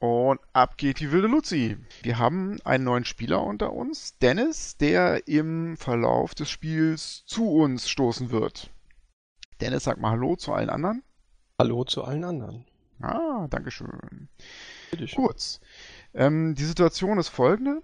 Und 0.00 0.40
ab 0.52 0.76
geht 0.76 1.00
die 1.00 1.10
wilde 1.12 1.28
Luzi. 1.28 1.78
Wir 2.02 2.18
haben 2.18 2.60
einen 2.62 2.84
neuen 2.84 3.06
Spieler 3.06 3.42
unter 3.42 3.72
uns, 3.72 4.18
Dennis, 4.18 4.76
der 4.76 5.26
im 5.26 5.78
Verlauf 5.78 6.34
des 6.34 6.50
Spiels 6.50 7.24
zu 7.24 7.48
uns 7.50 7.88
stoßen 7.88 8.30
wird. 8.30 8.68
Dennis, 9.62 9.84
sag 9.84 9.98
mal 9.98 10.10
Hallo 10.10 10.36
zu 10.36 10.52
allen 10.52 10.68
anderen. 10.68 11.02
Hallo 11.58 11.84
zu 11.84 12.04
allen 12.04 12.24
anderen. 12.24 12.66
Ah, 13.00 13.48
Dankeschön. 13.48 14.28
Bitteschön. 14.90 15.24
Kurz. 15.24 15.60
Ähm, 16.14 16.54
die 16.54 16.64
Situation 16.64 17.18
ist 17.18 17.28
folgende. 17.28 17.80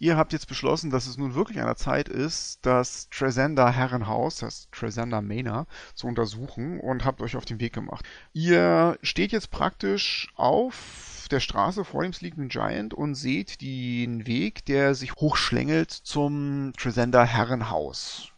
Ihr 0.00 0.16
habt 0.16 0.32
jetzt 0.32 0.46
beschlossen, 0.46 0.90
dass 0.90 1.08
es 1.08 1.16
nun 1.16 1.34
wirklich 1.34 1.58
an 1.58 1.66
der 1.66 1.76
Zeit 1.76 2.08
ist, 2.08 2.64
das 2.64 3.08
Tresender 3.10 3.72
Herrenhaus, 3.72 4.36
das 4.36 4.68
Tresender 4.70 5.20
Manor, 5.22 5.66
zu 5.94 6.06
untersuchen 6.06 6.78
und 6.78 7.04
habt 7.04 7.20
euch 7.20 7.36
auf 7.36 7.44
den 7.44 7.58
Weg 7.58 7.72
gemacht. 7.72 8.04
Ihr 8.32 8.96
steht 9.02 9.32
jetzt 9.32 9.50
praktisch 9.50 10.28
auf 10.36 11.26
der 11.32 11.40
Straße 11.40 11.84
vor 11.84 12.04
dem 12.04 12.12
Sleeping 12.12 12.48
Giant 12.48 12.94
und 12.94 13.16
seht 13.16 13.60
den 13.60 14.26
Weg, 14.26 14.64
der 14.66 14.94
sich 14.94 15.14
hochschlängelt 15.14 15.90
zum 15.90 16.72
Tresender 16.76 17.24
Herrenhaus. 17.24 18.32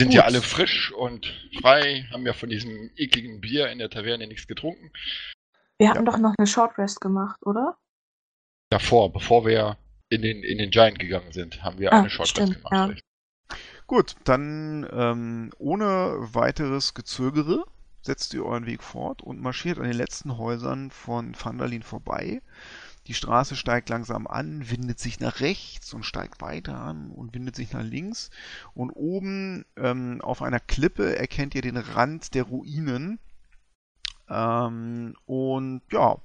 Sind 0.00 0.10
Gut. 0.10 0.14
ja 0.14 0.22
alle 0.22 0.40
frisch 0.40 0.92
und 0.92 1.26
frei, 1.60 2.06
haben 2.12 2.24
ja 2.24 2.32
von 2.32 2.48
diesem 2.48 2.90
ekligen 2.96 3.40
Bier 3.40 3.70
in 3.70 3.80
der 3.80 3.90
Taverne 3.90 4.28
nichts 4.28 4.46
getrunken. 4.46 4.92
Wir 5.78 5.88
hatten 5.88 6.06
ja. 6.06 6.12
doch 6.12 6.18
noch 6.18 6.34
eine 6.38 6.46
Short 6.46 6.78
Rest 6.78 7.00
gemacht, 7.00 7.44
oder? 7.44 7.76
Davor, 8.70 9.12
bevor 9.12 9.46
wir 9.46 9.76
in 10.08 10.22
den, 10.22 10.42
in 10.42 10.58
den 10.58 10.70
Giant 10.70 10.98
gegangen 10.98 11.32
sind, 11.32 11.62
haben 11.62 11.78
wir 11.78 11.92
ah, 11.92 12.00
eine 12.00 12.10
Short 12.10 12.38
Rest 12.38 12.54
gemacht. 12.54 12.72
Ja. 12.72 13.56
Gut, 13.86 14.16
dann 14.24 14.86
ähm, 14.92 15.50
ohne 15.58 16.16
weiteres 16.34 16.92
Gezögere 16.94 17.64
setzt 18.02 18.34
ihr 18.34 18.44
euren 18.44 18.66
Weg 18.66 18.82
fort 18.82 19.22
und 19.22 19.40
marschiert 19.40 19.78
an 19.78 19.84
den 19.84 19.96
letzten 19.96 20.36
Häusern 20.36 20.90
von 20.90 21.34
Vandalin 21.34 21.82
vorbei. 21.82 22.42
Die 23.06 23.14
Straße 23.14 23.56
steigt 23.56 23.88
langsam 23.88 24.26
an, 24.26 24.70
windet 24.70 24.98
sich 24.98 25.18
nach 25.18 25.40
rechts 25.40 25.94
und 25.94 26.04
steigt 26.04 26.42
weiter 26.42 26.78
an 26.78 27.10
und 27.10 27.34
windet 27.34 27.56
sich 27.56 27.72
nach 27.72 27.82
links. 27.82 28.30
Und 28.74 28.90
oben 28.90 29.64
ähm, 29.76 30.20
auf 30.20 30.42
einer 30.42 30.60
Klippe 30.60 31.16
erkennt 31.16 31.54
ihr 31.54 31.62
den 31.62 31.78
Rand 31.78 32.34
der 32.34 32.42
Ruinen. 32.42 33.18
Ähm, 34.28 35.16
und 35.24 35.80
ja, 35.90 36.18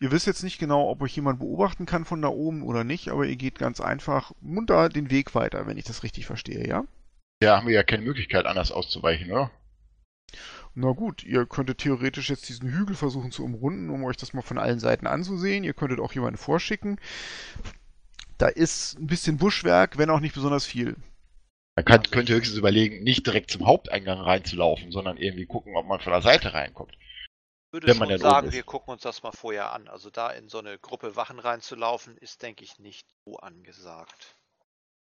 ihr 0.00 0.10
wisst 0.10 0.26
jetzt 0.26 0.42
nicht 0.42 0.58
genau, 0.58 0.88
ob 0.88 1.02
euch 1.02 1.14
jemand 1.16 1.40
beobachten 1.40 1.86
kann 1.86 2.04
von 2.04 2.22
da 2.22 2.28
oben 2.28 2.62
oder 2.62 2.84
nicht, 2.84 3.08
aber 3.08 3.26
ihr 3.26 3.36
geht 3.36 3.58
ganz 3.58 3.80
einfach 3.80 4.32
munter 4.40 4.88
den 4.88 5.10
Weg 5.10 5.34
weiter, 5.34 5.66
wenn 5.66 5.78
ich 5.78 5.84
das 5.84 6.02
richtig 6.02 6.26
verstehe, 6.26 6.66
ja? 6.66 6.84
Ja, 7.42 7.56
haben 7.56 7.68
wir 7.68 7.74
ja 7.74 7.82
keine 7.84 8.02
Möglichkeit, 8.02 8.46
anders 8.46 8.72
auszuweichen, 8.72 9.30
oder? 9.30 9.50
Na 10.74 10.92
gut, 10.92 11.24
ihr 11.24 11.46
könntet 11.46 11.78
theoretisch 11.78 12.30
jetzt 12.30 12.48
diesen 12.48 12.70
Hügel 12.70 12.94
versuchen 12.94 13.32
zu 13.32 13.44
umrunden, 13.44 13.90
um 13.90 14.04
euch 14.04 14.16
das 14.16 14.32
mal 14.32 14.42
von 14.42 14.58
allen 14.58 14.78
Seiten 14.78 15.06
anzusehen. 15.06 15.64
Ihr 15.64 15.74
könntet 15.74 15.98
auch 15.98 16.12
jemanden 16.12 16.38
vorschicken. 16.38 17.00
Da 18.38 18.46
ist 18.46 18.98
ein 18.98 19.08
bisschen 19.08 19.38
Buschwerk, 19.38 19.98
wenn 19.98 20.10
auch 20.10 20.20
nicht 20.20 20.34
besonders 20.34 20.66
viel. 20.66 20.96
Man 21.74 21.84
kann, 21.84 22.02
könnte 22.04 22.34
höchstens 22.34 22.58
überlegen, 22.58 23.02
nicht 23.02 23.26
direkt 23.26 23.50
zum 23.50 23.66
Haupteingang 23.66 24.20
reinzulaufen, 24.20 24.92
sondern 24.92 25.16
irgendwie 25.16 25.46
gucken, 25.46 25.76
ob 25.76 25.86
man 25.86 26.00
von 26.00 26.12
der 26.12 26.22
Seite 26.22 26.54
reinkommt. 26.54 26.96
Ich 27.68 27.72
würde 27.74 27.94
schon 27.94 28.18
sagen, 28.18 28.52
wir 28.52 28.62
gucken 28.62 28.92
uns 28.94 29.02
das 29.02 29.22
mal 29.22 29.32
vorher 29.32 29.72
an. 29.72 29.88
Also 29.88 30.08
da 30.08 30.30
in 30.30 30.48
so 30.48 30.58
eine 30.58 30.78
Gruppe 30.78 31.16
Wachen 31.16 31.38
reinzulaufen, 31.38 32.16
ist, 32.16 32.40
denke 32.42 32.64
ich, 32.64 32.78
nicht 32.78 33.06
so 33.26 33.36
angesagt. 33.36 34.36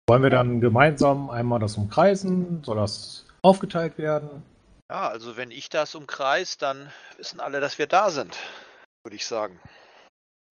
Wollen 0.09 0.23
wir 0.23 0.29
dann 0.29 0.59
gemeinsam 0.59 1.29
einmal 1.29 1.59
das 1.59 1.77
umkreisen? 1.77 2.61
Soll 2.65 2.75
das 2.75 3.25
aufgeteilt 3.41 3.97
werden? 3.97 4.43
Ja, 4.89 5.07
also 5.07 5.37
wenn 5.37 5.49
ich 5.51 5.69
das 5.69 5.95
umkreise, 5.95 6.57
dann 6.59 6.91
wissen 7.15 7.39
alle, 7.39 7.61
dass 7.61 7.77
wir 7.77 7.87
da 7.87 8.09
sind, 8.09 8.37
würde 9.05 9.15
ich 9.15 9.25
sagen. 9.25 9.57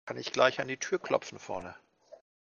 Kann 0.06 0.18
ich 0.18 0.32
gleich 0.32 0.62
an 0.62 0.68
die 0.68 0.78
Tür 0.78 1.00
klopfen 1.00 1.40
vorne. 1.40 1.74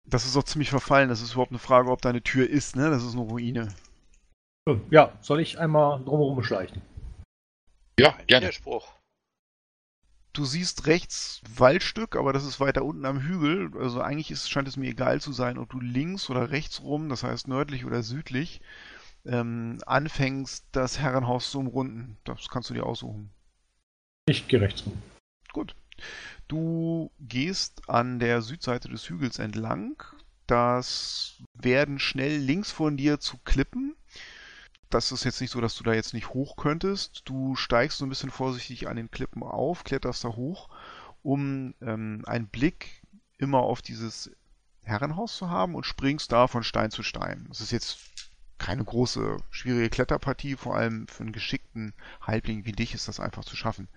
Das 0.04 0.26
ist 0.26 0.36
auch 0.36 0.44
ziemlich 0.44 0.68
verfallen. 0.68 1.08
Das 1.08 1.22
ist 1.22 1.32
überhaupt 1.32 1.52
eine 1.52 1.58
Frage, 1.58 1.90
ob 1.90 2.02
da 2.02 2.10
eine 2.10 2.22
Tür 2.22 2.48
ist, 2.48 2.76
ne? 2.76 2.90
Das 2.90 3.02
ist 3.02 3.14
eine 3.14 3.22
Ruine. 3.22 3.74
Ja, 4.90 5.14
soll 5.22 5.40
ich 5.40 5.58
einmal 5.58 6.04
drumherum 6.04 6.42
schleichen? 6.42 6.82
Ja, 7.98 8.10
Ein 8.10 8.26
gerne. 8.26 8.46
Widerspruch. 8.46 8.97
Du 10.38 10.44
siehst 10.44 10.86
rechts 10.86 11.40
Waldstück, 11.56 12.14
aber 12.14 12.32
das 12.32 12.44
ist 12.44 12.60
weiter 12.60 12.84
unten 12.84 13.04
am 13.06 13.20
Hügel. 13.20 13.76
Also 13.76 14.00
eigentlich 14.00 14.30
ist, 14.30 14.48
scheint 14.48 14.68
es 14.68 14.76
mir 14.76 14.88
egal 14.88 15.20
zu 15.20 15.32
sein, 15.32 15.58
ob 15.58 15.68
du 15.68 15.80
links 15.80 16.30
oder 16.30 16.50
rechts 16.52 16.80
rum, 16.80 17.08
das 17.08 17.24
heißt 17.24 17.48
nördlich 17.48 17.84
oder 17.84 18.04
südlich, 18.04 18.60
ähm, 19.26 19.80
anfängst, 19.84 20.66
das 20.70 21.00
Herrenhaus 21.00 21.50
zu 21.50 21.58
umrunden. 21.58 22.18
Das 22.22 22.48
kannst 22.50 22.70
du 22.70 22.74
dir 22.74 22.86
aussuchen. 22.86 23.30
Ich 24.26 24.46
gehe 24.46 24.60
rechts 24.60 24.86
rum. 24.86 25.02
Gut. 25.52 25.74
Du 26.46 27.10
gehst 27.18 27.88
an 27.88 28.20
der 28.20 28.40
Südseite 28.40 28.88
des 28.88 29.10
Hügels 29.10 29.40
entlang. 29.40 30.00
Das 30.46 31.42
werden 31.54 31.98
schnell 31.98 32.36
links 32.36 32.70
von 32.70 32.96
dir 32.96 33.18
zu 33.18 33.38
Klippen. 33.38 33.96
Das 34.90 35.12
ist 35.12 35.24
jetzt 35.24 35.40
nicht 35.40 35.50
so, 35.50 35.60
dass 35.60 35.74
du 35.74 35.84
da 35.84 35.92
jetzt 35.92 36.14
nicht 36.14 36.30
hoch 36.30 36.56
könntest. 36.56 37.22
Du 37.26 37.56
steigst 37.56 37.98
so 37.98 38.06
ein 38.06 38.08
bisschen 38.08 38.30
vorsichtig 38.30 38.88
an 38.88 38.96
den 38.96 39.10
Klippen 39.10 39.42
auf, 39.42 39.84
kletterst 39.84 40.24
da 40.24 40.28
hoch, 40.28 40.68
um 41.22 41.74
ähm, 41.82 42.22
einen 42.26 42.48
Blick 42.48 43.02
immer 43.36 43.58
auf 43.58 43.82
dieses 43.82 44.30
Herrenhaus 44.82 45.36
zu 45.36 45.50
haben 45.50 45.74
und 45.74 45.84
springst 45.84 46.32
da 46.32 46.46
von 46.46 46.62
Stein 46.62 46.90
zu 46.90 47.02
Stein. 47.02 47.46
Das 47.48 47.60
ist 47.60 47.70
jetzt 47.70 47.98
keine 48.56 48.84
große, 48.84 49.36
schwierige 49.50 49.90
Kletterpartie, 49.90 50.56
vor 50.56 50.74
allem 50.74 51.06
für 51.06 51.22
einen 51.22 51.32
geschickten 51.32 51.94
Halbling 52.20 52.64
wie 52.64 52.72
dich 52.72 52.94
ist 52.94 53.08
das 53.08 53.20
einfach 53.20 53.44
zu 53.44 53.56
schaffen. 53.56 53.88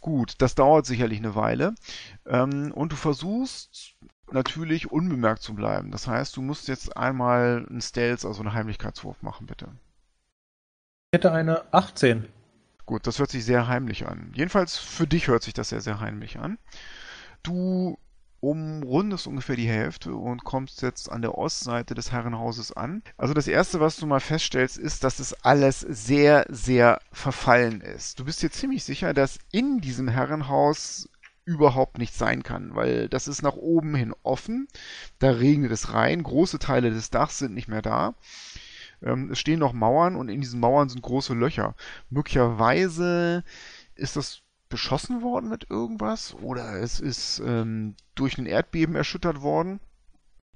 Gut, 0.00 0.34
das 0.38 0.56
dauert 0.56 0.84
sicherlich 0.84 1.18
eine 1.18 1.36
Weile. 1.36 1.74
Ähm, 2.26 2.72
und 2.72 2.92
du 2.92 2.96
versuchst 2.96 3.94
natürlich 4.32 4.90
unbemerkt 4.90 5.42
zu 5.42 5.54
bleiben. 5.54 5.90
Das 5.90 6.08
heißt, 6.08 6.36
du 6.36 6.42
musst 6.42 6.68
jetzt 6.68 6.96
einmal 6.96 7.66
einen 7.68 7.80
Stealth, 7.80 8.24
also 8.24 8.40
einen 8.40 8.52
Heimlichkeitswurf 8.52 9.22
machen, 9.22 9.46
bitte. 9.46 9.68
Ich 11.14 11.18
hätte 11.18 11.32
eine 11.32 11.62
18. 11.74 12.26
Gut, 12.86 13.06
das 13.06 13.18
hört 13.18 13.30
sich 13.30 13.44
sehr 13.44 13.68
heimlich 13.68 14.06
an. 14.06 14.32
Jedenfalls 14.34 14.78
für 14.78 15.06
dich 15.06 15.28
hört 15.28 15.42
sich 15.42 15.52
das 15.52 15.68
sehr, 15.68 15.82
sehr 15.82 16.00
heimlich 16.00 16.38
an. 16.38 16.56
Du 17.42 17.98
umrundest 18.40 19.26
ungefähr 19.26 19.56
die 19.56 19.68
Hälfte 19.68 20.14
und 20.14 20.42
kommst 20.42 20.80
jetzt 20.80 21.12
an 21.12 21.20
der 21.20 21.36
Ostseite 21.36 21.92
des 21.92 22.12
Herrenhauses 22.12 22.72
an. 22.72 23.02
Also 23.18 23.34
das 23.34 23.46
Erste, 23.46 23.78
was 23.78 23.98
du 23.98 24.06
mal 24.06 24.20
feststellst, 24.20 24.78
ist, 24.78 25.04
dass 25.04 25.18
es 25.18 25.34
alles 25.44 25.80
sehr, 25.80 26.46
sehr 26.48 26.98
verfallen 27.12 27.82
ist. 27.82 28.18
Du 28.18 28.24
bist 28.24 28.42
dir 28.42 28.50
ziemlich 28.50 28.82
sicher, 28.82 29.12
dass 29.12 29.38
in 29.52 29.82
diesem 29.82 30.08
Herrenhaus 30.08 31.10
überhaupt 31.44 31.98
nichts 31.98 32.18
sein 32.18 32.42
kann, 32.42 32.74
weil 32.74 33.08
das 33.08 33.28
ist 33.28 33.42
nach 33.42 33.56
oben 33.56 33.94
hin 33.94 34.14
offen, 34.22 34.68
da 35.18 35.30
regnet 35.30 35.72
es 35.72 35.92
rein, 35.92 36.22
große 36.22 36.58
Teile 36.58 36.90
des 36.90 37.10
Dachs 37.10 37.38
sind 37.38 37.52
nicht 37.54 37.68
mehr 37.68 37.82
da. 37.82 38.14
Ähm, 39.02 39.30
es 39.30 39.38
stehen 39.38 39.58
noch 39.58 39.72
Mauern 39.72 40.16
und 40.16 40.28
in 40.28 40.40
diesen 40.40 40.60
Mauern 40.60 40.88
sind 40.88 41.02
große 41.02 41.34
Löcher. 41.34 41.74
Möglicherweise 42.10 43.44
ist 43.94 44.16
das 44.16 44.42
beschossen 44.68 45.22
worden 45.22 45.50
mit 45.50 45.68
irgendwas 45.68 46.34
oder 46.34 46.80
es 46.80 46.98
ist 46.98 47.42
ähm, 47.44 47.94
durch 48.14 48.38
ein 48.38 48.46
Erdbeben 48.46 48.94
erschüttert 48.94 49.42
worden. 49.42 49.80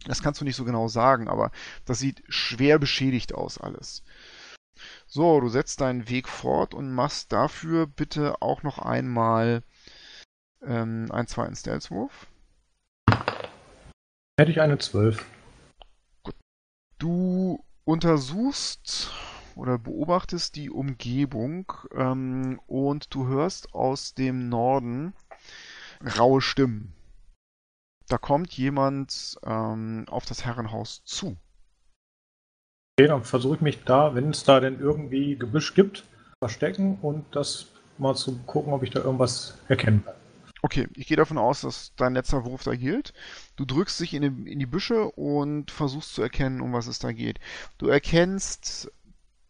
Das 0.07 0.23
kannst 0.23 0.41
du 0.41 0.45
nicht 0.45 0.57
so 0.57 0.65
genau 0.65 0.89
sagen, 0.89 1.29
aber 1.29 1.51
das 1.85 1.99
sieht 1.99 2.23
schwer 2.29 2.79
beschädigt 2.79 3.35
aus 3.35 3.59
alles. 3.59 4.03
So, 5.07 5.41
du 5.41 5.49
setzt 5.49 5.81
deinen 5.81 6.09
Weg 6.09 6.29
fort 6.29 6.75
und 6.75 6.93
machst 6.93 7.33
dafür 7.33 7.87
bitte 7.87 8.41
auch 8.41 8.63
noch 8.63 8.79
einmal 8.79 9.63
ähm, 10.63 11.11
einen 11.11 11.27
zweiten 11.27 11.57
Stealth-Wurf. 11.57 12.27
Hätte 14.39 14.51
ich 14.51 14.61
eine 14.61 14.79
12. 14.79 15.25
Gut. 16.23 16.35
Du 16.99 17.65
untersuchst 17.87 19.12
oder 19.55 19.79
beobachtest 19.79 20.57
die 20.57 20.70
Umgebung 20.70 21.72
ähm, 21.94 22.61
und 22.66 23.14
du 23.14 23.27
hörst 23.27 23.75
aus 23.75 24.12
dem 24.12 24.49
Norden 24.49 25.14
raue 26.18 26.42
Stimmen. 26.42 26.92
Da 28.09 28.18
kommt 28.18 28.53
jemand 28.53 29.38
ähm, 29.44 30.05
auf 30.09 30.27
das 30.27 30.44
Herrenhaus 30.44 31.05
zu. 31.05 31.37
Okay, 32.99 33.09
dann 33.09 33.25
versuche 33.25 33.57
ich 33.57 33.61
mich 33.61 33.85
da, 33.85 34.14
wenn 34.14 34.31
es 34.31 34.44
da 34.44 34.61
denn 34.61 34.79
irgendwie 34.81 35.37
Gebüsch 35.37 35.75
gibt, 35.75 36.05
verstecken 36.38 36.99
und 37.03 37.25
das 37.35 37.66
mal 37.99 38.14
zu 38.14 38.38
gucken, 38.46 38.72
ob 38.72 38.83
ich 38.83 38.90
da 38.90 39.01
irgendwas 39.01 39.59
erkennen 39.68 40.05
kann. 40.05 40.14
Okay, 40.62 40.88
ich 40.95 41.07
gehe 41.07 41.16
davon 41.16 41.38
aus, 41.38 41.61
dass 41.61 41.92
dein 41.97 42.14
letzter 42.14 42.45
Wurf 42.45 42.64
da 42.64 42.75
gilt. 42.75 43.12
Du 43.57 43.64
drückst 43.64 44.01
dich 44.01 44.14
in 44.14 44.23
die, 44.23 44.53
in 44.53 44.59
die 44.59 44.66
Büsche 44.66 45.11
und 45.12 45.71
versuchst 45.71 46.14
zu 46.14 46.23
erkennen, 46.23 46.61
um 46.61 46.73
was 46.73 46.87
es 46.87 46.99
da 46.99 47.12
geht. 47.12 47.38
Du 47.79 47.88
erkennst 47.88 48.90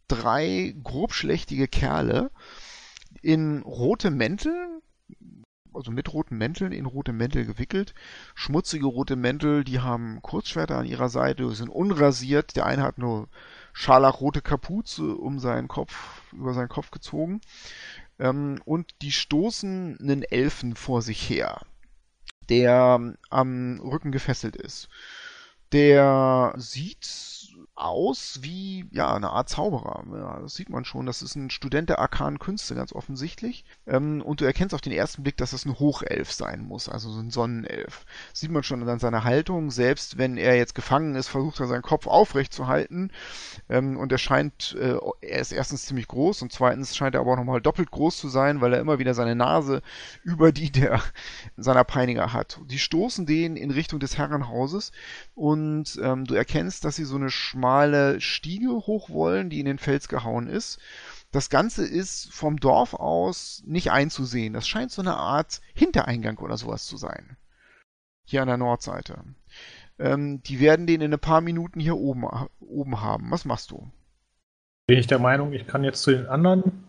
drei 0.09 0.75
grobschlächtige 0.83 1.69
Kerle 1.69 2.31
in 3.23 3.62
rote 3.62 4.11
Mäntel, 4.11 4.83
also 5.73 5.90
mit 5.90 6.12
roten 6.12 6.38
Mänteln, 6.38 6.73
in 6.73 6.87
rote 6.87 7.12
Mäntel 7.12 7.45
gewickelt. 7.45 7.95
Schmutzige 8.35 8.87
rote 8.87 9.16
Mäntel, 9.16 9.62
die 9.62 9.81
haben 9.81 10.21
Kurzschwerter 10.23 10.79
an 10.79 10.87
ihrer 10.87 11.09
Seite, 11.09 11.51
sind 11.53 11.69
unrasiert. 11.69 12.57
Der 12.57 12.66
eine 12.66 12.83
hat 12.83 12.99
nur 12.99 13.29
scharlachrote 13.73 14.40
Kapuze 14.40 15.14
um 15.14 15.38
seinen 15.38 15.69
Kopf, 15.69 16.23
über 16.33 16.55
seinen 16.55 16.69
Kopf 16.69 16.90
gezogen. 16.90 17.40
Ähm, 18.18 18.61
und 18.64 18.94
die 19.02 19.12
stoßen 19.12 19.98
einen 20.00 20.22
Elfen 20.22 20.76
vor 20.76 21.02
sich 21.02 21.29
her, 21.29 21.61
der 22.48 23.14
am 23.31 23.81
Rücken 23.81 24.12
gefesselt 24.12 24.57
ist. 24.57 24.88
Der 25.72 26.55
sieht 26.57 27.05
aus 27.77 28.39
wie 28.41 28.87
ja 28.91 29.15
eine 29.15 29.31
Art 29.31 29.51
Zauberer. 29.51 30.03
Ja, 30.12 30.41
das 30.41 30.55
sieht 30.55 30.71
man 30.71 30.87
schon. 30.87 31.05
Das 31.05 31.21
ist 31.21 31.37
ein 31.37 31.51
Student 31.51 31.91
der 31.91 31.99
arkanen 31.99 32.39
Künste, 32.39 32.75
ganz 32.75 32.93
offensichtlich. 32.93 33.67
Ähm, 33.87 34.23
und 34.23 34.41
du 34.41 34.47
erkennst 34.47 34.75
auf 34.75 34.81
den 34.81 34.95
ersten 34.95 35.23
Blick, 35.23 35.37
dass 35.37 35.51
das 35.51 35.67
ein 35.67 35.79
Hochelf 35.79 36.33
sein 36.33 36.62
muss, 36.62 36.89
also 36.89 37.11
so 37.11 37.21
ein 37.21 37.31
Sonnenelf. 37.31 38.07
Das 38.31 38.41
sieht 38.41 38.51
man 38.51 38.62
schon 38.62 38.89
an 38.89 38.99
seiner 38.99 39.25
Haltung. 39.25 39.71
Selbst 39.71 40.17
wenn 40.17 40.39
er 40.39 40.57
jetzt 40.57 40.75
gefangen 40.75 41.15
ist, 41.17 41.29
versucht 41.29 41.61
er 41.61 41.67
seinen 41.67 41.83
Kopf 41.83 42.07
aufrecht 42.07 42.55
zu 42.55 42.67
halten. 42.67 43.11
Ähm, 43.69 43.99
und 43.99 44.11
er 44.11 44.19
scheint, 44.19 44.75
äh, 44.81 44.97
er 45.21 45.41
ist 45.41 45.53
erstens 45.53 45.85
ziemlich 45.85 46.09
groß 46.09 46.41
und 46.41 46.53
zweitens 46.53 46.97
scheint 46.97 47.15
er 47.15 47.21
aber 47.21 47.33
auch 47.33 47.37
nochmal 47.37 47.61
doppelt 47.61 47.91
groß 47.91 48.17
zu 48.17 48.29
sein, 48.29 48.62
weil 48.62 48.73
er 48.73 48.81
immer 48.81 48.99
wieder 48.99 49.12
seine 49.12 49.35
Nase 49.35 49.83
über 50.25 50.51
die 50.51 50.71
der 50.71 51.03
seiner 51.59 51.85
Peiniger 51.85 52.33
hat. 52.33 52.59
Die 52.71 52.79
stoßen 52.79 53.27
den 53.27 53.57
in 53.57 53.71
Richtung 53.71 54.00
des 54.00 54.17
Herrenhauses 54.17 54.92
und 55.35 56.00
ähm, 56.03 56.25
du 56.25 56.35
erkennst, 56.35 56.85
dass 56.87 56.96
sie 56.96 57.05
so 57.05 57.17
eine 57.17 57.29
schmale 57.29 57.65
schmale 57.67 58.21
Stiege 58.21 58.71
hoch 58.71 59.10
wollen, 59.10 59.50
die 59.50 59.58
in 59.58 59.67
den 59.67 59.79
Fels 59.79 60.06
gehauen 60.08 60.46
ist. 60.46 60.79
Das 61.33 61.50
Ganze 61.50 61.85
ist 61.85 62.33
vom 62.33 62.60
Dorf 62.60 62.94
aus 62.94 63.62
nicht 63.67 63.90
einzusehen. 63.90 64.52
Das 64.52 64.69
scheint 64.69 64.92
so 64.92 65.02
eine 65.02 65.17
Art 65.17 65.60
Hintereingang 65.75 66.38
oder 66.38 66.56
sowas 66.56 66.87
zu 66.87 66.96
sein. 66.96 67.37
Hier 68.25 68.42
an 68.42 68.48
der 68.48 68.56
Nordseite. 68.56 69.25
Ähm, 69.98 70.42
die 70.42 70.60
werden 70.60 70.87
den 70.87 71.00
in 71.00 71.12
ein 71.12 71.19
paar 71.19 71.40
Minuten 71.40 71.81
hier 71.81 71.96
oben, 71.96 72.25
oben 72.60 73.00
haben. 73.00 73.33
Was 73.33 73.44
machst 73.44 73.73
du? 73.73 73.90
Bin 74.87 74.98
ich 74.98 75.08
der 75.08 75.19
Meinung, 75.19 75.52
ich 75.52 75.67
kann 75.67 75.83
jetzt 75.83 76.02
zu 76.02 76.12
den 76.12 76.27
anderen 76.27 76.86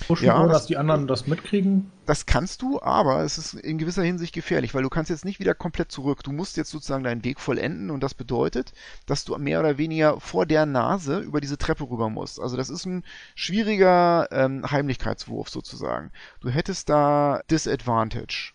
pushen, 0.00 0.26
ja, 0.26 0.40
ohne 0.40 0.52
dass 0.52 0.66
die 0.66 0.76
anderen 0.76 1.06
das 1.06 1.26
mitkriegen? 1.26 1.90
Das 2.06 2.26
kannst 2.26 2.62
du, 2.62 2.80
aber 2.82 3.22
es 3.22 3.38
ist 3.38 3.54
in 3.54 3.78
gewisser 3.78 4.02
Hinsicht 4.02 4.34
gefährlich, 4.34 4.74
weil 4.74 4.82
du 4.82 4.88
kannst 4.88 5.10
jetzt 5.10 5.24
nicht 5.24 5.40
wieder 5.40 5.54
komplett 5.54 5.92
zurück. 5.92 6.22
Du 6.22 6.32
musst 6.32 6.56
jetzt 6.56 6.70
sozusagen 6.70 7.04
deinen 7.04 7.24
Weg 7.24 7.40
vollenden 7.40 7.90
und 7.90 8.02
das 8.02 8.14
bedeutet, 8.14 8.72
dass 9.06 9.24
du 9.24 9.36
mehr 9.38 9.60
oder 9.60 9.78
weniger 9.78 10.20
vor 10.20 10.46
der 10.46 10.66
Nase 10.66 11.20
über 11.20 11.40
diese 11.40 11.58
Treppe 11.58 11.88
rüber 11.88 12.10
musst. 12.10 12.40
Also 12.40 12.56
das 12.56 12.70
ist 12.70 12.84
ein 12.86 13.04
schwieriger 13.34 14.28
ähm, 14.32 14.68
Heimlichkeitswurf 14.70 15.48
sozusagen. 15.48 16.10
Du 16.40 16.50
hättest 16.50 16.88
da 16.88 17.40
Disadvantage, 17.50 18.52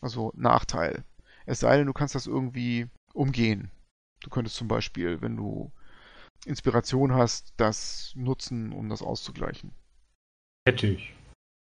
also 0.00 0.32
Nachteil. 0.34 1.04
Es 1.46 1.60
sei 1.60 1.76
denn, 1.76 1.86
du 1.86 1.92
kannst 1.92 2.14
das 2.14 2.26
irgendwie 2.26 2.88
umgehen. 3.12 3.70
Du 4.22 4.30
könntest 4.30 4.56
zum 4.56 4.68
Beispiel, 4.68 5.20
wenn 5.20 5.36
du 5.36 5.70
Inspiration 6.46 7.14
hast, 7.14 7.54
das 7.56 8.12
nutzen, 8.14 8.72
um 8.72 8.88
das 8.88 9.02
auszugleichen. 9.02 9.72
Hätte 10.66 10.86
ich. 10.86 11.12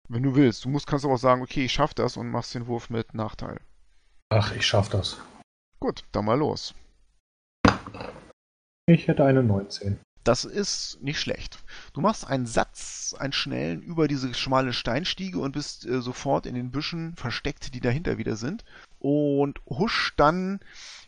Wenn 0.10 0.24
du 0.24 0.36
willst. 0.36 0.66
Du 0.66 0.70
musst, 0.70 0.88
kannst 0.88 1.06
aber 1.06 1.14
auch 1.14 1.20
sagen, 1.20 1.42
okay, 1.42 1.66
ich 1.66 1.74
schaff 1.74 1.94
das 1.94 2.18
und 2.18 2.30
machst 2.30 2.54
den 2.54 2.68
Wurf 2.68 2.90
mit 2.90 3.14
Nachteil. 3.14 3.62
Ach, 4.30 4.54
ich 4.54 4.66
schaff 4.66 4.90
das. 4.90 5.22
Gut, 5.80 6.04
dann 6.12 6.26
mal 6.26 6.38
los. 6.38 6.74
Ich 8.88 9.08
hätte 9.08 9.24
eine 9.24 9.44
19. 9.44 10.00
Das 10.26 10.44
ist 10.44 10.98
nicht 11.02 11.20
schlecht. 11.20 11.60
Du 11.94 12.02
machst 12.02 12.28
einen 12.28 12.46
Satz, 12.46 13.16
einen 13.18 13.32
schnellen, 13.32 13.82
über 13.82 14.08
diese 14.08 14.34
schmale 14.34 14.74
Steinstiege 14.74 15.40
und 15.40 15.54
bist 15.54 15.86
äh, 15.86 16.02
sofort 16.02 16.46
in 16.46 16.56
den 16.56 16.72
Büschen 16.72 17.16
versteckt, 17.16 17.74
die 17.74 17.80
dahinter 17.80 18.18
wieder 18.18 18.36
sind. 18.36 18.66
Und 19.00 19.62
husch 19.70 20.14
dann 20.18 20.60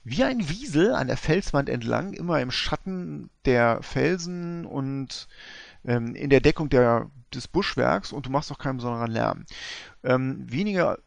wie 0.04 0.24
ein 0.24 0.48
Wiesel 0.48 0.96
an 0.96 1.08
der 1.08 1.18
Felswand 1.18 1.68
entlang, 1.68 2.14
immer 2.14 2.40
im 2.40 2.52
Schatten 2.52 3.30
der 3.46 3.84
Felsen 3.84 4.66
und 4.66 5.28
ähm, 5.86 6.16
in 6.16 6.30
der 6.30 6.42
Deckung 6.42 6.70
der, 6.70 7.10
des 7.34 7.48
Buschwerks 7.48 8.12
und 8.12 8.26
du 8.26 8.30
machst 8.30 8.52
auch 8.52 8.58
keinen 8.58 8.78
besonderen 8.78 9.12
Lärm. 9.12 9.46
Ähm, 10.04 10.46
weniger 10.52 11.00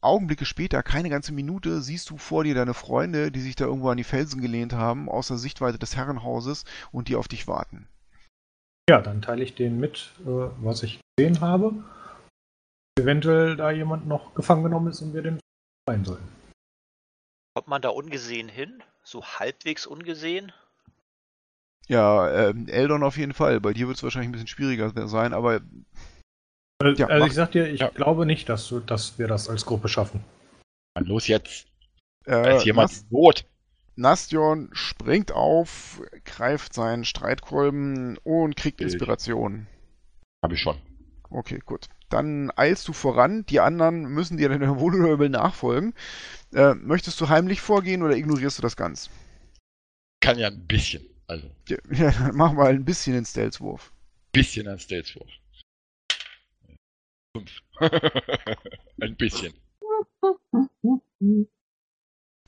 Augenblicke 0.00 0.44
später, 0.44 0.82
keine 0.82 1.08
ganze 1.08 1.32
Minute, 1.32 1.80
siehst 1.80 2.10
du 2.10 2.18
vor 2.18 2.44
dir 2.44 2.54
deine 2.54 2.74
Freunde, 2.74 3.32
die 3.32 3.40
sich 3.40 3.56
da 3.56 3.64
irgendwo 3.64 3.88
an 3.88 3.96
die 3.96 4.04
Felsen 4.04 4.42
gelehnt 4.42 4.74
haben, 4.74 5.08
außer 5.08 5.38
Sichtweite 5.38 5.78
des 5.78 5.96
Herrenhauses 5.96 6.64
und 6.92 7.08
die 7.08 7.16
auf 7.16 7.26
dich 7.26 7.48
warten. 7.48 7.88
Ja, 8.88 9.00
dann 9.00 9.22
teile 9.22 9.42
ich 9.42 9.54
denen 9.54 9.80
mit, 9.80 10.10
äh, 10.26 10.50
was 10.60 10.82
ich 10.82 11.00
gesehen 11.16 11.40
habe. 11.40 11.72
Eventuell 13.00 13.56
da 13.56 13.70
jemand 13.70 14.06
noch 14.06 14.34
gefangen 14.34 14.62
genommen 14.62 14.88
ist 14.88 15.00
und 15.00 15.14
wir 15.14 15.22
den 15.22 15.40
rein 15.88 16.04
sollen. 16.04 16.28
Kommt 17.54 17.68
man 17.68 17.82
da 17.82 17.88
ungesehen 17.88 18.48
hin? 18.48 18.82
So 19.02 19.24
halbwegs 19.24 19.86
ungesehen? 19.86 20.52
Ja, 21.88 22.48
ähm, 22.48 22.66
Eldon 22.68 23.02
auf 23.02 23.16
jeden 23.16 23.34
Fall. 23.34 23.60
Bei 23.60 23.72
dir 23.72 23.86
wird 23.86 23.96
es 23.98 24.02
wahrscheinlich 24.02 24.28
ein 24.28 24.32
bisschen 24.32 24.48
schwieriger 24.48 24.90
sein, 25.06 25.34
aber 25.34 25.60
also, 26.78 27.00
ja, 27.00 27.06
also 27.08 27.26
ich 27.26 27.34
sag 27.34 27.52
dir, 27.52 27.66
ich 27.66 27.80
ja. 27.80 27.88
glaube 27.88 28.26
nicht, 28.26 28.48
dass, 28.48 28.68
du, 28.68 28.80
dass 28.80 29.18
wir 29.18 29.28
das 29.28 29.48
als 29.48 29.64
Gruppe 29.64 29.88
schaffen. 29.88 30.24
Dann 30.94 31.06
los 31.06 31.28
jetzt. 31.28 31.66
Äh, 32.26 32.56
ist 32.56 32.64
jemand 32.64 32.90
Nas 32.90 33.06
Not. 33.10 33.44
Nastion 33.96 34.70
springt 34.72 35.32
auf, 35.32 36.02
greift 36.24 36.74
seinen 36.74 37.04
Streitkolben 37.04 38.18
und 38.18 38.56
kriegt 38.56 38.78
Bild. 38.78 38.92
Inspiration. 38.92 39.66
Hab 40.42 40.52
ich 40.52 40.60
schon. 40.60 40.76
Okay, 41.30 41.60
gut. 41.64 41.88
Dann 42.08 42.50
eilst 42.56 42.86
du 42.88 42.92
voran, 42.92 43.46
die 43.46 43.60
anderen 43.60 44.02
müssen 44.02 44.36
dir 44.36 44.48
dann 44.48 44.78
wohl 44.80 44.94
oder 45.00 45.12
übel 45.12 45.28
nachfolgen. 45.28 45.94
Äh, 46.52 46.74
möchtest 46.74 47.20
du 47.20 47.28
heimlich 47.28 47.60
vorgehen 47.60 48.02
oder 48.02 48.16
ignorierst 48.16 48.58
du 48.58 48.62
das 48.62 48.76
ganz? 48.76 49.10
Kann 50.20 50.38
ja 50.38 50.48
ein 50.48 50.66
bisschen. 50.66 51.02
Also. 51.26 51.50
Ja, 51.68 51.76
ja, 51.90 52.30
mach 52.32 52.52
mal 52.52 52.70
ein 52.70 52.84
bisschen 52.84 53.14
den 53.14 53.24
Stealth-Wurf. 53.24 53.92
Bisschen 54.32 54.68
ein 54.68 54.78
Stealth-Wurf. 54.78 55.30
Fünf. 57.36 57.62
Ein 59.00 59.16
bisschen. 59.16 59.52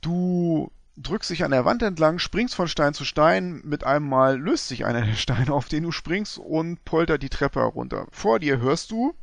Du 0.01 0.71
drückst 0.97 1.31
dich 1.31 1.45
an 1.45 1.51
der 1.51 1.65
Wand 1.65 1.83
entlang, 1.83 2.19
springst 2.19 2.55
von 2.55 2.69
Stein 2.69 2.95
zu 2.95 3.05
Stein, 3.05 3.61
mit 3.65 3.85
einem 3.85 4.09
Mal 4.09 4.39
löst 4.39 4.69
sich 4.69 4.85
einer 4.85 5.05
der 5.05 5.15
Steine, 5.15 5.53
auf 5.53 5.69
den 5.69 5.83
du 5.83 5.93
springst, 5.93 6.39
und 6.39 6.85
poltert 6.85 7.23
die 7.23 7.29
Treppe 7.29 7.61
herunter. 7.61 8.07
Vor 8.11 8.39
dir 8.39 8.59
hörst 8.59 8.93
du 8.93 9.15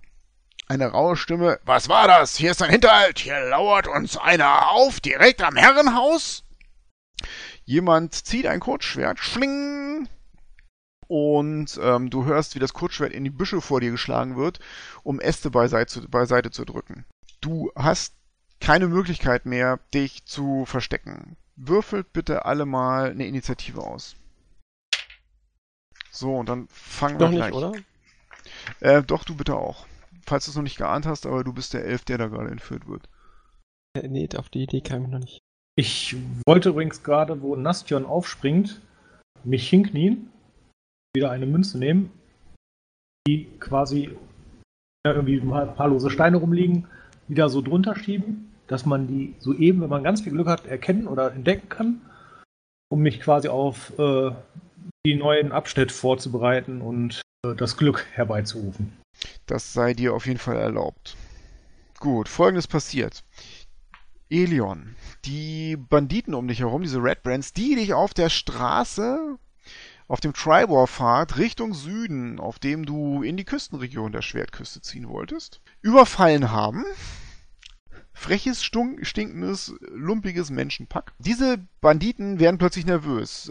eine 0.68 0.88
raue 0.88 1.16
Stimme. 1.16 1.60
Was 1.64 1.90
war 1.90 2.08
das? 2.08 2.36
Hier 2.36 2.52
ist 2.52 2.62
ein 2.62 2.70
Hinterhalt. 2.70 3.20
Hier 3.20 3.40
lauert 3.50 3.88
uns 3.88 4.18
einer 4.18 4.70
auf, 4.72 5.00
direkt 5.00 5.42
am 5.42 5.56
Herrenhaus. 5.56 6.44
Jemand 7.66 8.14
zieht 8.14 8.46
ein 8.46 8.60
Kurzschwert, 8.60 9.20
schling, 9.20 10.08
und 11.08 11.80
ähm, 11.82 12.10
du 12.10 12.26
hörst, 12.26 12.56
wie 12.56 12.60
das 12.60 12.74
Kurzschwert 12.74 13.14
in 13.14 13.24
die 13.24 13.30
Büsche 13.30 13.62
vor 13.62 13.82
dir 13.82 13.92
geschlagen 13.92 14.36
wird, 14.36 14.60
um 15.04 15.20
Äste 15.20 15.52
beiseite, 15.52 16.08
beiseite 16.08 16.52
zu 16.52 16.66
drücken. 16.66 17.06
Du 17.42 17.72
hast 17.76 18.16
keine 18.60 18.88
Möglichkeit 18.88 19.46
mehr, 19.46 19.80
dich 19.94 20.26
zu 20.26 20.66
verstecken. 20.66 21.38
Würfelt 21.56 22.14
bitte 22.14 22.46
alle 22.46 22.66
mal 22.66 23.12
eine 23.12 23.28
Initiative 23.28 23.82
aus. 23.82 24.16
So, 26.10 26.36
und 26.36 26.50
dann 26.50 26.68
fangen 26.70 27.20
wir 27.20 27.30
gleich. 27.30 27.54
Nicht, 27.54 27.54
oder? 27.54 27.74
Äh, 28.80 29.04
doch, 29.04 29.24
du 29.24 29.36
bitte 29.36 29.56
auch. 29.56 29.86
Falls 30.26 30.46
du 30.46 30.52
es 30.52 30.56
noch 30.56 30.64
nicht 30.64 30.78
geahnt 30.78 31.06
hast, 31.06 31.26
aber 31.26 31.44
du 31.44 31.54
bist 31.54 31.74
der 31.74 31.86
Elf, 31.86 32.06
der 32.06 32.18
da 32.18 32.28
gerade 32.28 32.50
entführt 32.50 32.88
wird. 32.88 33.10
Äh, 33.96 34.08
nee, 34.08 34.28
auf 34.36 34.50
die 34.50 34.64
Idee 34.64 34.82
kam 34.82 35.04
ich 35.04 35.10
noch 35.10 35.20
nicht. 35.20 35.42
Ich 35.76 36.16
wollte 36.46 36.70
übrigens 36.70 37.04
gerade, 37.04 37.42
wo 37.42 37.56
Nastion 37.56 38.06
aufspringt, 38.06 38.80
mich 39.44 39.68
hinknien 39.70 40.30
wieder 41.16 41.32
eine 41.32 41.46
Münze 41.46 41.78
nehmen, 41.78 42.12
die 43.28 43.46
quasi 43.60 44.16
ja, 45.06 45.14
irgendwie 45.14 45.40
ein 45.40 45.76
paar 45.76 45.88
lose 45.88 46.10
Steine 46.10 46.38
rumliegen, 46.38 46.88
wieder 47.28 47.50
so 47.50 47.62
drunter 47.62 47.96
schieben, 47.96 48.52
dass 48.68 48.86
man 48.86 49.08
die 49.08 49.36
soeben, 49.40 49.82
wenn 49.82 49.90
man 49.90 50.04
ganz 50.04 50.22
viel 50.22 50.32
Glück 50.32 50.48
hat, 50.48 50.66
erkennen 50.66 51.08
oder 51.08 51.32
entdecken 51.32 51.70
kann, 51.70 52.02
um 52.90 53.02
mich 53.02 53.20
quasi 53.20 53.48
auf 53.48 53.98
äh, 53.98 54.32
die 55.06 55.16
neuen 55.16 55.52
Abschnitt 55.52 55.92
vorzubereiten 55.92 56.82
und 56.82 57.22
äh, 57.46 57.56
das 57.56 57.78
Glück 57.78 58.06
herbeizurufen. 58.14 58.94
Das 59.46 59.74
sei 59.74 59.94
dir 59.94 60.14
auf 60.14 60.26
jeden 60.26 60.40
Fall 60.40 60.58
erlaubt. 60.58 61.16
Gut, 62.00 62.28
folgendes 62.28 62.68
passiert. 62.68 63.24
Elion, 64.30 64.96
die 65.26 65.78
Banditen 65.78 66.34
um 66.34 66.48
dich 66.48 66.60
herum, 66.60 66.82
diese 66.82 67.04
Red 67.04 67.24
Brands, 67.24 67.54
die 67.54 67.76
dich 67.76 67.94
auf 67.94 68.14
der 68.14 68.30
Straße 68.30 69.38
auf 70.08 70.20
dem 70.20 70.34
Tribor-Pfad 70.34 71.38
Richtung 71.38 71.74
Süden, 71.74 72.40
auf 72.40 72.60
dem 72.60 72.86
du 72.86 73.24
in 73.24 73.38
die 73.38 73.46
Küstenregion 73.46 74.12
der 74.12 74.22
Schwertküste 74.22 74.82
ziehen 74.82 75.08
wolltest, 75.08 75.62
überfallen 75.82 76.52
haben. 76.52 76.84
Freches, 78.14 78.64
stinkendes, 78.64 79.74
lumpiges 79.90 80.52
Menschenpack. 80.52 81.14
Diese 81.18 81.58
Banditen 81.82 82.40
werden 82.40 82.60
plötzlich 82.60 82.86
nervös. 82.86 83.50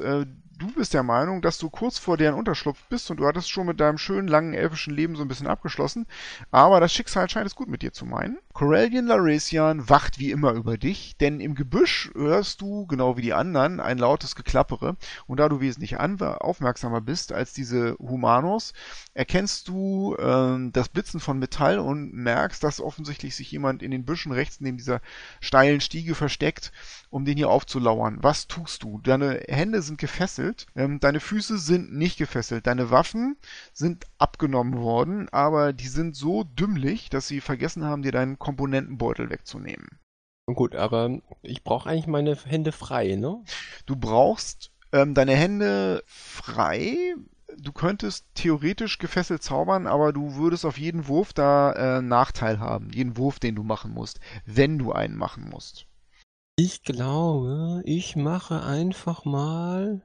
Du 0.62 0.70
bist 0.70 0.94
der 0.94 1.02
Meinung, 1.02 1.42
dass 1.42 1.58
du 1.58 1.70
kurz 1.70 1.98
vor 1.98 2.16
deren 2.16 2.36
Unterschlupf 2.36 2.78
bist 2.88 3.10
und 3.10 3.16
du 3.16 3.26
hattest 3.26 3.50
schon 3.50 3.66
mit 3.66 3.80
deinem 3.80 3.98
schönen 3.98 4.28
langen 4.28 4.54
elfischen 4.54 4.94
Leben 4.94 5.16
so 5.16 5.22
ein 5.22 5.26
bisschen 5.26 5.48
abgeschlossen, 5.48 6.06
aber 6.52 6.78
das 6.78 6.92
Schicksal 6.92 7.28
scheint 7.28 7.48
es 7.48 7.56
gut 7.56 7.66
mit 7.66 7.82
dir 7.82 7.92
zu 7.92 8.06
meinen. 8.06 8.38
Corellian 8.52 9.06
Laresian 9.06 9.88
wacht 9.88 10.20
wie 10.20 10.30
immer 10.30 10.52
über 10.52 10.78
dich, 10.78 11.16
denn 11.16 11.40
im 11.40 11.56
Gebüsch 11.56 12.12
hörst 12.14 12.60
du, 12.60 12.86
genau 12.86 13.16
wie 13.16 13.22
die 13.22 13.32
anderen, 13.32 13.80
ein 13.80 13.98
lautes 13.98 14.36
Geklappere 14.36 14.96
und 15.26 15.40
da 15.40 15.48
du 15.48 15.60
wesentlich 15.60 15.98
aufmerksamer 15.98 17.00
bist 17.00 17.32
als 17.32 17.54
diese 17.54 17.96
Humanos, 17.98 18.72
erkennst 19.14 19.66
du 19.66 20.14
äh, 20.14 20.70
das 20.70 20.90
Blitzen 20.90 21.18
von 21.18 21.40
Metall 21.40 21.80
und 21.80 22.14
merkst, 22.14 22.62
dass 22.62 22.80
offensichtlich 22.80 23.34
sich 23.34 23.50
jemand 23.50 23.82
in 23.82 23.90
den 23.90 24.04
Büschen 24.04 24.30
rechts 24.30 24.60
neben 24.60 24.76
dieser 24.76 25.00
steilen 25.40 25.80
Stiege 25.80 26.14
versteckt, 26.14 26.70
um 27.10 27.24
den 27.24 27.36
hier 27.36 27.50
aufzulauern. 27.50 28.18
Was 28.20 28.46
tust 28.46 28.84
du? 28.84 29.00
Deine 29.02 29.42
Hände 29.48 29.82
sind 29.82 29.98
gefesselt, 29.98 30.51
ähm, 30.74 31.00
deine 31.00 31.20
Füße 31.20 31.58
sind 31.58 31.92
nicht 31.92 32.18
gefesselt, 32.18 32.66
deine 32.66 32.90
Waffen 32.90 33.36
sind 33.72 34.06
abgenommen 34.18 34.78
worden, 34.80 35.28
aber 35.30 35.72
die 35.72 35.88
sind 35.88 36.16
so 36.16 36.44
dümmlich, 36.44 37.10
dass 37.10 37.28
sie 37.28 37.40
vergessen 37.40 37.84
haben, 37.84 38.02
dir 38.02 38.12
deinen 38.12 38.38
Komponentenbeutel 38.38 39.30
wegzunehmen. 39.30 39.88
Gut, 40.46 40.74
aber 40.74 41.20
ich 41.42 41.62
brauche 41.62 41.88
eigentlich 41.88 42.06
meine 42.06 42.34
Hände 42.34 42.72
frei, 42.72 43.14
ne? 43.16 43.42
Du 43.86 43.96
brauchst 43.96 44.72
ähm, 44.92 45.14
deine 45.14 45.34
Hände 45.34 46.02
frei. 46.06 47.14
Du 47.58 47.72
könntest 47.72 48.26
theoretisch 48.34 48.98
gefesselt 48.98 49.42
zaubern, 49.42 49.86
aber 49.86 50.12
du 50.12 50.36
würdest 50.36 50.64
auf 50.64 50.78
jeden 50.78 51.06
Wurf 51.06 51.32
da 51.32 51.98
äh, 51.98 52.02
Nachteil 52.02 52.58
haben. 52.60 52.90
Jeden 52.90 53.16
Wurf, 53.16 53.38
den 53.38 53.54
du 53.54 53.62
machen 53.62 53.92
musst, 53.92 54.20
wenn 54.46 54.78
du 54.78 54.92
einen 54.92 55.16
machen 55.16 55.48
musst. 55.50 55.86
Ich 56.56 56.82
glaube, 56.82 57.82
ich 57.84 58.16
mache 58.16 58.62
einfach 58.62 59.24
mal. 59.24 60.02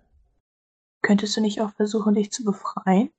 Könntest 1.08 1.38
du 1.38 1.42
nicht 1.42 1.62
auch 1.62 1.72
versuchen, 1.72 2.16
dich 2.16 2.34
zu 2.34 2.44
befreien? 2.44 3.12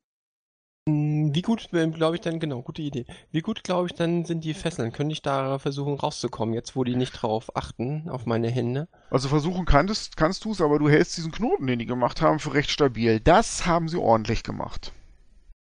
Hm, 0.86 1.34
wie 1.34 1.41
gut, 1.41 1.70
glaube 1.70 2.16
ich 2.16 2.20
dann, 2.20 2.39
genau, 2.39 2.61
gute 2.61 2.82
Idee. 2.82 3.07
Wie 3.30 3.41
gut, 3.41 3.64
glaube 3.64 3.86
ich, 3.86 3.95
dann 3.95 4.26
sind 4.26 4.45
die 4.45 4.53
Fesseln? 4.53 4.93
Könnte 4.93 5.14
ich 5.14 5.22
da 5.22 5.59
versuchen 5.59 5.95
rauszukommen, 5.95 6.55
jetzt 6.55 6.76
wo 6.76 6.84
die 6.84 6.97
nicht 6.97 7.12
drauf 7.12 7.57
achten, 7.57 8.11
auf 8.11 8.26
meine 8.26 8.51
Hände? 8.51 8.89
Also 9.09 9.30
versuchen 9.30 9.64
kannst, 9.64 10.18
kannst 10.18 10.45
du 10.45 10.53
es, 10.53 10.61
aber 10.61 10.78
du 10.78 10.91
hältst 10.91 11.16
diesen 11.16 11.32
Knoten, 11.32 11.66
den 11.66 11.78
die 11.78 11.86
gemacht 11.86 12.20
haben, 12.20 12.41
für 12.41 12.53
recht 12.53 12.70
stabil. 12.70 13.20
Das 13.20 13.64
haben 13.64 13.89
sie 13.89 13.97
ordentlich 13.97 14.43
gemacht. 14.43 14.93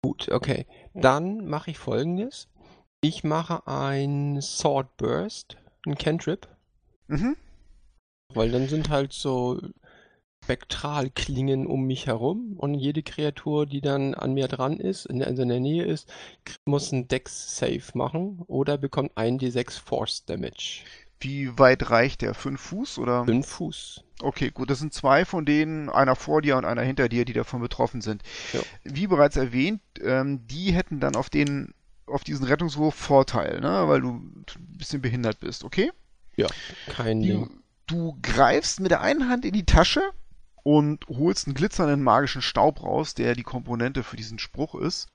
Gut, 0.02 0.28
okay. 0.30 0.66
Dann 0.92 1.46
mache 1.46 1.70
ich 1.70 1.78
folgendes. 1.78 2.48
Ich 3.00 3.24
mache 3.24 3.66
ein 3.66 4.42
Sword 4.42 4.98
Burst, 4.98 5.56
ein 5.86 5.94
Cantrip. 5.94 6.46
Mhm. 7.06 7.38
Weil 8.34 8.50
dann 8.50 8.68
sind 8.68 8.90
halt 8.90 9.14
so 9.14 9.58
Spektralklingen 10.44 11.66
um 11.66 11.86
mich 11.86 12.06
herum 12.06 12.54
und 12.56 12.74
jede 12.74 13.02
Kreatur, 13.02 13.66
die 13.66 13.82
dann 13.82 14.14
an 14.14 14.32
mir 14.32 14.48
dran 14.48 14.80
ist, 14.80 15.04
in, 15.04 15.22
also 15.22 15.42
in 15.42 15.48
der 15.50 15.60
Nähe 15.60 15.84
ist, 15.84 16.10
muss 16.64 16.92
einen 16.92 17.06
Dex-Save 17.06 17.82
machen 17.92 18.40
oder 18.46 18.78
bekommt 18.78 19.12
1d6 19.12 19.78
Force 19.78 20.24
Damage. 20.24 20.84
Wie 21.20 21.58
weit 21.58 21.90
reicht 21.90 22.22
der? 22.22 22.32
Fünf 22.32 22.60
Fuß 22.60 22.98
oder? 22.98 23.24
Fünf 23.24 23.46
Fuß. 23.46 24.04
Okay, 24.20 24.50
gut. 24.50 24.70
Das 24.70 24.78
sind 24.78 24.94
zwei 24.94 25.24
von 25.24 25.44
denen, 25.44 25.90
einer 25.90 26.16
vor 26.16 26.42
dir 26.42 26.56
und 26.56 26.64
einer 26.64 26.82
hinter 26.82 27.08
dir, 27.08 27.24
die 27.24 27.32
davon 27.32 27.60
betroffen 27.60 28.00
sind. 28.00 28.22
Ja. 28.52 28.60
Wie 28.84 29.06
bereits 29.06 29.36
erwähnt, 29.36 29.80
ähm, 30.00 30.46
die 30.46 30.72
hätten 30.72 31.00
dann 31.00 31.16
auf 31.16 31.28
den 31.28 31.74
auf 32.06 32.24
diesen 32.24 32.46
Rettungswurf 32.46 32.94
Vorteil, 32.94 33.60
ne? 33.60 33.86
weil 33.86 34.00
du 34.00 34.12
ein 34.12 34.44
bisschen 34.78 35.02
behindert 35.02 35.40
bist, 35.40 35.62
okay? 35.62 35.92
Ja, 36.36 36.46
kein 36.86 37.20
Ding. 37.20 37.50
Du, 37.86 38.12
du 38.12 38.18
greifst 38.22 38.80
mit 38.80 38.90
der 38.90 39.02
einen 39.02 39.28
Hand 39.28 39.44
in 39.44 39.52
die 39.52 39.66
Tasche 39.66 40.00
und 40.68 41.06
holst 41.08 41.46
einen 41.46 41.54
glitzernden 41.54 42.02
magischen 42.02 42.42
Staub 42.42 42.82
raus, 42.82 43.14
der 43.14 43.34
die 43.34 43.42
Komponente 43.42 44.02
für 44.02 44.16
diesen 44.18 44.38
Spruch 44.38 44.74
ist. 44.74 45.08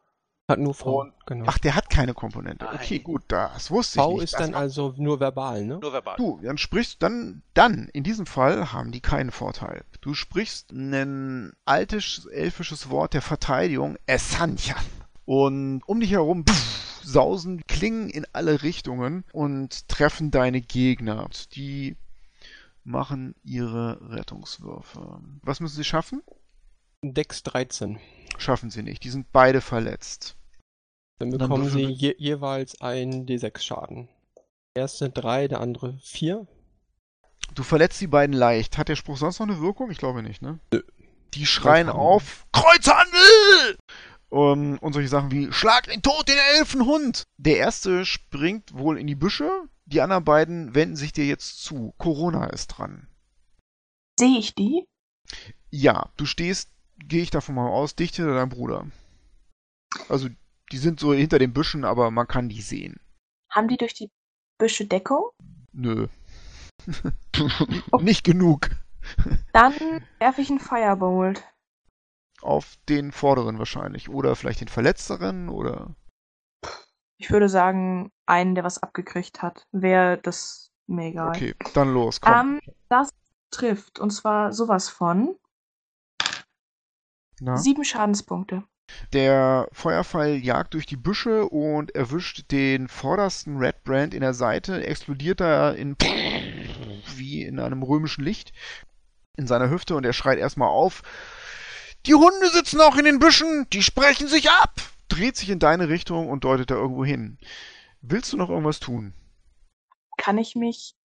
Hat 0.49 0.57
nur 0.57 0.73
V. 0.73 1.01
Und, 1.01 1.13
genau. 1.27 1.45
Ach, 1.47 1.59
der 1.59 1.75
hat 1.75 1.91
keine 1.91 2.15
Komponente. 2.15 2.65
Nein. 2.65 2.73
Okay, 2.73 2.97
gut, 2.97 3.21
das 3.27 3.69
wusste 3.69 3.99
v 3.99 4.01
ich 4.01 4.07
nicht. 4.07 4.19
V 4.19 4.23
ist 4.23 4.39
dann 4.39 4.55
also 4.55 4.95
nur 4.97 5.19
verbal, 5.19 5.63
ne? 5.63 5.77
Nur 5.79 5.93
verbal. 5.93 6.15
Du, 6.17 6.39
dann 6.41 6.57
sprichst 6.57 7.03
dann, 7.03 7.43
dann, 7.53 7.87
in 7.93 8.03
diesem 8.03 8.25
Fall 8.25 8.73
haben 8.73 8.91
die 8.91 8.99
keinen 8.99 9.29
Vorteil. 9.29 9.83
Du 10.01 10.15
sprichst 10.15 10.71
ein 10.71 11.53
altes 11.65 12.25
elfisches 12.25 12.89
Wort 12.89 13.13
der 13.13 13.21
Verteidigung, 13.21 13.95
Essantia. 14.07 14.75
Und 15.25 15.83
um 15.85 15.99
dich 15.99 16.09
herum 16.09 16.45
pff, 16.47 17.03
sausen 17.03 17.61
Klingen 17.67 18.09
in 18.09 18.25
alle 18.33 18.63
Richtungen 18.63 19.23
und 19.31 19.87
treffen 19.87 20.31
deine 20.31 20.61
Gegner. 20.61 21.29
Die 21.51 21.95
machen 22.83 23.35
ihre 23.43 24.11
Rettungswürfe. 24.11 25.19
Was 25.41 25.59
müssen 25.59 25.75
sie 25.75 25.83
schaffen? 25.83 26.21
Dex 27.01 27.43
13. 27.43 27.99
Schaffen 28.37 28.69
sie 28.69 28.83
nicht. 28.83 29.03
Die 29.03 29.09
sind 29.09 29.31
beide 29.31 29.61
verletzt. 29.61 30.37
Dann 31.19 31.29
bekommen 31.29 31.63
Dann 31.63 31.71
sie 31.71 31.85
je 31.85 32.15
jeweils 32.17 32.79
einen 32.81 33.25
D6 33.25 33.61
Schaden. 33.61 34.09
Der 34.75 34.83
erste 34.83 35.09
3, 35.09 35.49
der 35.49 35.61
andere 35.61 35.97
4. 36.01 36.47
Du 37.53 37.63
verletzt 37.63 38.01
die 38.01 38.07
beiden 38.07 38.35
leicht. 38.35 38.77
Hat 38.77 38.89
der 38.89 38.95
Spruch 38.95 39.17
sonst 39.17 39.39
noch 39.39 39.47
eine 39.47 39.61
Wirkung? 39.61 39.91
Ich 39.91 39.97
glaube 39.97 40.23
nicht, 40.23 40.41
ne? 40.41 40.59
Nö. 40.73 40.81
Die 41.33 41.45
schreien 41.45 41.89
auf 41.89 42.45
Kreuzhandel! 42.51 43.77
Um, 44.29 44.79
und 44.79 44.93
solche 44.93 45.09
Sachen 45.09 45.31
wie 45.31 45.51
Schlag 45.51 45.87
den 45.87 46.01
Tod, 46.01 46.27
den 46.27 46.37
Elfenhund! 46.57 47.23
Der 47.37 47.57
erste 47.57 48.05
springt 48.05 48.75
wohl 48.75 48.97
in 48.97 49.07
die 49.07 49.15
Büsche, 49.15 49.49
die 49.85 50.01
anderen 50.01 50.23
beiden 50.23 50.75
wenden 50.75 50.95
sich 50.95 51.11
dir 51.13 51.25
jetzt 51.25 51.63
zu. 51.63 51.93
Corona 51.97 52.47
ist 52.47 52.67
dran. 52.67 53.07
Sehe 54.19 54.39
ich 54.39 54.55
die? 54.55 54.87
Ja, 55.69 56.11
du 56.17 56.25
stehst, 56.25 56.71
gehe 56.97 57.23
ich 57.23 57.31
davon 57.31 57.55
mal 57.55 57.69
aus, 57.69 57.95
dicht 57.95 58.15
hinter 58.15 58.35
deinem 58.35 58.49
Bruder. 58.49 58.87
Also, 60.09 60.29
die 60.71 60.77
sind 60.77 60.99
so 60.99 61.13
hinter 61.13 61.39
den 61.39 61.53
Büschen, 61.53 61.85
aber 61.85 62.11
man 62.11 62.27
kann 62.27 62.49
die 62.49 62.61
sehen. 62.61 62.99
Haben 63.49 63.67
die 63.67 63.77
durch 63.77 63.93
die 63.93 64.11
Büsche 64.57 64.85
Deckung? 64.85 65.29
Nö. 65.71 66.07
Nicht 68.01 68.23
genug. 68.23 68.69
Dann 69.51 69.73
werfe 70.19 70.41
ich 70.41 70.49
einen 70.49 70.59
Firebolt. 70.59 71.43
Auf 72.41 72.77
den 72.89 73.11
vorderen 73.11 73.59
wahrscheinlich. 73.59 74.09
Oder 74.09 74.35
vielleicht 74.35 74.61
den 74.61 74.67
verletzteren 74.67 75.49
oder. 75.49 75.95
Ich 77.23 77.31
würde 77.31 77.47
sagen, 77.47 78.11
einen, 78.25 78.53
der 78.53 78.65
was 78.65 78.83
abgekriegt 78.83 79.41
hat. 79.41 79.65
Wäre 79.71 80.17
das 80.17 80.71
mir 80.87 81.05
egal. 81.05 81.29
Okay, 81.29 81.55
dann 81.73 81.93
los, 81.93 82.19
komm. 82.19 82.33
Ähm, 82.33 82.73
das 82.89 83.11
trifft. 83.49 83.97
Und 83.97 84.11
zwar 84.11 84.51
sowas 84.51 84.89
von. 84.89 85.37
Na? 87.39 87.55
Sieben 87.55 87.85
Schadenspunkte. 87.85 88.63
Der 89.13 89.69
Feuerpfeil 89.71 90.35
jagt 90.35 90.73
durch 90.73 90.85
die 90.85 90.97
Büsche 90.97 91.47
und 91.47 91.95
erwischt 91.95 92.51
den 92.51 92.89
vordersten 92.89 93.55
Red 93.55 93.85
Brand 93.85 94.13
in 94.13 94.19
der 94.19 94.33
Seite, 94.33 94.85
explodiert 94.85 95.39
da 95.39 95.71
in 95.71 95.95
wie 97.15 97.43
in 97.43 97.57
einem 97.57 97.83
römischen 97.83 98.25
Licht 98.25 98.51
in 99.37 99.47
seiner 99.47 99.69
Hüfte 99.69 99.95
und 99.95 100.05
er 100.05 100.11
schreit 100.11 100.39
erstmal 100.39 100.67
auf. 100.67 101.03
Die 102.05 102.15
Hunde 102.15 102.49
sitzen 102.49 102.81
auch 102.81 102.97
in 102.97 103.05
den 103.05 103.19
Büschen, 103.19 103.65
die 103.71 103.81
sprechen 103.81 104.27
sich 104.27 104.51
ab! 104.51 104.73
Dreht 105.13 105.37
sich 105.37 105.49
in 105.51 105.59
deine 105.59 105.89
Richtung 105.89 106.27
und 106.29 106.43
deutet 106.43 106.71
da 106.71 106.75
irgendwo 106.75 107.05
hin. 107.05 107.37
Willst 108.01 108.33
du 108.33 108.37
noch 108.37 108.49
irgendwas 108.49 108.79
tun? 108.79 109.13
Kann 110.17 110.39
ich 110.39 110.55
mich. 110.55 110.95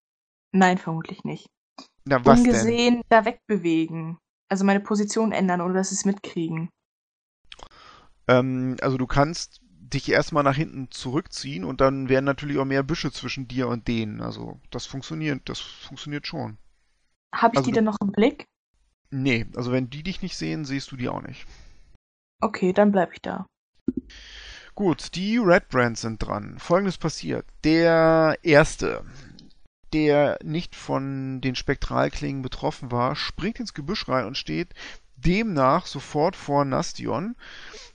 Nein, 0.51 0.79
vermutlich 0.79 1.25
nicht. 1.25 1.51
Na, 2.07 2.25
was 2.25 2.39
Ungesehen 2.41 2.95
denn? 2.95 3.05
da 3.11 3.27
wegbewegen. 3.27 4.17
Also 4.49 4.65
meine 4.65 4.81
Position 4.81 5.33
ändern, 5.33 5.61
ohne 5.61 5.75
dass 5.75 5.91
sie 5.91 5.97
es 5.97 6.07
mitkriegen. 6.07 6.71
Ähm, 8.29 8.77
also 8.81 8.97
du 8.97 9.07
kannst 9.07 9.61
dich 9.63 10.11
erstmal 10.11 10.43
nach 10.43 10.57
hinten 10.57 10.91
zurückziehen 10.91 11.65
und 11.65 11.83
dann 11.83 12.09
wären 12.09 12.25
natürlich 12.25 12.57
auch 12.57 12.65
mehr 12.65 12.83
Büsche 12.83 13.13
zwischen 13.13 13.47
dir 13.47 13.69
und 13.69 13.89
denen. 13.89 14.23
Also 14.23 14.59
das 14.71 14.87
funktioniert, 14.87 15.49
das 15.51 15.61
funktioniert 15.61 16.27
schon. 16.27 16.57
Habe 17.35 17.55
ich 17.55 17.59
also 17.59 17.71
die 17.71 17.75
denn 17.75 17.85
noch 17.85 18.01
im 18.01 18.13
Blick? 18.13 18.47
Nee, 19.11 19.47
also 19.55 19.71
wenn 19.71 19.91
die 19.91 20.03
dich 20.03 20.23
nicht 20.23 20.37
sehen, 20.37 20.65
siehst 20.65 20.91
du 20.93 20.97
die 20.97 21.11
auch 21.11 21.21
nicht. 21.21 21.47
Okay, 22.41 22.73
dann 22.73 22.91
bleib 22.91 23.13
ich 23.13 23.21
da. 23.21 23.47
Gut, 24.75 25.17
die 25.17 25.39
Red 25.39 25.69
Brands 25.71 26.03
sind 26.03 26.23
dran. 26.23 26.57
Folgendes 26.59 26.99
passiert. 26.99 27.45
Der 27.65 28.39
erste, 28.43 29.05
der 29.93 30.39
nicht 30.45 30.77
von 30.77 31.41
den 31.41 31.57
Spektralklingen 31.57 32.43
betroffen 32.43 32.93
war, 32.93 33.17
springt 33.17 33.59
ins 33.59 33.75
Gebüsch 33.75 34.09
rein 34.09 34.27
und 34.27 34.37
steht 34.37 34.75
demnach 35.17 35.87
sofort 35.87 36.37
vor 36.37 36.65
Nastion. 36.65 37.37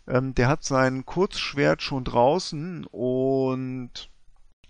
Ähm, 0.07 0.35
der 0.35 0.47
hat 0.47 0.63
sein 0.63 1.05
Kurzschwert 1.05 1.81
schon 1.81 2.03
draußen 2.03 2.85
und 2.91 4.09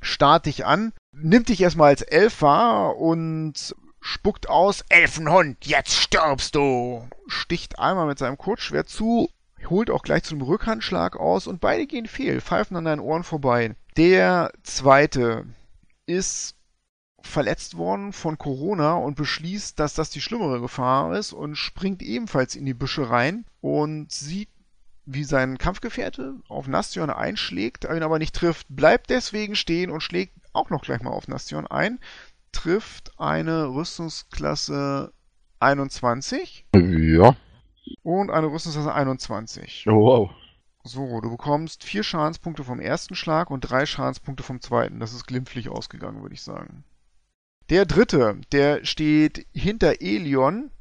starrt 0.01 0.45
dich 0.45 0.65
an, 0.65 0.93
nimmt 1.13 1.49
dich 1.49 1.61
erstmal 1.61 1.89
als 1.89 2.01
Elf 2.01 2.41
wahr 2.41 2.97
und 2.97 3.75
spuckt 4.01 4.49
aus, 4.49 4.83
Elfenhund, 4.89 5.65
jetzt 5.65 5.93
stirbst 5.93 6.55
du! 6.55 7.07
Sticht 7.27 7.79
einmal 7.79 8.05
mit 8.05 8.19
seinem 8.19 8.37
Kurzschwert 8.37 8.89
zu, 8.89 9.29
holt 9.69 9.89
auch 9.89 10.03
gleich 10.03 10.23
zum 10.23 10.41
Rückhandschlag 10.41 11.15
aus 11.17 11.47
und 11.47 11.61
beide 11.61 11.87
gehen 11.87 12.07
fehl, 12.07 12.41
pfeifen 12.41 12.77
an 12.77 12.85
deinen 12.85 12.99
Ohren 12.99 13.23
vorbei. 13.23 13.75
Der 13.97 14.51
zweite 14.63 15.45
ist 16.05 16.55
verletzt 17.21 17.77
worden 17.77 18.11
von 18.11 18.37
Corona 18.37 18.95
und 18.95 19.15
beschließt, 19.15 19.79
dass 19.79 19.93
das 19.93 20.09
die 20.09 20.21
schlimmere 20.21 20.59
Gefahr 20.59 21.15
ist 21.15 21.33
und 21.33 21.55
springt 21.55 22.01
ebenfalls 22.01 22.55
in 22.55 22.65
die 22.65 22.73
Büsche 22.73 23.09
rein 23.09 23.45
und 23.61 24.11
sieht, 24.11 24.49
wie 25.05 25.23
sein 25.23 25.57
Kampfgefährte 25.57 26.35
auf 26.47 26.67
Nastion 26.67 27.09
einschlägt, 27.09 27.85
ihn 27.85 28.03
aber 28.03 28.19
nicht 28.19 28.35
trifft, 28.35 28.67
bleibt 28.69 29.09
deswegen 29.09 29.55
stehen 29.55 29.89
und 29.89 30.01
schlägt 30.01 30.33
auch 30.53 30.69
noch 30.69 30.83
gleich 30.83 31.01
mal 31.01 31.11
auf 31.11 31.27
Nastion 31.27 31.67
ein, 31.67 31.99
trifft 32.51 33.19
eine 33.19 33.67
Rüstungsklasse 33.67 35.11
21. 35.59 36.65
Ja. 36.75 37.35
Und 38.03 38.31
eine 38.31 38.47
Rüstungsklasse 38.47 38.93
21. 38.93 39.85
Oh, 39.87 39.91
wow. 39.91 40.31
So, 40.83 41.21
du 41.21 41.29
bekommst 41.29 41.83
vier 41.83 42.03
Schadenspunkte 42.03 42.63
vom 42.63 42.79
ersten 42.79 43.15
Schlag 43.15 43.49
und 43.49 43.61
drei 43.61 43.85
Schadenspunkte 43.85 44.43
vom 44.43 44.59
zweiten. 44.59 44.99
Das 44.99 45.13
ist 45.13 45.25
glimpflich 45.25 45.69
ausgegangen, 45.69 46.21
würde 46.21 46.35
ich 46.35 46.41
sagen. 46.41 46.83
Der 47.69 47.85
dritte, 47.85 48.41
der 48.51 48.83
steht 48.83 49.47
hinter 49.53 50.01
Elion 50.01 50.71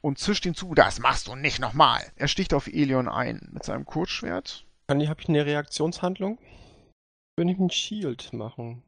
und 0.00 0.18
zischt 0.18 0.46
ihm 0.46 0.54
zu, 0.54 0.74
das 0.74 0.98
machst 0.98 1.28
du 1.28 1.36
nicht 1.36 1.60
nochmal. 1.60 2.00
Er 2.16 2.26
sticht 2.26 2.54
auf 2.54 2.66
Elion 2.66 3.08
ein 3.08 3.48
mit 3.52 3.64
seinem 3.64 3.84
Kurzschwert. 3.84 4.66
Kann 4.88 5.00
ich, 5.00 5.08
habe 5.08 5.20
ich 5.20 5.28
eine 5.28 5.46
Reaktionshandlung? 5.46 6.38
Würde 7.36 7.52
ich 7.52 7.58
einen 7.58 7.70
Shield 7.70 8.32
machen. 8.32 8.82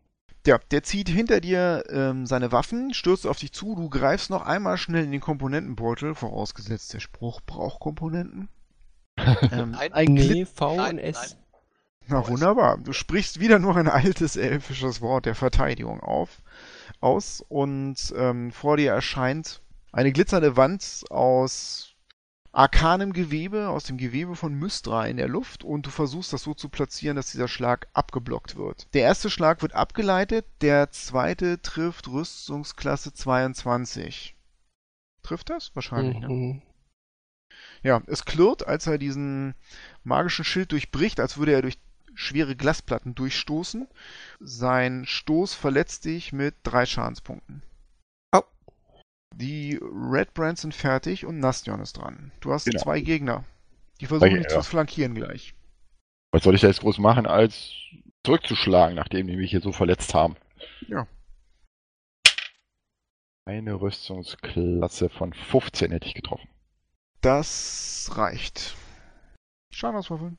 Ja, 0.47 0.59
der 0.70 0.82
zieht 0.82 1.09
hinter 1.09 1.41
dir 1.41 1.84
ähm, 1.91 2.26
seine 2.26 2.53
Waffen, 2.53 2.95
stürzt 2.95 3.26
auf 3.26 3.39
dich 3.39 3.53
zu, 3.53 3.74
du 3.74 3.91
greifst 3.91 4.30
noch 4.30 4.47
einmal 4.47 4.78
schnell 4.78 5.05
in 5.05 5.12
den 5.12 5.20
Komponentenbeutel, 5.20 6.14
vorausgesetzt 6.14 6.95
der 6.95 7.01
Spruch 7.01 7.41
braucht 7.45 7.80
Komponenten. 7.80 8.49
ähm, 9.53 9.76
ein 9.78 10.14
nee, 10.14 10.47
V 10.47 10.89
und 10.89 10.99
S. 10.99 11.36
Na 12.07 12.26
wunderbar. 12.26 12.78
Du 12.78 12.95
sprichst 12.95 13.39
wieder 13.41 13.59
nur 13.59 13.76
ein 13.76 13.89
altes 13.89 14.36
elfisches 14.36 15.03
Wort 15.03 15.26
der 15.26 15.34
Verteidigung 15.34 16.01
auf, 16.01 16.41
aus 17.01 17.45
und 17.49 17.97
ähm, 18.16 18.51
vor 18.51 18.78
dir 18.78 18.93
erscheint 18.93 19.61
eine 19.93 20.12
glitzernde 20.12 20.57
Wand 20.57 21.05
aus 21.11 21.88
arkanem 22.59 23.12
Gewebe, 23.12 23.68
aus 23.68 23.84
dem 23.84 23.98
Gewebe 23.98 24.34
von 24.34 24.52
Mystra 24.52 25.06
in 25.06 25.16
der 25.16 25.28
Luft 25.28 25.62
und 25.62 25.86
du 25.86 25.90
versuchst 25.90 26.32
das 26.32 26.42
so 26.42 26.54
zu 26.54 26.68
platzieren, 26.68 27.14
dass 27.14 27.30
dieser 27.30 27.46
Schlag 27.46 27.86
abgeblockt 27.92 28.56
wird. 28.56 28.92
Der 28.94 29.02
erste 29.02 29.30
Schlag 29.30 29.62
wird 29.62 29.76
abgeleitet, 29.76 30.44
der 30.61 30.90
zweite 30.90 31.62
trifft 31.62 32.09
Rüstungsklasse 32.09 33.14
22. 33.14 34.34
Trifft 35.22 35.50
das? 35.50 35.70
Wahrscheinlich, 35.76 36.18
ne? 36.18 36.28
mhm. 36.28 36.48
ne? 36.48 36.62
Ja, 37.84 38.02
es 38.09 38.24
klirrt, 38.24 38.66
als 38.66 38.88
er 38.88 38.98
diesen 38.98 39.54
magischen 40.02 40.44
Schild 40.44 40.72
durchbricht, 40.72 41.20
als 41.20 41.38
würde 41.38 41.52
er 41.52 41.62
durch 41.62 41.78
schwere 42.14 42.56
Glasplatten 42.56 43.14
durchstoßen. 43.14 43.86
Sein 44.40 45.04
Stoß 45.06 45.54
verletzt 45.54 46.06
dich 46.06 46.32
mit 46.32 46.56
drei 46.64 46.86
Schadenspunkten. 46.86 47.62
Die 49.35 49.79
Red 49.81 50.35
Brands 50.35 50.62
sind 50.62 50.74
fertig 50.74 51.24
und 51.24 51.39
Nastion 51.39 51.81
ist 51.81 51.97
dran. 51.97 52.33
Du 52.41 52.53
hast 52.53 52.64
genau. 52.64 52.83
zwei 52.83 53.01
Gegner. 53.01 53.45
Die 54.01 54.07
versuchen 54.07 54.35
dich 54.35 54.51
ja. 54.51 54.61
zu 54.61 54.62
flankieren 54.62 55.14
gleich. 55.14 55.55
Was 56.33 56.43
soll 56.43 56.55
ich 56.55 56.61
da 56.61 56.68
jetzt 56.68 56.81
groß 56.81 56.99
machen, 56.99 57.26
als 57.26 57.72
zurückzuschlagen, 58.24 58.95
nachdem 58.97 59.26
die 59.26 59.37
mich 59.37 59.51
hier 59.51 59.61
so 59.61 59.72
verletzt 59.72 60.14
haben? 60.14 60.37
Ja. 60.89 61.07
Eine 63.47 63.81
Rüstungsklasse 63.81 65.09
von 65.09 65.33
15 65.33 65.91
hätte 65.91 66.07
ich 66.07 66.14
getroffen. 66.14 66.49
Das 67.20 68.11
reicht. 68.12 68.76
Schadenauswürfeln. 69.70 70.39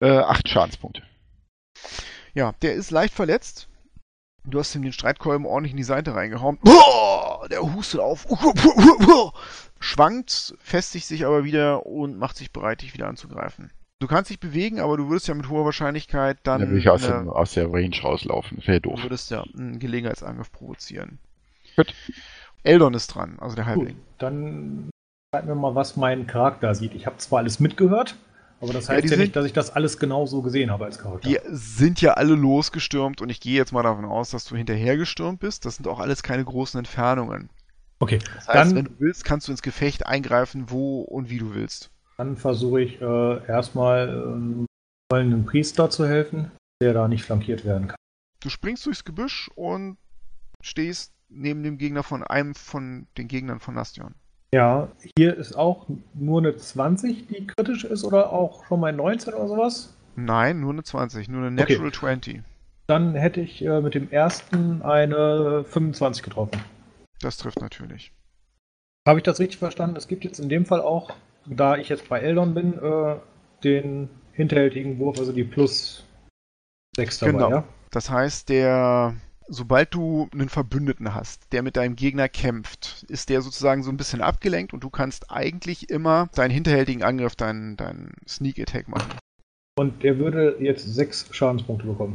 Äh, 0.00 0.18
acht 0.18 0.48
Schadenspunkte. 0.48 1.02
Ja, 2.34 2.52
der 2.62 2.74
ist 2.74 2.90
leicht 2.90 3.14
verletzt. 3.14 3.68
Du 4.50 4.58
hast 4.58 4.74
ihm 4.74 4.82
den 4.82 4.92
Streitkolben 4.92 5.46
ordentlich 5.46 5.72
in 5.72 5.76
die 5.76 5.82
Seite 5.82 6.14
reingehauen. 6.14 6.58
Boah, 6.62 7.46
der 7.50 7.60
hustet 7.62 8.00
auf. 8.00 8.26
Schwankt, 9.80 10.54
festigt 10.60 11.06
sich 11.06 11.26
aber 11.26 11.44
wieder 11.44 11.86
und 11.86 12.18
macht 12.18 12.36
sich 12.36 12.50
bereit, 12.52 12.82
dich 12.82 12.94
wieder 12.94 13.08
anzugreifen. 13.08 13.70
Du 14.00 14.06
kannst 14.06 14.30
dich 14.30 14.38
bewegen, 14.38 14.80
aber 14.80 14.96
du 14.96 15.08
würdest 15.08 15.26
ja 15.28 15.34
mit 15.34 15.48
hoher 15.48 15.64
Wahrscheinlichkeit 15.64 16.38
dann. 16.44 16.60
Ja, 16.60 16.70
will 16.70 16.78
ich 16.78 16.88
aus, 16.88 17.06
dem, 17.06 17.28
aus 17.28 17.54
der 17.54 17.72
Range 17.72 17.96
rauslaufen. 18.02 18.62
Wäre 18.64 18.80
doof. 18.80 18.96
Du 18.96 19.02
würdest 19.02 19.30
ja 19.30 19.42
einen 19.56 19.78
Gelegenheitsangriff 19.80 20.52
provozieren. 20.52 21.18
Gut. 21.76 21.94
Eldon 22.62 22.94
ist 22.94 23.08
dran, 23.08 23.38
also 23.40 23.56
der 23.56 23.66
Halbling. 23.66 23.96
Gut, 23.96 24.04
dann 24.18 24.90
zeig 25.32 25.46
mir 25.46 25.54
mal, 25.54 25.74
was 25.74 25.96
mein 25.96 26.26
Charakter 26.26 26.74
sieht. 26.74 26.94
Ich 26.94 27.06
habe 27.06 27.16
zwar 27.18 27.40
alles 27.40 27.60
mitgehört, 27.60 28.16
aber 28.60 28.72
das 28.72 28.88
heißt 28.88 29.04
ja, 29.04 29.12
ja 29.12 29.16
nicht, 29.18 29.36
dass 29.36 29.46
ich 29.46 29.52
das 29.52 29.70
alles 29.70 29.98
genau 29.98 30.26
so 30.26 30.42
gesehen 30.42 30.70
habe 30.70 30.84
als 30.84 30.98
Charakter. 30.98 31.28
Die 31.28 31.38
sind 31.46 32.00
ja 32.00 32.14
alle 32.14 32.34
losgestürmt 32.34 33.20
und 33.20 33.28
ich 33.28 33.40
gehe 33.40 33.54
jetzt 33.54 33.72
mal 33.72 33.82
davon 33.82 34.04
aus, 34.04 34.30
dass 34.30 34.44
du 34.44 34.56
hinterhergestürmt 34.56 35.40
bist. 35.40 35.64
Das 35.64 35.76
sind 35.76 35.86
auch 35.86 36.00
alles 36.00 36.22
keine 36.22 36.44
großen 36.44 36.78
Entfernungen. 36.78 37.50
Okay. 38.00 38.18
Das 38.34 38.48
heißt, 38.48 38.70
dann, 38.70 38.76
wenn 38.76 38.84
du 38.86 38.90
willst, 38.98 39.24
kannst 39.24 39.48
du 39.48 39.52
ins 39.52 39.62
Gefecht 39.62 40.06
eingreifen, 40.06 40.70
wo 40.70 41.02
und 41.02 41.30
wie 41.30 41.38
du 41.38 41.54
willst. 41.54 41.90
Dann 42.16 42.36
versuche 42.36 42.82
ich 42.82 43.00
äh, 43.00 43.46
erstmal 43.46 44.08
ähm, 44.08 44.66
einen 45.12 45.46
Priester 45.46 45.88
zu 45.88 46.06
helfen, 46.06 46.50
der 46.82 46.92
da 46.92 47.06
nicht 47.06 47.24
flankiert 47.24 47.64
werden 47.64 47.88
kann. 47.88 47.96
Du 48.40 48.50
springst 48.50 48.86
durchs 48.86 49.04
Gebüsch 49.04 49.50
und 49.54 49.98
stehst 50.62 51.12
neben 51.28 51.62
dem 51.62 51.78
Gegner 51.78 52.02
von 52.02 52.22
einem 52.24 52.54
von 52.54 53.06
den 53.16 53.28
Gegnern 53.28 53.60
von 53.60 53.74
Nastion. 53.74 54.14
Ja, 54.54 54.88
hier 55.16 55.36
ist 55.36 55.56
auch 55.56 55.86
nur 56.14 56.40
eine 56.40 56.56
20, 56.56 57.26
die 57.26 57.46
kritisch 57.46 57.84
ist, 57.84 58.04
oder 58.04 58.32
auch 58.32 58.64
schon 58.66 58.80
mal 58.80 58.92
19 58.92 59.34
oder 59.34 59.48
sowas? 59.48 59.94
Nein, 60.16 60.60
nur 60.60 60.72
eine 60.72 60.82
20, 60.82 61.28
nur 61.28 61.42
eine 61.42 61.50
Natural 61.50 61.88
okay. 61.88 61.98
20. 61.98 62.42
Dann 62.86 63.14
hätte 63.14 63.42
ich 63.42 63.62
äh, 63.62 63.80
mit 63.82 63.94
dem 63.94 64.10
ersten 64.10 64.80
eine 64.80 65.64
25 65.64 66.22
getroffen. 66.22 66.62
Das 67.20 67.36
trifft 67.36 67.60
natürlich. 67.60 68.12
Habe 69.06 69.18
ich 69.18 69.24
das 69.24 69.38
richtig 69.38 69.58
verstanden? 69.58 69.96
Es 69.96 70.08
gibt 70.08 70.24
jetzt 70.24 70.38
in 70.38 70.48
dem 70.48 70.64
Fall 70.64 70.80
auch, 70.80 71.10
da 71.44 71.76
ich 71.76 71.90
jetzt 71.90 72.08
bei 72.08 72.20
Eldon 72.20 72.54
bin, 72.54 72.78
äh, 72.78 73.16
den 73.62 74.08
hinterhältigen 74.32 74.98
Wurf, 74.98 75.18
also 75.18 75.32
die 75.32 75.44
plus 75.44 76.04
6 76.96 77.18
dabei, 77.18 77.32
genau. 77.32 77.50
ja? 77.50 77.64
Das 77.90 78.08
heißt, 78.10 78.48
der 78.48 79.14
sobald 79.48 79.94
du 79.94 80.28
einen 80.32 80.48
Verbündeten 80.48 81.14
hast, 81.14 81.52
der 81.52 81.62
mit 81.62 81.76
deinem 81.76 81.96
Gegner 81.96 82.28
kämpft, 82.28 83.04
ist 83.08 83.28
der 83.28 83.40
sozusagen 83.40 83.82
so 83.82 83.90
ein 83.90 83.96
bisschen 83.96 84.20
abgelenkt 84.20 84.72
und 84.72 84.84
du 84.84 84.90
kannst 84.90 85.30
eigentlich 85.30 85.90
immer 85.90 86.28
deinen 86.34 86.50
hinterhältigen 86.50 87.02
Angriff, 87.02 87.34
deinen, 87.34 87.76
deinen 87.76 88.12
Sneak 88.26 88.58
Attack 88.58 88.88
machen. 88.88 89.12
Und 89.78 90.04
er 90.04 90.18
würde 90.18 90.56
jetzt 90.60 90.84
sechs 90.84 91.28
Schadenspunkte 91.30 91.86
bekommen. 91.86 92.14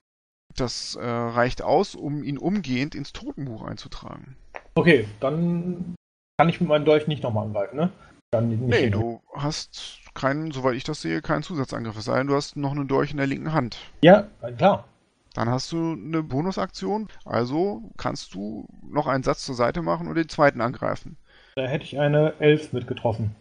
Das 0.56 0.96
äh, 0.96 1.06
reicht 1.06 1.62
aus, 1.62 1.96
um 1.96 2.24
ihn 2.24 2.38
umgehend 2.38 2.94
ins 2.94 3.14
Totenbuch 3.14 3.64
einzutragen. 3.64 4.36
Okay, 4.76 5.08
dann 5.20 5.96
kann 6.38 6.50
ich 6.50 6.60
mit 6.60 6.70
meinem 6.70 6.86
Dolch 6.86 7.08
nicht 7.08 7.24
nochmal 7.24 7.48
angreifen, 7.48 7.78
ne? 7.78 7.92
Dann 8.32 8.50
nicht 8.50 8.62
nee, 8.62 8.90
du 8.90 9.22
hast 9.34 10.00
keinen, 10.14 10.52
soweit 10.52 10.76
ich 10.76 10.84
das 10.84 11.02
sehe, 11.02 11.22
keinen 11.22 11.44
Zusatzangriff. 11.44 11.98
Es 11.98 12.06
sei 12.06 12.18
denn, 12.18 12.28
du 12.28 12.36
hast 12.36 12.56
noch 12.56 12.72
einen 12.72 12.88
Dolch 12.88 13.12
in 13.12 13.18
der 13.18 13.28
linken 13.28 13.54
Hand. 13.54 13.78
Ja, 14.02 14.28
klar. 14.58 14.86
Dann 15.34 15.50
hast 15.50 15.72
du 15.72 15.94
eine 15.94 16.22
Bonusaktion, 16.22 17.10
also 17.26 17.92
kannst 17.98 18.36
du 18.36 18.68
noch 18.84 19.08
einen 19.08 19.24
Satz 19.24 19.46
zur 19.46 19.56
Seite 19.56 19.82
machen 19.82 20.08
und 20.08 20.16
den 20.16 20.30
zweiten 20.30 20.62
angreifen. 20.62 21.18
Da 21.56 21.66
hätte 21.66 21.86
ich 21.86 22.00
eine 22.00 22.34
11 22.40 22.74
mitgetroffen. 22.74 23.36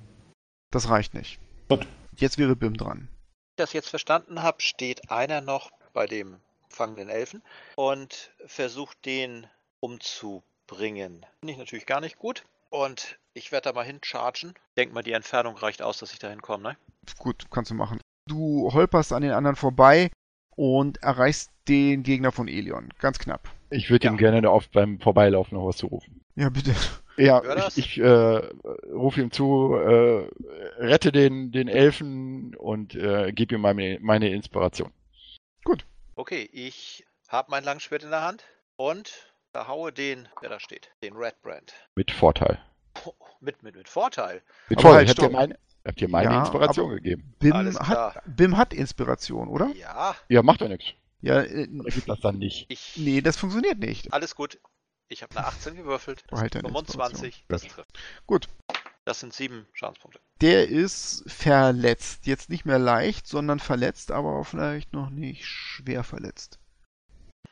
Das 0.70 0.88
reicht 0.88 1.12
nicht. 1.12 1.38
Gut. 1.68 1.86
Jetzt 2.16 2.38
wäre 2.38 2.56
Bim 2.56 2.76
dran. 2.76 2.98
Wenn 2.98 3.04
ich 3.04 3.56
das 3.56 3.72
jetzt 3.74 3.90
verstanden 3.90 4.42
habe, 4.42 4.62
steht 4.62 5.10
einer 5.10 5.42
noch 5.42 5.70
bei 5.92 6.06
dem 6.06 6.36
fangenden 6.70 7.10
Elfen 7.10 7.42
und 7.76 8.32
versucht 8.46 9.04
den 9.04 9.46
umzubringen. 9.80 11.26
Finde 11.40 11.52
ich 11.52 11.58
natürlich 11.58 11.86
gar 11.86 12.00
nicht 12.00 12.18
gut. 12.18 12.44
Und 12.70 13.18
ich 13.34 13.52
werde 13.52 13.68
da 13.68 13.72
mal 13.74 13.84
hinchargen. 13.84 14.54
Denk 14.78 14.94
mal, 14.94 15.02
die 15.02 15.12
Entfernung 15.12 15.56
reicht 15.56 15.82
aus, 15.82 15.98
dass 15.98 16.12
ich 16.14 16.18
da 16.18 16.30
hinkomme, 16.30 16.62
ne? 16.62 16.76
Gut, 17.18 17.46
kannst 17.50 17.70
du 17.70 17.74
machen. 17.74 18.00
Du 18.26 18.72
holperst 18.72 19.12
an 19.12 19.22
den 19.22 19.32
anderen 19.32 19.56
vorbei, 19.56 20.10
und 20.56 21.02
erreichst 21.02 21.50
den 21.68 22.02
Gegner 22.02 22.32
von 22.32 22.48
Elion. 22.48 22.88
Ganz 22.98 23.18
knapp. 23.18 23.48
Ich 23.70 23.90
würde 23.90 24.06
ja. 24.06 24.12
ihm 24.12 24.18
gerne 24.18 24.48
auf 24.50 24.68
beim 24.68 24.98
Vorbeilaufen 25.00 25.56
noch 25.56 25.66
was 25.66 25.76
zurufen. 25.76 26.20
Ja, 26.34 26.48
bitte. 26.48 26.74
Ja, 27.16 27.42
ich, 27.68 27.78
ich 27.78 27.98
äh, 27.98 28.42
rufe 28.90 29.20
ihm 29.20 29.30
zu, 29.30 29.74
äh, 29.74 30.28
rette 30.78 31.12
den, 31.12 31.52
den 31.52 31.68
Elfen 31.68 32.54
und 32.56 32.94
äh, 32.94 33.32
gebe 33.32 33.54
ihm 33.54 33.60
meine, 33.60 33.98
meine 34.00 34.30
Inspiration. 34.30 34.92
Gut. 35.64 35.84
Okay, 36.16 36.48
ich 36.52 37.04
habe 37.28 37.50
mein 37.50 37.64
Langschwert 37.64 38.02
in 38.02 38.10
der 38.10 38.22
Hand 38.22 38.44
und 38.76 39.32
da 39.52 39.68
haue 39.68 39.92
den, 39.92 40.28
wer 40.40 40.48
da 40.48 40.60
steht, 40.60 40.90
den 41.02 41.14
Red 41.14 41.40
Brand. 41.42 41.74
Mit 41.94 42.10
Vorteil. 42.10 42.58
Oh, 43.04 43.12
mit, 43.40 43.62
mit, 43.62 43.76
mit 43.76 43.88
Vorteil. 43.88 44.42
Mit 44.68 44.80
Vorteil. 44.80 45.06
Halt, 45.06 45.18
ich 45.18 45.22
habe 45.22 45.54
Habt 45.84 46.00
ihr 46.00 46.08
meine 46.08 46.30
ja, 46.30 46.40
Inspiration 46.40 46.90
gegeben? 46.90 47.34
Bim 47.38 47.54
hat, 47.54 48.22
Bim 48.26 48.56
hat 48.56 48.72
Inspiration, 48.72 49.48
oder? 49.48 49.70
Ja. 49.74 50.14
Ja, 50.28 50.42
macht 50.42 50.60
doch 50.60 50.68
nichts. 50.68 50.94
Ja, 51.20 51.42
äh, 51.42 51.68
oder 51.68 51.90
gibt 51.90 52.08
das 52.08 52.20
dann 52.20 52.38
nicht? 52.38 52.66
Ich, 52.68 52.96
nee, 52.96 53.20
das 53.20 53.36
funktioniert 53.36 53.78
nicht. 53.78 54.12
Alles 54.12 54.34
gut. 54.34 54.58
Ich 55.08 55.22
habe 55.22 55.36
eine 55.36 55.46
18 55.46 55.76
gewürfelt. 55.76 56.24
Das 56.28 56.40
halt 56.40 56.54
sind 56.54 56.66
25. 56.66 57.44
Das 57.48 57.62
trifft. 57.62 57.98
Gut. 58.26 58.48
Das 59.04 59.20
sind 59.20 59.32
sieben 59.32 59.66
Schadenspunkte. 59.72 60.20
Der 60.40 60.68
ist 60.68 61.24
verletzt. 61.26 62.26
Jetzt 62.26 62.48
nicht 62.48 62.64
mehr 62.64 62.78
leicht, 62.78 63.26
sondern 63.26 63.58
verletzt, 63.58 64.12
aber 64.12 64.44
vielleicht 64.44 64.92
noch 64.92 65.10
nicht 65.10 65.44
schwer 65.44 66.04
verletzt. 66.04 66.60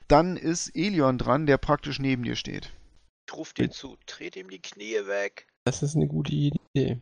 Dann 0.08 0.36
ist 0.36 0.74
Elion 0.74 1.18
dran, 1.18 1.46
der 1.46 1.58
praktisch 1.58 1.98
neben 1.98 2.22
dir 2.22 2.36
steht. 2.36 2.72
Ich 3.28 3.36
rufe 3.36 3.54
dir 3.54 3.70
zu, 3.70 3.96
trete 4.06 4.40
ihm 4.40 4.50
die 4.50 4.62
Knie 4.62 5.06
weg. 5.06 5.46
Das 5.64 5.82
ist 5.82 5.94
eine 5.94 6.08
gute 6.08 6.32
Idee. 6.32 7.00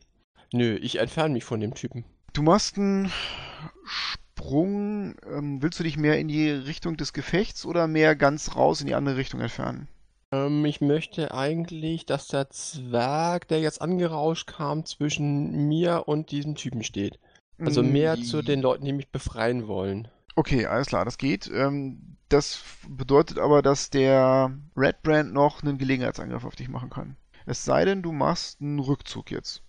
Nö, 0.53 0.77
ich 0.77 0.99
entferne 0.99 1.35
mich 1.35 1.45
von 1.45 1.61
dem 1.61 1.75
Typen. 1.75 2.05
Du 2.33 2.43
machst 2.43 2.79
einen 2.79 3.11
Sprung. 3.85 5.15
Ähm, 5.31 5.63
willst 5.63 5.79
du 5.79 5.85
dich 5.85 5.97
mehr 5.97 6.19
in 6.19 6.29
die 6.29 6.49
Richtung 6.51 6.97
des 6.97 7.13
Gefechts 7.13 7.67
oder 7.67 7.87
mehr 7.87 8.17
ganz 8.17 8.57
raus 8.57 8.81
in 8.81 8.87
die 8.87 8.95
andere 8.95 9.17
Richtung 9.17 9.41
entfernen? 9.41 9.89
Ähm, 10.33 10.65
ich 10.65 10.81
möchte 10.81 11.33
eigentlich, 11.35 12.07
dass 12.07 12.29
der 12.29 12.51
Zwerg, 12.51 13.49
der 13.49 13.61
jetzt 13.61 13.81
angerauscht 13.81 14.47
kam, 14.47 14.85
zwischen 14.85 15.69
mir 15.69 16.05
und 16.07 16.31
diesem 16.31 16.55
Typen 16.55 16.83
steht. 16.83 17.19
Also 17.59 17.83
mm, 17.83 17.93
mehr 17.93 18.17
zu 18.21 18.43
den 18.43 18.61
Leuten, 18.61 18.85
die 18.85 18.93
mich 18.93 19.09
befreien 19.09 19.67
wollen. 19.67 20.09
Okay, 20.37 20.67
alles 20.67 20.89
klar, 20.89 21.05
das 21.05 21.19
geht. 21.19 21.51
Ähm, 21.53 22.17
das 22.29 22.63
bedeutet 22.87 23.39
aber, 23.39 23.63
dass 23.63 23.91
der 23.91 24.53
Red 24.77 25.03
Brand 25.03 25.33
noch 25.33 25.63
einen 25.63 25.79
Gelegenheitsangriff 25.79 26.45
auf 26.45 26.57
dich 26.57 26.69
machen 26.69 26.91
kann. 26.91 27.17
Es 27.47 27.65
sei 27.65 27.85
denn, 27.85 28.03
du 28.03 28.13
machst 28.13 28.61
einen 28.61 28.79
Rückzug 28.79 29.31
jetzt. 29.31 29.63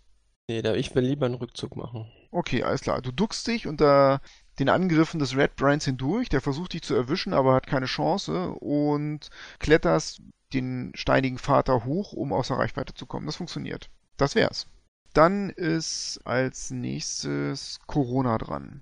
Nee, 0.49 0.63
da, 0.63 0.73
ich 0.73 0.95
will 0.95 1.03
lieber 1.03 1.27
einen 1.27 1.35
Rückzug 1.35 1.75
machen. 1.75 2.11
Okay, 2.31 2.63
alles 2.63 2.81
klar. 2.81 3.03
Du 3.03 3.11
duckst 3.11 3.45
dich 3.45 3.67
unter 3.67 4.19
den 4.57 4.67
Angriffen 4.67 5.19
des 5.19 5.37
Red 5.37 5.55
Brands 5.55 5.85
hindurch. 5.85 6.27
Der 6.27 6.41
versucht 6.41 6.73
dich 6.73 6.81
zu 6.81 6.95
erwischen, 6.95 7.35
aber 7.35 7.53
hat 7.53 7.67
keine 7.67 7.85
Chance 7.85 8.53
und 8.53 9.29
kletterst 9.59 10.23
den 10.51 10.91
steinigen 10.95 11.37
Vater 11.37 11.85
hoch, 11.85 12.13
um 12.13 12.33
außer 12.33 12.55
Reichweite 12.55 12.95
zu 12.95 13.05
kommen. 13.05 13.27
Das 13.27 13.35
funktioniert. 13.35 13.91
Das 14.17 14.33
wär's. 14.33 14.65
Dann 15.13 15.51
ist 15.51 16.19
als 16.25 16.71
nächstes 16.71 17.79
Corona 17.85 18.39
dran. 18.39 18.81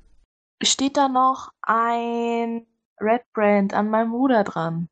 Steht 0.64 0.96
da 0.96 1.10
noch 1.10 1.52
ein 1.64 2.66
Red 3.02 3.24
Brand 3.34 3.74
an 3.74 3.90
meinem 3.90 4.12
Bruder 4.12 4.46
dran? 4.46 4.88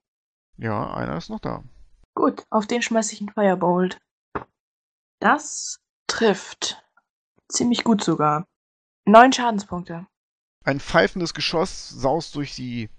Ja, 0.57 0.93
einer 0.93 1.15
ist 1.15 1.29
noch 1.29 1.39
da. 1.39 1.63
Gut, 2.15 2.43
auf 2.49 2.67
den 2.67 2.81
schmeiße 2.81 3.13
ich 3.13 3.21
einen 3.21 3.29
Firebolt. 3.29 3.97
Das 5.21 5.79
Trifft. 6.07 6.83
Ziemlich 7.47 7.83
gut 7.83 8.03
sogar. 8.03 8.47
Neun 9.05 9.31
Schadenspunkte. 9.33 10.07
Ein 10.63 10.79
pfeifendes 10.79 11.33
Geschoss 11.33 11.89
saust 11.89 12.35
durch 12.35 12.55
die 12.55 12.89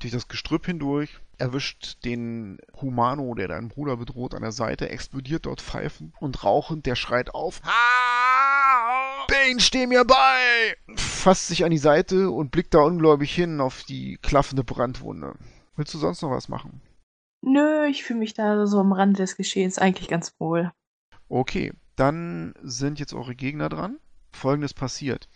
durch 0.00 0.12
das 0.12 0.28
Gestrüpp 0.28 0.66
hindurch, 0.66 1.18
erwischt 1.38 2.04
den 2.04 2.58
Humano, 2.80 3.34
der 3.34 3.48
deinen 3.48 3.68
Bruder 3.68 3.96
bedroht, 3.96 4.34
an 4.34 4.42
der 4.42 4.52
Seite, 4.52 4.90
explodiert 4.90 5.46
dort 5.46 5.60
pfeifend 5.60 6.14
und 6.20 6.44
rauchend, 6.44 6.86
der 6.86 6.96
schreit 6.96 7.34
auf. 7.34 7.60
Bane, 9.28 9.60
steh 9.60 9.86
mir 9.86 10.04
bei! 10.04 10.76
Fasst 10.96 11.48
sich 11.48 11.64
an 11.64 11.70
die 11.70 11.78
Seite 11.78 12.30
und 12.30 12.50
blickt 12.50 12.74
da 12.74 12.80
ungläubig 12.80 13.34
hin 13.34 13.60
auf 13.60 13.84
die 13.84 14.18
klaffende 14.22 14.64
Brandwunde. 14.64 15.34
Willst 15.76 15.94
du 15.94 15.98
sonst 15.98 16.22
noch 16.22 16.30
was 16.30 16.48
machen? 16.48 16.80
Nö, 17.42 17.86
ich 17.86 18.04
fühle 18.04 18.18
mich 18.18 18.34
da 18.34 18.66
so 18.66 18.80
am 18.80 18.92
Rande 18.92 19.18
des 19.18 19.36
Geschehens 19.36 19.78
eigentlich 19.78 20.08
ganz 20.08 20.34
wohl. 20.38 20.72
Okay, 21.28 21.72
dann 21.96 22.54
sind 22.62 23.00
jetzt 23.00 23.14
eure 23.14 23.34
Gegner 23.34 23.68
dran. 23.68 23.98
Folgendes 24.32 24.74
passiert. 24.74 25.28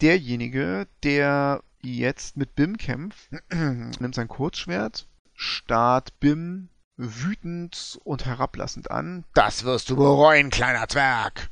Derjenige, 0.00 0.86
der 1.02 1.62
jetzt 1.82 2.36
mit 2.36 2.54
Bim 2.54 2.76
kämpft, 2.76 3.30
nimmt 3.52 4.14
sein 4.14 4.28
Kurzschwert, 4.28 5.06
starrt 5.34 6.18
Bim 6.20 6.68
wütend 6.96 7.98
und 8.04 8.24
herablassend 8.24 8.90
an. 8.90 9.24
Das 9.34 9.64
wirst 9.64 9.90
du 9.90 9.96
bereuen, 9.96 10.50
kleiner 10.50 10.88
Zwerg! 10.88 11.50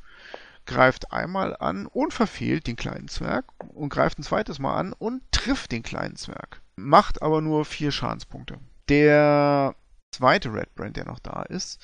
greift 0.67 1.13
einmal 1.13 1.57
an 1.57 1.87
und 1.87 2.13
verfehlt 2.13 2.67
den 2.67 2.77
kleinen 2.77 3.09
Zwerg 3.09 3.47
und 3.75 3.89
greift 3.89 4.19
ein 4.19 4.23
zweites 4.23 4.59
Mal 4.59 4.77
an 4.77 4.93
und 4.93 5.23
trifft 5.33 5.73
den 5.73 5.83
kleinen 5.83 6.17
Zwerg. 6.17 6.61
Macht 6.77 7.23
aber 7.23 7.41
nur 7.41 7.65
vier 7.65 7.91
Schadenspunkte. 7.91 8.59
Der 8.89 9.75
zweite 10.13 10.53
Red 10.53 10.75
Brand, 10.75 10.97
der 10.97 11.07
noch 11.07 11.19
da 11.19 11.43
ist, 11.43 11.81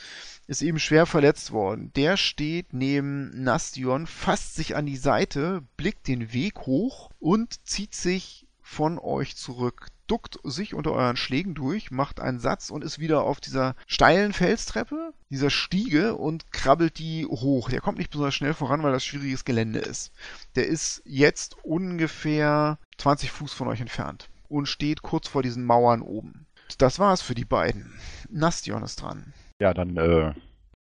ist 0.47 0.62
eben 0.62 0.79
schwer 0.79 1.07
verletzt 1.07 1.51
worden. 1.51 1.93
Der 1.95 2.16
steht 2.16 2.72
neben 2.72 3.43
Nastion, 3.43 4.07
fasst 4.07 4.55
sich 4.55 4.76
an 4.76 4.87
die 4.87 4.97
Seite, 4.97 5.62
blickt 5.76 6.07
den 6.07 6.33
Weg 6.33 6.61
hoch 6.61 7.11
und 7.18 7.66
zieht 7.66 7.95
sich 7.95 8.47
von 8.61 8.99
euch 8.99 9.35
zurück, 9.37 9.89
duckt 10.07 10.39
sich 10.45 10.74
unter 10.74 10.93
euren 10.93 11.16
Schlägen 11.16 11.55
durch, 11.55 11.91
macht 11.91 12.20
einen 12.20 12.39
Satz 12.39 12.70
und 12.70 12.85
ist 12.85 12.99
wieder 12.99 13.22
auf 13.22 13.41
dieser 13.41 13.74
steilen 13.87 14.33
Felstreppe, 14.33 15.12
dieser 15.31 15.51
Stiege 15.51 16.16
und 16.16 16.53
krabbelt 16.53 16.99
die 16.99 17.24
hoch. 17.26 17.70
Der 17.70 17.81
kommt 17.81 17.99
nicht 17.99 18.11
besonders 18.11 18.35
schnell 18.35 18.55
voran, 18.55 18.83
weil 18.83 18.93
das 18.93 19.05
schwieriges 19.05 19.45
Gelände 19.45 19.79
ist. 19.79 20.12
Der 20.55 20.66
ist 20.66 21.03
jetzt 21.05 21.57
ungefähr 21.62 22.79
20 22.99 23.31
Fuß 23.31 23.53
von 23.53 23.68
euch 23.68 23.81
entfernt 23.81 24.29
und 24.49 24.66
steht 24.66 25.03
kurz 25.03 25.29
vor 25.29 25.43
diesen 25.43 25.64
Mauern 25.64 26.03
oben. 26.03 26.47
Das 26.77 26.99
war's 26.99 27.23
für 27.23 27.35
die 27.35 27.45
beiden. 27.45 27.99
Nastion 28.29 28.83
ist 28.83 29.01
dran. 29.01 29.33
Ja, 29.61 29.73
dann 29.73 29.97
äh, 29.97 30.35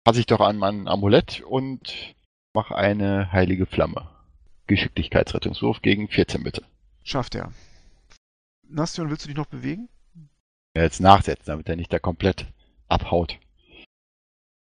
passe 0.05 0.20
ich 0.20 0.26
doch 0.26 0.41
an 0.41 0.57
mein 0.57 0.89
Amulett 0.89 1.43
und 1.43 2.14
mache 2.55 2.74
eine 2.76 3.30
heilige 3.32 3.66
Flamme. 3.66 4.09
Geschicklichkeitsrettungswurf 4.66 5.80
gegen 5.82 6.09
14 6.09 6.43
bitte. 6.43 6.64
Schafft 7.05 7.37
er. 7.37 7.53
Nastion, 8.68 9.11
willst 9.11 9.24
du 9.24 9.28
dich 9.28 9.37
noch 9.37 9.47
bewegen? 9.47 9.89
Ja, 10.76 10.82
jetzt 10.82 11.01
nachsetzen, 11.01 11.47
damit 11.47 11.68
er 11.68 11.76
nicht 11.76 11.93
da 11.93 11.99
komplett 11.99 12.47
abhaut. 12.89 13.39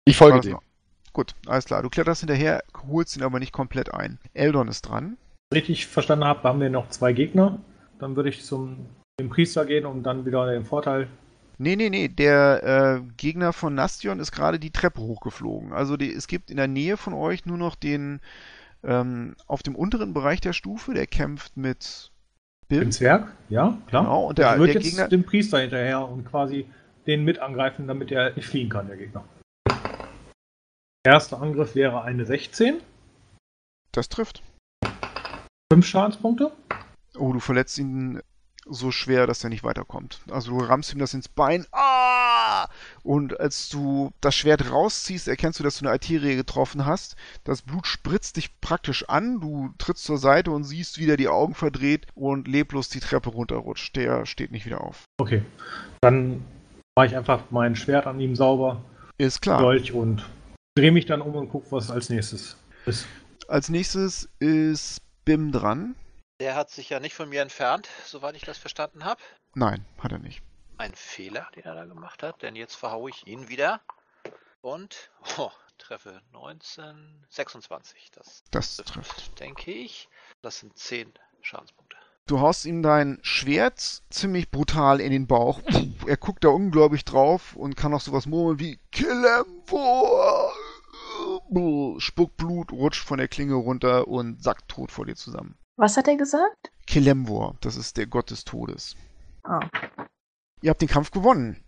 Ich 0.04 0.16
folge 0.16 0.40
dem. 0.40 0.58
Gut, 1.12 1.34
alles 1.46 1.64
klar. 1.64 1.82
Du 1.82 1.88
kletterst 1.88 2.20
hinterher, 2.20 2.62
holst 2.88 3.16
ihn 3.16 3.22
aber 3.22 3.38
nicht 3.40 3.52
komplett 3.52 3.92
ein. 3.92 4.18
Eldon 4.34 4.68
ist 4.68 4.82
dran. 4.82 5.16
Richtig 5.52 5.86
verstanden 5.86 6.24
habe, 6.24 6.42
haben 6.44 6.60
wir 6.60 6.70
noch 6.70 6.90
zwei 6.90 7.12
Gegner. 7.12 7.58
Dann 7.98 8.16
würde 8.16 8.28
ich 8.28 8.44
zum 8.44 8.86
dem 9.18 9.30
Priester 9.30 9.64
gehen, 9.64 9.86
um 9.86 10.02
dann 10.02 10.26
wieder 10.26 10.50
den 10.50 10.64
Vorteil. 10.64 11.08
Nee, 11.58 11.76
nee, 11.76 11.88
nee. 11.88 12.08
Der 12.08 13.00
äh, 13.02 13.12
Gegner 13.16 13.54
von 13.54 13.74
Nastion 13.74 14.20
ist 14.20 14.30
gerade 14.30 14.58
die 14.58 14.70
Treppe 14.70 15.00
hochgeflogen. 15.00 15.72
Also 15.72 15.96
die, 15.96 16.12
es 16.12 16.26
gibt 16.26 16.50
in 16.50 16.58
der 16.58 16.68
Nähe 16.68 16.98
von 16.98 17.14
euch 17.14 17.46
nur 17.46 17.56
noch 17.56 17.76
den 17.76 18.20
ähm, 18.84 19.34
auf 19.46 19.62
dem 19.62 19.74
unteren 19.74 20.12
Bereich 20.12 20.42
der 20.42 20.52
Stufe, 20.52 20.92
der 20.92 21.06
kämpft 21.06 21.56
mit 21.56 22.12
Bill. 22.68 22.80
Dem 22.80 22.92
Zwerg, 22.92 23.34
ja, 23.48 23.78
klar. 23.86 24.02
Genau, 24.02 24.26
und 24.26 24.38
der, 24.38 24.58
wird 24.58 24.68
der 24.68 24.74
jetzt 24.74 24.84
Gegner... 24.84 25.08
dem 25.08 25.24
Priester 25.24 25.60
hinterher 25.60 26.06
und 26.06 26.26
quasi 26.26 26.66
den 27.06 27.24
mit 27.24 27.38
angreifen, 27.38 27.86
damit 27.86 28.12
er 28.12 28.34
nicht 28.34 28.46
fliehen 28.46 28.68
kann, 28.68 28.86
der 28.86 28.98
Gegner. 28.98 29.24
Erster 31.04 31.40
Angriff 31.40 31.74
wäre 31.74 32.02
eine 32.02 32.26
16. 32.26 32.80
Das 33.92 34.10
trifft. 34.10 34.42
Fünf 35.72 35.86
Schadenspunkte. 35.86 36.52
Oh, 37.16 37.32
du 37.32 37.40
verletzt 37.40 37.78
ihn 37.78 38.20
so 38.68 38.90
schwer, 38.90 39.26
dass 39.26 39.44
er 39.44 39.50
nicht 39.50 39.64
weiterkommt. 39.64 40.20
Also 40.30 40.50
du 40.50 40.64
rammst 40.64 40.92
ihm 40.92 40.98
das 40.98 41.14
ins 41.14 41.28
Bein. 41.28 41.66
Ah! 41.72 42.68
Und 43.02 43.38
als 43.38 43.68
du 43.68 44.12
das 44.20 44.34
Schwert 44.34 44.70
rausziehst, 44.70 45.28
erkennst 45.28 45.60
du, 45.60 45.64
dass 45.64 45.78
du 45.78 45.84
eine 45.84 45.92
Arterie 45.92 46.36
getroffen 46.36 46.84
hast. 46.84 47.16
Das 47.44 47.62
Blut 47.62 47.86
spritzt 47.86 48.36
dich 48.36 48.60
praktisch 48.60 49.08
an. 49.08 49.40
Du 49.40 49.70
trittst 49.78 50.04
zur 50.04 50.18
Seite 50.18 50.50
und 50.50 50.64
siehst, 50.64 50.98
wie 50.98 51.06
der 51.06 51.16
die 51.16 51.28
Augen 51.28 51.54
verdreht 51.54 52.06
und 52.14 52.48
leblos 52.48 52.88
die 52.88 53.00
Treppe 53.00 53.30
runterrutscht. 53.30 53.94
Der 53.96 54.26
steht 54.26 54.50
nicht 54.50 54.66
wieder 54.66 54.80
auf. 54.80 55.04
Okay. 55.18 55.42
Dann 56.00 56.44
mache 56.96 57.06
ich 57.06 57.16
einfach 57.16 57.44
mein 57.50 57.76
Schwert 57.76 58.06
an 58.06 58.20
ihm 58.20 58.34
sauber. 58.34 58.82
Ist 59.18 59.40
klar. 59.40 59.60
Dolch 59.60 59.92
und 59.92 60.26
drehe 60.76 60.92
mich 60.92 61.06
dann 61.06 61.22
um 61.22 61.34
und 61.34 61.48
gucke, 61.48 61.70
was 61.70 61.90
als 61.90 62.10
nächstes 62.10 62.56
ist. 62.84 63.06
Als 63.48 63.68
nächstes 63.68 64.28
ist 64.40 65.00
Bim 65.24 65.52
dran. 65.52 65.94
Der 66.38 66.54
hat 66.54 66.70
sich 66.70 66.90
ja 66.90 67.00
nicht 67.00 67.14
von 67.14 67.30
mir 67.30 67.40
entfernt, 67.40 67.88
soweit 68.04 68.36
ich 68.36 68.42
das 68.42 68.58
verstanden 68.58 69.04
habe. 69.04 69.22
Nein, 69.54 69.86
hat 69.98 70.12
er 70.12 70.18
nicht. 70.18 70.42
Ein 70.76 70.94
Fehler, 70.94 71.48
den 71.56 71.64
er 71.64 71.74
da 71.74 71.86
gemacht 71.86 72.22
hat, 72.22 72.42
denn 72.42 72.56
jetzt 72.56 72.74
verhaue 72.74 73.08
ich 73.08 73.26
ihn 73.26 73.48
wieder. 73.48 73.80
Und 74.60 75.10
oh, 75.38 75.50
treffe 75.78 76.20
19, 76.32 77.24
26. 77.30 78.10
Das, 78.10 78.44
das 78.50 78.76
trifft, 78.76 79.40
denke 79.40 79.72
ich. 79.72 80.10
Das 80.42 80.58
sind 80.58 80.76
10 80.76 81.14
Schadenspunkte. 81.40 81.96
Du 82.26 82.40
haust 82.40 82.66
ihm 82.66 82.82
dein 82.82 83.18
Schwert 83.22 84.02
ziemlich 84.10 84.50
brutal 84.50 85.00
in 85.00 85.12
den 85.12 85.26
Bauch. 85.26 85.62
Er 86.06 86.16
guckt 86.16 86.44
da 86.44 86.48
ungläubig 86.48 87.04
drauf 87.04 87.56
und 87.56 87.76
kann 87.76 87.94
auch 87.94 88.00
sowas 88.00 88.26
murmeln 88.26 88.58
wie 88.58 88.78
Kill 88.90 89.22
him 89.22 89.62
for! 89.64 90.52
Spuckt 91.98 92.36
Blut, 92.36 92.72
rutscht 92.72 93.04
von 93.04 93.18
der 93.18 93.28
Klinge 93.28 93.54
runter 93.54 94.08
und 94.08 94.42
sackt 94.42 94.68
tot 94.68 94.90
vor 94.90 95.06
dir 95.06 95.14
zusammen. 95.14 95.56
Was 95.78 95.98
hat 95.98 96.08
er 96.08 96.16
gesagt? 96.16 96.70
Kelemvor, 96.86 97.56
das 97.60 97.76
ist 97.76 97.98
der 97.98 98.06
Gott 98.06 98.30
des 98.30 98.44
Todes. 98.44 98.96
Ah. 99.42 99.60
Ihr 100.62 100.70
habt 100.70 100.80
den 100.80 100.88
Kampf 100.88 101.10
gewonnen. 101.10 101.62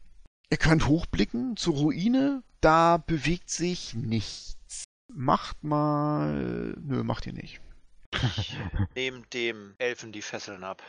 Ihr 0.50 0.56
könnt 0.56 0.86
hochblicken 0.86 1.58
zur 1.58 1.74
Ruine, 1.74 2.42
da 2.62 2.96
bewegt 2.96 3.50
sich 3.50 3.94
nichts. 3.94 4.84
Macht 5.12 5.62
mal. 5.62 6.74
Nö, 6.80 7.02
macht 7.02 7.26
ihr 7.26 7.34
nicht. 7.34 7.60
Ich 8.38 8.56
nehme 8.94 9.22
dem 9.34 9.74
Elfen 9.76 10.12
die 10.12 10.22
Fesseln 10.22 10.64
ab. 10.64 10.82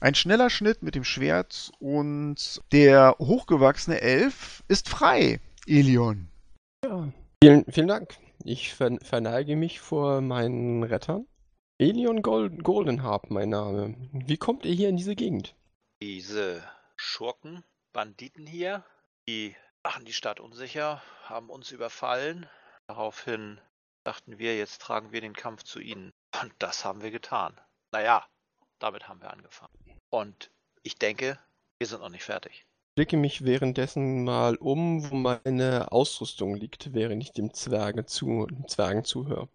Ein 0.00 0.14
schneller 0.14 0.50
Schnitt 0.50 0.82
mit 0.82 0.94
dem 0.94 1.04
Schwert 1.04 1.72
und 1.78 2.60
der 2.72 3.16
hochgewachsene 3.18 4.02
Elf 4.02 4.62
ist 4.68 4.90
frei, 4.90 5.40
Elion. 5.66 6.28
Ja, 6.84 7.10
vielen, 7.42 7.64
vielen 7.70 7.88
Dank. 7.88 8.16
Ich 8.44 8.74
verneige 8.74 9.56
mich 9.56 9.80
vor 9.80 10.20
meinen 10.20 10.82
Rettern 10.82 11.26
Elion 11.80 12.20
Gold 12.20 12.62
Goldenharp, 12.62 13.30
mein 13.30 13.48
Name. 13.48 13.94
Wie 14.12 14.36
kommt 14.36 14.66
ihr 14.66 14.74
hier 14.74 14.90
in 14.90 14.98
diese 14.98 15.16
Gegend? 15.16 15.56
Diese 16.02 16.62
Schurken, 16.94 17.64
Banditen 17.94 18.46
hier, 18.46 18.84
die 19.26 19.56
machen 19.82 20.04
die 20.04 20.12
Stadt 20.12 20.40
unsicher, 20.40 21.02
haben 21.22 21.48
uns 21.48 21.70
überfallen. 21.70 22.46
Daraufhin 22.86 23.62
dachten 24.04 24.38
wir, 24.38 24.58
jetzt 24.58 24.82
tragen 24.82 25.10
wir 25.10 25.22
den 25.22 25.32
Kampf 25.32 25.62
zu 25.62 25.80
ihnen. 25.80 26.12
Und 26.42 26.52
das 26.58 26.84
haben 26.84 27.00
wir 27.00 27.10
getan. 27.10 27.58
Naja, 27.92 28.26
damit 28.78 29.08
haben 29.08 29.22
wir 29.22 29.30
angefangen. 29.30 29.72
Und 30.10 30.50
ich 30.82 30.96
denke, 30.96 31.38
wir 31.78 31.86
sind 31.86 32.02
noch 32.02 32.10
nicht 32.10 32.24
fertig. 32.24 32.66
Ich 32.90 32.94
blicke 32.96 33.16
mich 33.16 33.44
währenddessen 33.44 34.24
mal 34.24 34.56
um, 34.56 35.08
wo 35.08 35.14
meine 35.14 35.92
Ausrüstung 35.92 36.56
liegt, 36.56 36.92
während 36.92 37.22
ich 37.22 37.30
dem 37.30 37.54
Zwerge 37.54 38.04
zu, 38.04 38.48
Zwergen 38.66 39.04
zuhöre. 39.04 39.48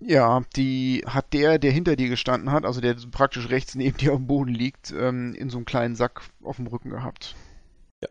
Ja, 0.00 0.42
die 0.56 1.04
hat 1.06 1.32
der, 1.32 1.60
der 1.60 1.70
hinter 1.70 1.94
dir 1.94 2.08
gestanden 2.08 2.50
hat, 2.50 2.64
also 2.64 2.80
der 2.80 2.96
praktisch 3.12 3.48
rechts 3.48 3.76
neben 3.76 3.96
dir 3.96 4.12
auf 4.12 4.18
dem 4.18 4.26
Boden 4.26 4.52
liegt, 4.52 4.90
ähm, 4.90 5.34
in 5.34 5.50
so 5.50 5.58
einem 5.58 5.66
kleinen 5.66 5.94
Sack 5.94 6.22
auf 6.42 6.56
dem 6.56 6.66
Rücken 6.66 6.90
gehabt. 6.90 7.36
Ja, 8.02 8.08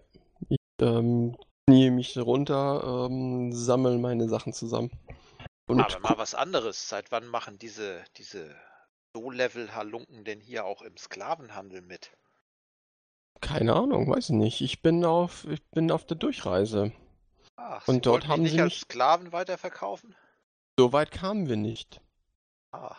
ich 0.47 0.57
ähm, 0.80 1.36
knie 1.67 1.91
mich 1.91 2.17
runter, 2.17 3.07
ähm, 3.09 3.51
sammle 3.51 3.97
meine 3.97 4.30
Sachen 4.30 4.53
zusammen. 4.53 4.91
Und 5.67 5.82
Aber 5.82 5.99
mal 5.99 6.17
was 6.17 6.36
anderes. 6.36 6.88
Seit 6.88 7.11
wann 7.11 7.27
machen 7.27 7.59
diese, 7.59 8.03
diese 8.15 8.55
So-Level-Halunken 9.13 10.23
denn 10.23 10.39
hier 10.39 10.63
auch 10.63 10.82
im 10.82 10.95
Sklavenhandel 10.95 11.82
mit? 11.82 12.11
Keine 13.42 13.76
Ahnung, 13.76 14.10
weiß 14.10 14.30
ich 14.30 14.36
nicht. 14.36 14.62
Ich 14.62 14.82
bin 14.82 15.06
auf, 15.06 15.46
ich 15.50 15.64
bin 15.72 15.92
auf 15.92 16.06
der 16.06 16.18
Durchreise. 16.18 16.92
Ach, 17.56 17.88
und 17.88 18.06
dort 18.06 18.28
haben 18.28 18.46
sie 18.46 18.62
mich 18.62 18.82
Sklaven 18.82 19.32
weiterverkaufen? 19.32 20.16
So 20.78 20.94
weit 20.94 21.12
kamen 21.12 21.48
wir 21.48 21.58
nicht. 21.58 22.02
Ah. 22.72 22.96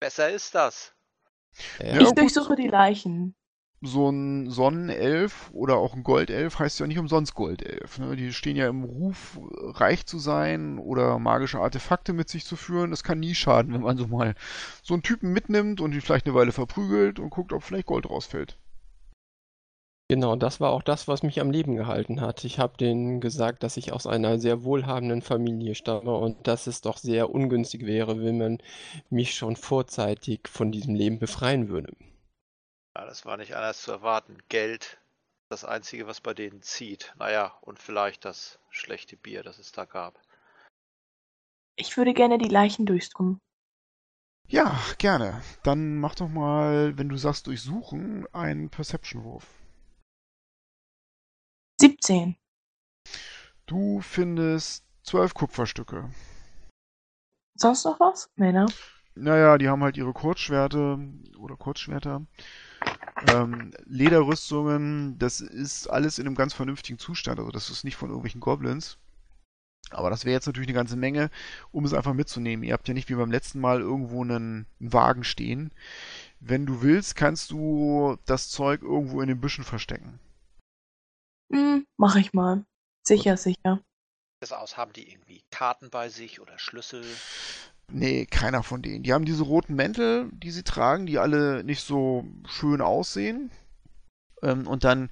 Besser 0.00 0.30
ist 0.30 0.54
das. 0.54 0.92
Ja, 1.78 2.00
ich 2.00 2.12
durchsuche 2.12 2.56
die 2.56 2.68
Leichen. 2.68 3.34
So 3.84 4.08
ein 4.10 4.48
Sonnenelf 4.48 5.50
oder 5.52 5.76
auch 5.76 5.94
ein 5.94 6.04
Goldelf 6.04 6.58
heißt 6.58 6.78
ja 6.78 6.86
nicht 6.86 6.98
umsonst 6.98 7.34
Goldelf. 7.34 7.98
Ne? 7.98 8.14
Die 8.14 8.32
stehen 8.32 8.56
ja 8.56 8.68
im 8.68 8.84
Ruf, 8.84 9.40
reich 9.50 10.06
zu 10.06 10.20
sein 10.20 10.78
oder 10.78 11.18
magische 11.18 11.58
Artefakte 11.58 12.12
mit 12.12 12.28
sich 12.28 12.44
zu 12.44 12.54
führen. 12.54 12.90
Das 12.90 13.02
kann 13.02 13.18
nie 13.18 13.34
schaden, 13.34 13.74
wenn 13.74 13.80
man 13.82 13.96
so 13.96 14.06
mal 14.06 14.36
so 14.82 14.94
einen 14.94 15.02
Typen 15.02 15.32
mitnimmt 15.32 15.80
und 15.80 15.92
ihn 15.92 16.00
vielleicht 16.00 16.26
eine 16.26 16.34
Weile 16.34 16.52
verprügelt 16.52 17.18
und 17.18 17.30
guckt, 17.30 17.52
ob 17.52 17.64
vielleicht 17.64 17.86
Gold 17.86 18.08
rausfällt. 18.08 18.56
Genau, 20.12 20.36
das 20.36 20.60
war 20.60 20.72
auch 20.72 20.82
das, 20.82 21.08
was 21.08 21.22
mich 21.22 21.40
am 21.40 21.50
Leben 21.50 21.74
gehalten 21.74 22.20
hat. 22.20 22.44
Ich 22.44 22.58
habe 22.58 22.76
denen 22.76 23.22
gesagt, 23.22 23.62
dass 23.62 23.78
ich 23.78 23.94
aus 23.94 24.06
einer 24.06 24.38
sehr 24.38 24.62
wohlhabenden 24.62 25.22
Familie 25.22 25.74
stamme 25.74 26.14
und 26.14 26.46
dass 26.46 26.66
es 26.66 26.82
doch 26.82 26.98
sehr 26.98 27.30
ungünstig 27.30 27.86
wäre, 27.86 28.22
wenn 28.22 28.36
man 28.36 28.58
mich 29.08 29.34
schon 29.34 29.56
vorzeitig 29.56 30.48
von 30.48 30.70
diesem 30.70 30.94
Leben 30.94 31.18
befreien 31.18 31.70
würde. 31.70 31.96
Ja, 32.94 33.06
das 33.06 33.24
war 33.24 33.38
nicht 33.38 33.56
anders 33.56 33.80
zu 33.80 33.90
erwarten. 33.90 34.36
Geld, 34.50 34.98
das 35.48 35.64
Einzige, 35.64 36.06
was 36.06 36.20
bei 36.20 36.34
denen 36.34 36.60
zieht. 36.60 37.14
Naja, 37.18 37.56
und 37.62 37.78
vielleicht 37.78 38.26
das 38.26 38.58
schlechte 38.68 39.16
Bier, 39.16 39.42
das 39.42 39.58
es 39.58 39.72
da 39.72 39.86
gab. 39.86 40.20
Ich 41.74 41.96
würde 41.96 42.12
gerne 42.12 42.36
die 42.36 42.50
Leichen 42.50 42.84
durchsuchen. 42.84 43.38
Ja, 44.46 44.78
gerne. 44.98 45.40
Dann 45.62 45.96
mach 45.96 46.16
doch 46.16 46.28
mal, 46.28 46.98
wenn 46.98 47.08
du 47.08 47.16
sagst 47.16 47.46
durchsuchen, 47.46 48.26
einen 48.34 48.68
Perception-Wurf. 48.68 49.61
17. 51.82 52.36
Du 53.66 54.00
findest 54.02 54.84
zwölf 55.02 55.34
Kupferstücke. 55.34 56.08
Sonst 57.56 57.84
noch 57.84 57.98
was? 57.98 58.30
Nee, 58.36 58.52
ne? 58.52 58.66
Naja, 59.16 59.58
die 59.58 59.68
haben 59.68 59.82
halt 59.82 59.96
ihre 59.96 60.12
Kurzschwerte 60.12 61.00
oder 61.38 61.56
Kurzschwerter. 61.56 62.24
Ähm, 63.34 63.72
Lederrüstungen, 63.86 65.18
das 65.18 65.40
ist 65.40 65.88
alles 65.88 66.20
in 66.20 66.26
einem 66.28 66.36
ganz 66.36 66.54
vernünftigen 66.54 67.00
Zustand. 67.00 67.40
Also 67.40 67.50
das 67.50 67.68
ist 67.68 67.82
nicht 67.82 67.96
von 67.96 68.10
irgendwelchen 68.10 68.40
Goblins. 68.40 68.96
Aber 69.90 70.08
das 70.08 70.24
wäre 70.24 70.34
jetzt 70.34 70.46
natürlich 70.46 70.68
eine 70.68 70.76
ganze 70.76 70.94
Menge, 70.96 71.30
um 71.72 71.84
es 71.84 71.94
einfach 71.94 72.14
mitzunehmen. 72.14 72.64
Ihr 72.64 72.74
habt 72.74 72.86
ja 72.86 72.94
nicht 72.94 73.08
wie 73.08 73.16
beim 73.16 73.32
letzten 73.32 73.58
Mal 73.58 73.80
irgendwo 73.80 74.22
einen, 74.22 74.66
einen 74.78 74.92
Wagen 74.92 75.24
stehen. 75.24 75.72
Wenn 76.38 76.64
du 76.64 76.80
willst, 76.80 77.16
kannst 77.16 77.50
du 77.50 78.18
das 78.24 78.50
Zeug 78.50 78.82
irgendwo 78.82 79.20
in 79.20 79.26
den 79.26 79.40
Büschen 79.40 79.64
verstecken. 79.64 80.20
Hm, 81.52 81.86
mach 81.96 82.16
ich 82.16 82.32
mal. 82.32 82.64
Sicher, 83.06 83.36
sicher. 83.36 83.80
Das 84.40 84.52
aus, 84.52 84.76
haben 84.76 84.92
die 84.92 85.08
irgendwie 85.10 85.42
Karten 85.50 85.90
bei 85.90 86.08
sich 86.08 86.40
oder 86.40 86.58
Schlüssel? 86.58 87.04
Nee, 87.88 88.26
keiner 88.26 88.62
von 88.62 88.82
denen. 88.82 89.02
Die 89.02 89.12
haben 89.12 89.24
diese 89.24 89.44
roten 89.44 89.74
Mäntel, 89.74 90.30
die 90.32 90.50
sie 90.50 90.62
tragen, 90.62 91.06
die 91.06 91.18
alle 91.18 91.62
nicht 91.62 91.82
so 91.82 92.26
schön 92.46 92.80
aussehen. 92.80 93.50
Ähm, 94.42 94.66
und 94.66 94.84
dann 94.84 95.10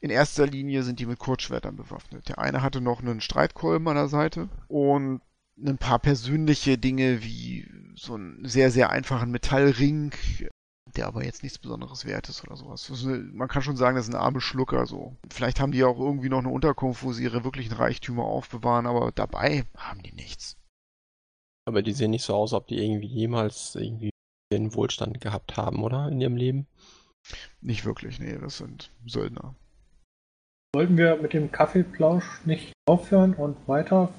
in 0.00 0.10
erster 0.10 0.46
Linie 0.46 0.82
sind 0.82 1.00
die 1.00 1.06
mit 1.06 1.18
Kurzschwertern 1.18 1.76
bewaffnet. 1.76 2.28
Der 2.28 2.38
eine 2.38 2.62
hatte 2.62 2.80
noch 2.80 3.00
einen 3.00 3.20
Streitkolben 3.20 3.88
an 3.88 3.96
der 3.96 4.08
Seite 4.08 4.48
und 4.68 5.20
ein 5.58 5.78
paar 5.78 5.98
persönliche 5.98 6.78
Dinge 6.78 7.22
wie 7.24 7.68
so 7.96 8.14
einen 8.14 8.44
sehr, 8.44 8.70
sehr 8.70 8.90
einfachen 8.90 9.32
Metallring, 9.32 10.12
der 10.96 11.06
aber 11.06 11.24
jetzt 11.24 11.42
nichts 11.42 11.58
Besonderes 11.58 12.04
wert 12.04 12.28
ist 12.28 12.44
oder 12.44 12.56
sowas. 12.56 12.90
Eine, 13.04 13.18
man 13.18 13.48
kann 13.48 13.62
schon 13.62 13.76
sagen, 13.76 13.96
das 13.96 14.08
ist 14.08 14.14
ein 14.14 14.20
arme 14.20 14.40
Schlucker 14.40 14.86
so. 14.86 15.16
Vielleicht 15.30 15.60
haben 15.60 15.72
die 15.72 15.84
auch 15.84 15.98
irgendwie 15.98 16.28
noch 16.28 16.38
eine 16.38 16.48
Unterkunft, 16.48 17.02
wo 17.02 17.12
sie 17.12 17.24
ihre 17.24 17.44
wirklichen 17.44 17.72
Reichtümer 17.72 18.24
aufbewahren, 18.24 18.86
aber 18.86 19.12
dabei 19.12 19.64
haben 19.76 20.02
die 20.02 20.12
nichts. 20.12 20.56
Aber 21.66 21.82
die 21.82 21.92
sehen 21.92 22.10
nicht 22.10 22.24
so 22.24 22.34
aus, 22.34 22.52
ob 22.52 22.66
die 22.66 22.82
irgendwie 22.82 23.08
jemals 23.08 23.74
irgendwie 23.74 24.10
den 24.52 24.74
Wohlstand 24.74 25.20
gehabt 25.20 25.56
haben, 25.56 25.82
oder? 25.82 26.08
In 26.08 26.20
ihrem 26.20 26.36
Leben? 26.36 26.66
Nicht 27.60 27.84
wirklich, 27.84 28.18
nee, 28.18 28.38
das 28.38 28.58
sind 28.58 28.90
Söldner. 29.06 29.54
Sollten 30.74 30.96
wir 30.96 31.16
mit 31.16 31.32
dem 31.32 31.52
Kaffeeplausch 31.52 32.44
nicht 32.44 32.72
aufhören 32.86 33.34
und 33.34 33.56
weiter, 33.68 34.12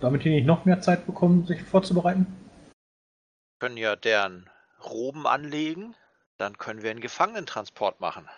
damit 0.00 0.24
die 0.24 0.30
nicht 0.30 0.46
noch 0.46 0.64
mehr 0.64 0.80
Zeit 0.80 1.06
bekommen, 1.06 1.46
sich 1.46 1.62
vorzubereiten? 1.62 2.26
Wir 2.64 3.68
können 3.68 3.76
ja 3.76 3.96
deren 3.96 4.48
Roben 4.84 5.26
anlegen, 5.26 5.94
dann 6.38 6.58
können 6.58 6.82
wir 6.82 6.90
einen 6.90 7.00
Gefangenentransport 7.00 8.00
machen. 8.00 8.28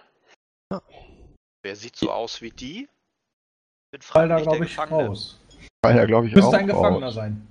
Ja. 0.72 0.82
Wer 1.62 1.76
sieht 1.76 1.96
so 1.96 2.10
aus 2.10 2.40
wie 2.40 2.50
die? 2.50 2.88
Bin 3.90 4.02
Fall 4.02 4.28
da, 4.28 4.40
glaube 4.40 4.64
ich, 4.64 4.78
raus. 4.78 5.40
Fall 5.84 5.94
da, 5.94 6.04
glaube 6.04 6.26
ich, 6.26 6.34
Müsste 6.34 6.48
auch 6.48 6.54
ein 6.54 6.66
Gefangener 6.66 7.06
raus. 7.06 7.14
sein. 7.14 7.46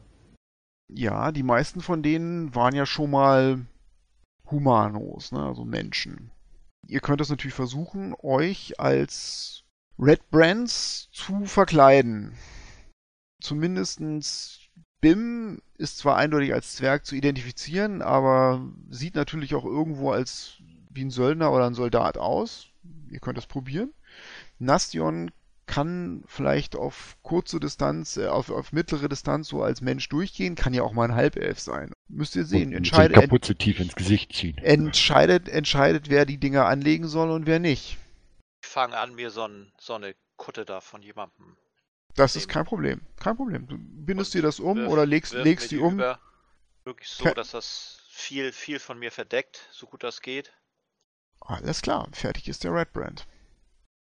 Ja, 0.90 1.32
die 1.32 1.44
meisten 1.44 1.82
von 1.82 2.02
denen 2.04 2.56
waren 2.56 2.76
ja 2.76 2.86
schon 2.86 3.12
mal 3.12 3.66
Humanos, 4.50 5.32
ne? 5.32 5.44
also 5.46 5.66
Menschen. 5.66 6.32
Ihr 6.88 7.02
könnt 7.02 7.20
es 7.20 7.30
natürlich 7.30 7.56
versuchen, 7.56 8.16
euch 8.22 8.80
als 8.80 9.66
Red 10.00 10.30
Brands 10.30 11.10
zu 11.12 11.46
verkleiden. 11.46 12.38
Zumindestens 13.42 14.67
Bim 15.02 15.62
ist 15.78 16.00
zwar 16.00 16.18
eindeutig 16.18 16.54
als 16.54 16.76
Zwerg 16.76 17.06
zu 17.06 17.16
identifizieren, 17.16 18.02
aber 18.02 18.66
sieht 18.90 19.16
natürlich 19.16 19.54
auch 19.56 19.66
irgendwo 19.66 20.12
als 20.12 20.58
wie 20.90 21.06
ein 21.06 21.12
Söldner 21.12 21.52
oder 21.52 21.68
ein 21.68 21.76
Soldat 21.76 22.18
aus. 22.18 22.70
Ihr 23.12 23.20
könnt 23.20 23.38
es 23.38 23.46
probieren. 23.46 23.94
Nastion 24.60 25.32
kann 25.68 26.24
vielleicht 26.26 26.76
auf 26.76 27.18
kurze 27.22 27.60
Distanz, 27.60 28.18
äh, 28.18 28.28
auf, 28.28 28.50
auf 28.50 28.72
mittlere 28.72 29.10
Distanz 29.10 29.50
so 29.50 29.62
als 29.62 29.82
Mensch 29.82 30.08
durchgehen, 30.10 30.56
kann 30.56 30.74
ja 30.74 30.82
auch 30.82 30.94
mal 30.94 31.10
ein 31.10 31.16
Halbelf 31.16 31.60
sein. 31.60 31.92
Müsst 32.08 32.36
ihr 32.36 32.46
sehen. 32.46 32.72
Entscheidet, 32.74 33.18
Kapuze 33.18 33.56
tief 33.56 33.80
ins 33.80 33.94
Gesicht 33.94 34.34
ziehen. 34.34 34.58
Entscheidet, 34.60 35.50
entscheidet, 35.50 36.10
wer 36.10 36.26
die 36.26 36.38
Dinger 36.38 36.66
anlegen 36.66 37.08
soll 37.08 37.30
und 37.30 37.46
wer 37.46 37.60
nicht. 37.60 37.98
Ich 38.64 38.70
fange 38.70 38.98
an, 38.98 39.14
mir 39.16 39.30
so, 39.30 39.44
ein, 39.44 39.72
so 39.78 39.94
eine 39.94 40.16
Kutte 40.38 40.66
da 40.66 40.80
von 40.80 41.02
jemandem. 41.02 41.58
Das 42.18 42.36
ist 42.36 42.50
kein 42.50 42.66
Problem. 42.66 43.02
Kein 43.18 43.38
Problem. 43.38 43.68
Du 43.68 43.78
bindest 43.78 44.34
dir 44.34 44.42
das 44.42 44.60
um 44.60 44.78
wirf, 44.78 44.90
oder 44.90 45.06
legst, 45.06 45.34
legst 45.34 45.70
die 45.70 45.78
um. 45.78 45.94
Über, 45.94 46.20
wirklich 46.84 47.10
so, 47.10 47.30
dass 47.30 47.52
das 47.52 48.02
viel, 48.10 48.52
viel 48.52 48.80
von 48.80 48.98
mir 48.98 49.12
verdeckt, 49.12 49.62
so 49.72 49.86
gut 49.86 50.04
das 50.04 50.22
geht. 50.22 50.52
Alles 51.42 51.84
klar, 51.84 52.10
fertig 52.12 52.50
ist 52.50 52.64
der 52.64 52.74
Red 52.74 52.92
Brand. 52.92 53.28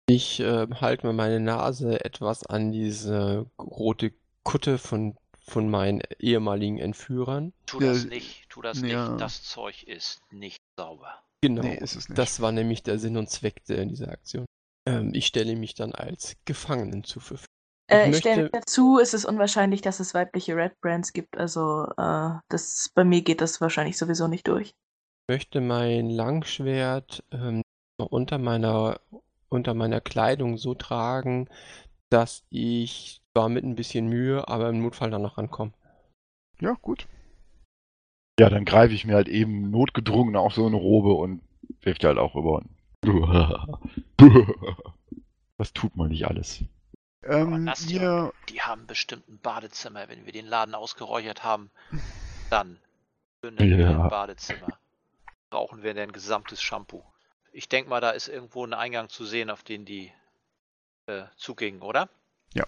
Ich 0.08 0.42
äh, 0.42 0.68
halte 0.82 1.08
mir 1.08 1.14
meine 1.14 1.40
Nase 1.40 2.04
etwas 2.04 2.46
an 2.46 2.74
diese 2.74 3.50
rote 3.58 4.14
Kutte 4.44 4.78
von, 4.78 5.18
von 5.40 5.70
meinen 5.70 6.02
ehemaligen 6.20 6.80
Entführern. 6.80 7.54
Tu 7.66 7.80
das 7.80 8.04
nicht, 8.04 8.50
tu 8.50 8.62
das 8.62 8.82
ja. 8.82 9.12
nicht. 9.12 9.22
Das 9.22 9.44
Zeug 9.44 9.84
ist 9.84 10.22
nicht 10.30 10.62
sauber. 10.76 11.24
Genau, 11.40 11.62
nee, 11.62 11.80
das 12.10 12.42
war 12.42 12.52
nämlich 12.52 12.84
der 12.84 13.00
Sinn 13.00 13.16
und 13.16 13.30
Zweck 13.30 13.64
dieser 13.66 14.10
Aktion. 14.10 14.46
Ähm, 14.86 15.12
ich 15.14 15.28
stelle 15.28 15.56
mich 15.56 15.74
dann 15.74 15.94
als 15.94 16.36
Gefangenen 16.44 17.06
zur 17.06 17.22
Verfügung. 17.22 17.53
Äh, 17.92 18.10
ich, 18.10 18.16
ich 18.16 18.18
stelle 18.20 18.50
dazu, 18.50 19.00
es 19.00 19.14
ist 19.14 19.26
unwahrscheinlich, 19.26 19.82
dass 19.82 20.00
es 20.00 20.14
weibliche 20.14 20.56
Red 20.56 20.80
Brands 20.82 21.14
gibt. 21.14 21.38
Also 21.38 21.86
äh, 21.98 22.32
das, 22.50 22.90
bei 22.94 23.04
mir 23.04 23.22
geht 23.22 23.42
das 23.42 23.62
wahrscheinlich 23.62 23.98
sowieso 23.98 24.28
nicht 24.28 24.48
durch. 24.48 24.70
Ich 24.70 25.34
möchte 25.34 25.62
mein 25.62 26.10
Langschwert 26.10 27.24
ähm, 27.32 27.62
unter 27.98 28.38
meiner 28.38 29.00
unter 29.54 29.74
meiner 29.74 30.02
Kleidung 30.02 30.58
so 30.58 30.74
tragen, 30.74 31.48
dass 32.10 32.44
ich 32.50 33.22
zwar 33.34 33.50
mit 33.50 33.64
ein 33.64 33.76
bisschen 33.76 34.08
Mühe, 34.08 34.48
aber 34.48 34.70
im 34.70 34.82
Notfall 34.82 35.12
dann 35.12 35.22
noch 35.22 35.38
rankomme. 35.38 35.74
Ja, 36.60 36.74
gut. 36.82 37.08
Ja, 38.40 38.50
dann 38.50 38.66
greife 38.66 38.94
ich 38.94 39.06
mir 39.06 39.14
halt 39.14 39.28
eben 39.28 39.70
notgedrungen 39.70 40.36
auch 40.36 40.52
so 40.52 40.66
eine 40.66 40.76
Robe 40.76 41.14
und 41.14 41.42
wirf 41.82 42.00
die 42.00 42.08
halt 42.08 42.18
auch 42.18 42.36
rüber. 42.36 42.64
Das 45.60 45.72
tut 45.72 45.96
man 45.96 46.10
nicht 46.10 46.26
alles. 46.26 46.64
Ähm, 47.26 47.64
Nastia, 47.64 48.32
die 48.50 48.62
haben 48.62 48.86
bestimmt 48.88 49.28
ein 49.30 49.40
Badezimmer. 49.40 50.10
Wenn 50.10 50.26
wir 50.26 50.34
den 50.34 50.46
Laden 50.46 50.76
ausgeräuchert 50.76 51.44
haben, 51.44 51.72
dann 52.50 52.80
zünden 53.42 53.70
ja. 53.70 53.78
wir 53.78 53.90
ein 53.90 54.10
Badezimmer. 54.10 54.68
Brauchen 55.50 55.84
wir 55.84 55.94
denn 55.94 56.10
ein 56.10 56.14
gesamtes 56.14 56.62
Shampoo? 56.62 57.04
Ich 57.52 57.70
denke 57.70 57.90
mal, 57.90 58.02
da 58.02 58.12
ist 58.12 58.28
irgendwo 58.28 58.66
ein 58.66 58.74
Eingang 58.74 59.10
zu 59.10 59.26
sehen, 59.26 59.50
auf 59.50 59.64
den 59.64 59.86
die 59.86 60.12
äh, 61.06 61.24
zugingen, 61.36 61.82
oder? 61.82 62.10
Ja. 62.54 62.66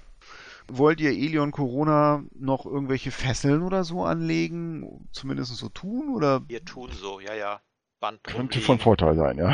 Wollt 0.67 1.01
ihr 1.01 1.11
Elion 1.11 1.51
Corona 1.51 2.23
noch 2.33 2.65
irgendwelche 2.65 3.11
Fesseln 3.11 3.61
oder 3.63 3.83
so 3.83 4.03
anlegen? 4.03 5.07
Zumindest 5.11 5.55
so 5.55 5.69
tun, 5.69 6.09
oder? 6.09 6.47
Wir 6.47 6.63
tun 6.63 6.91
so, 6.91 7.19
ja, 7.19 7.33
ja. 7.33 7.61
Band 7.99 8.23
Könnte 8.23 8.61
von 8.61 8.79
Vorteil 8.79 9.15
sein, 9.15 9.37
ja. 9.37 9.49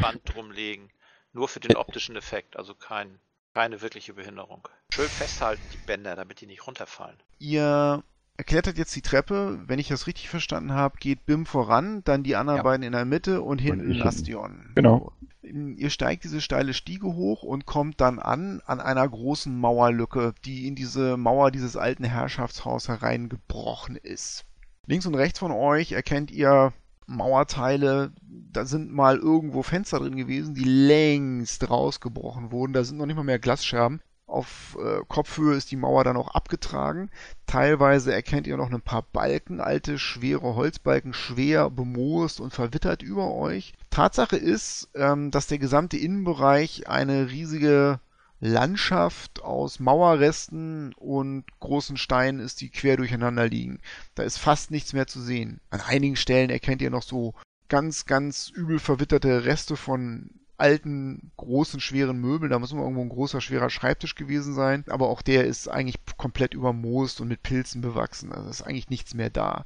Band 0.00 0.20
drumlegen. 0.24 0.90
Nur 1.32 1.48
für 1.48 1.60
den 1.60 1.76
optischen 1.76 2.16
Effekt, 2.16 2.56
also 2.56 2.74
kein, 2.74 3.18
keine 3.58 3.82
wirkliche 3.82 4.14
Behinderung. 4.14 4.68
Schön 4.94 5.08
festhalten, 5.08 5.62
die 5.72 5.84
Bänder, 5.84 6.14
damit 6.14 6.40
die 6.40 6.46
nicht 6.46 6.64
runterfallen. 6.64 7.16
Ihr 7.40 8.04
er 8.36 8.44
klettert 8.44 8.78
jetzt 8.78 8.94
die 8.94 9.02
Treppe. 9.02 9.58
Wenn 9.66 9.80
ich 9.80 9.88
das 9.88 10.06
richtig 10.06 10.28
verstanden 10.28 10.74
habe, 10.74 10.96
geht 10.98 11.26
Bim 11.26 11.44
voran, 11.44 12.02
dann 12.04 12.22
die 12.22 12.36
anderen 12.36 12.58
ja. 12.58 12.62
beiden 12.62 12.84
in 12.84 12.92
der 12.92 13.04
Mitte 13.04 13.42
und 13.42 13.58
hinten 13.58 13.90
und 13.90 13.98
Nastion. 13.98 14.70
Genau. 14.76 15.10
Ihr 15.42 15.90
steigt 15.90 16.22
diese 16.22 16.40
steile 16.40 16.72
Stiege 16.72 17.08
hoch 17.08 17.42
und 17.42 17.66
kommt 17.66 18.00
dann 18.00 18.20
an 18.20 18.62
an 18.64 18.80
einer 18.80 19.08
großen 19.08 19.58
Mauerlücke, 19.58 20.34
die 20.44 20.68
in 20.68 20.76
diese 20.76 21.16
Mauer 21.16 21.50
dieses 21.50 21.76
alten 21.76 22.04
Herrschaftshaus 22.04 22.86
hereingebrochen 22.86 23.96
ist. 23.96 24.44
Links 24.86 25.04
und 25.04 25.16
rechts 25.16 25.40
von 25.40 25.50
euch 25.50 25.90
erkennt 25.90 26.30
ihr 26.30 26.72
Mauerteile, 27.08 28.12
da 28.52 28.66
sind 28.66 28.92
mal 28.92 29.16
irgendwo 29.16 29.62
Fenster 29.62 29.98
drin 29.98 30.16
gewesen, 30.16 30.54
die 30.54 30.64
längst 30.64 31.68
rausgebrochen 31.68 32.52
wurden. 32.52 32.74
Da 32.74 32.84
sind 32.84 32.98
noch 32.98 33.06
nicht 33.06 33.16
mal 33.16 33.24
mehr 33.24 33.38
Glasscherben. 33.38 34.00
Auf 34.26 34.76
äh, 34.78 35.00
Kopfhöhe 35.08 35.56
ist 35.56 35.70
die 35.70 35.76
Mauer 35.76 36.04
dann 36.04 36.18
auch 36.18 36.28
abgetragen. 36.28 37.10
Teilweise 37.46 38.12
erkennt 38.12 38.46
ihr 38.46 38.58
noch 38.58 38.70
ein 38.70 38.82
paar 38.82 39.02
Balken, 39.10 39.58
alte, 39.58 39.98
schwere 39.98 40.54
Holzbalken, 40.54 41.14
schwer 41.14 41.70
bemoost 41.70 42.38
und 42.40 42.52
verwittert 42.52 43.02
über 43.02 43.32
euch. 43.32 43.72
Tatsache 43.88 44.36
ist, 44.36 44.90
ähm, 44.94 45.30
dass 45.30 45.46
der 45.46 45.58
gesamte 45.58 45.96
Innenbereich 45.96 46.88
eine 46.88 47.30
riesige 47.30 48.00
Landschaft 48.40 49.42
aus 49.42 49.80
Mauerresten 49.80 50.92
und 50.94 51.44
großen 51.60 51.96
Steinen 51.96 52.40
ist, 52.40 52.60
die 52.60 52.70
quer 52.70 52.96
durcheinander 52.96 53.48
liegen. 53.48 53.80
Da 54.14 54.22
ist 54.22 54.38
fast 54.38 54.70
nichts 54.70 54.92
mehr 54.92 55.06
zu 55.06 55.20
sehen. 55.20 55.60
An 55.70 55.80
einigen 55.80 56.16
Stellen 56.16 56.50
erkennt 56.50 56.82
ihr 56.82 56.90
noch 56.90 57.02
so 57.02 57.34
ganz, 57.68 58.06
ganz 58.06 58.50
übel 58.50 58.78
verwitterte 58.78 59.44
Reste 59.44 59.76
von 59.76 60.30
alten, 60.56 61.30
großen, 61.36 61.80
schweren 61.80 62.18
Möbeln. 62.18 62.50
Da 62.50 62.58
muss 62.58 62.72
immer 62.72 62.82
irgendwo 62.82 63.02
ein 63.02 63.08
großer, 63.08 63.40
schwerer 63.40 63.70
Schreibtisch 63.70 64.14
gewesen 64.14 64.54
sein. 64.54 64.84
Aber 64.88 65.08
auch 65.08 65.22
der 65.22 65.44
ist 65.44 65.68
eigentlich 65.68 65.98
komplett 66.16 66.54
übermoost 66.54 67.20
und 67.20 67.28
mit 67.28 67.42
Pilzen 67.42 67.80
bewachsen. 67.80 68.32
Also 68.32 68.50
ist 68.50 68.62
eigentlich 68.62 68.90
nichts 68.90 69.14
mehr 69.14 69.30
da. 69.30 69.64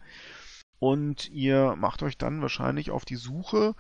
Und 0.79 1.31
ihr 1.31 1.77
macht 1.77 2.03
euch 2.03 2.19
dann 2.19 2.43
wahrscheinlich 2.43 2.91
auf 2.91 3.05
die 3.05 3.17
Suche 3.17 3.75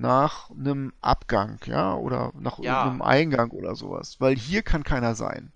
nach 0.00 0.50
einem 0.50 0.92
Abgang, 1.00 1.58
ja, 1.66 1.94
oder 1.94 2.32
nach 2.34 2.58
ja. 2.58 2.84
irgendeinem 2.84 3.02
Eingang 3.02 3.50
oder 3.50 3.74
sowas. 3.74 4.20
Weil 4.20 4.36
hier 4.36 4.62
kann 4.62 4.84
keiner 4.84 5.14
sein. 5.14 5.52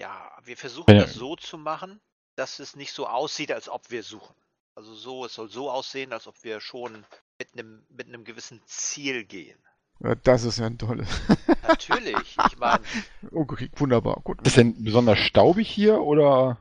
Ja, 0.00 0.32
wir 0.44 0.56
versuchen 0.56 0.94
ja. 0.94 1.02
das 1.02 1.14
so 1.14 1.36
zu 1.36 1.58
machen, 1.58 2.00
dass 2.36 2.60
es 2.60 2.76
nicht 2.76 2.92
so 2.92 3.06
aussieht, 3.06 3.52
als 3.52 3.68
ob 3.68 3.90
wir 3.90 4.02
suchen. 4.02 4.34
Also 4.74 4.94
so, 4.94 5.24
es 5.24 5.34
soll 5.34 5.48
so 5.48 5.70
aussehen, 5.70 6.12
als 6.12 6.26
ob 6.26 6.42
wir 6.44 6.60
schon 6.60 7.04
mit 7.38 7.52
einem 7.52 7.84
mit 7.88 8.06
einem 8.06 8.24
gewissen 8.24 8.60
Ziel 8.64 9.24
gehen. 9.24 9.58
Ja, 10.00 10.14
das 10.14 10.44
ist 10.44 10.58
ja 10.58 10.66
ein 10.66 10.78
tolles. 10.78 11.08
Natürlich, 11.66 12.36
ich 12.46 12.58
meine. 12.58 12.84
Okay, 13.32 13.70
wunderbar, 13.74 14.20
gut. 14.22 14.46
Ist 14.46 14.56
denn 14.56 14.84
besonders 14.84 15.18
staubig 15.18 15.68
hier 15.68 16.00
oder? 16.00 16.58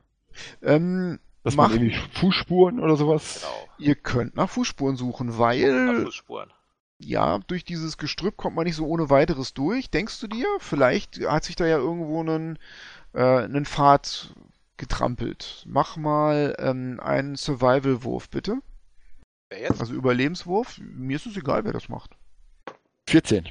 Ähm, 0.61 1.19
dass 1.43 1.55
man 1.55 1.71
irgendwie 1.71 1.95
Fußspuren 2.19 2.79
oder 2.79 2.97
sowas. 2.97 3.41
Genau. 3.41 3.69
Ihr 3.77 3.95
könnt 3.95 4.35
nach 4.35 4.49
Fußspuren 4.49 4.97
suchen, 4.97 5.37
weil. 5.37 5.85
Nach 5.85 6.03
Fußspuren. 6.03 6.51
Ja, 6.99 7.39
durch 7.47 7.63
dieses 7.63 7.97
Gestrüpp 7.97 8.37
kommt 8.37 8.55
man 8.55 8.65
nicht 8.65 8.75
so 8.75 8.87
ohne 8.87 9.09
weiteres 9.09 9.53
durch. 9.53 9.91
Denkst 9.91 10.19
du 10.19 10.27
dir? 10.27 10.47
Vielleicht 10.59 11.19
hat 11.19 11.43
sich 11.43 11.55
da 11.55 11.65
ja 11.65 11.77
irgendwo 11.77 12.19
einen, 12.21 12.57
äh, 13.13 13.21
einen 13.21 13.65
Pfad 13.65 14.33
getrampelt. 14.77 15.63
Mach 15.67 15.95
mal 15.97 16.55
ähm, 16.59 16.99
einen 16.99 17.35
Survival-Wurf, 17.35 18.29
bitte. 18.29 18.61
Wer 19.49 19.61
jetzt? 19.61 19.79
Also 19.79 19.93
Überlebenswurf. 19.93 20.79
Mir 20.79 21.15
ist 21.15 21.27
es 21.27 21.37
egal, 21.37 21.65
wer 21.65 21.73
das 21.73 21.87
macht. 21.87 22.15
14. 23.09 23.47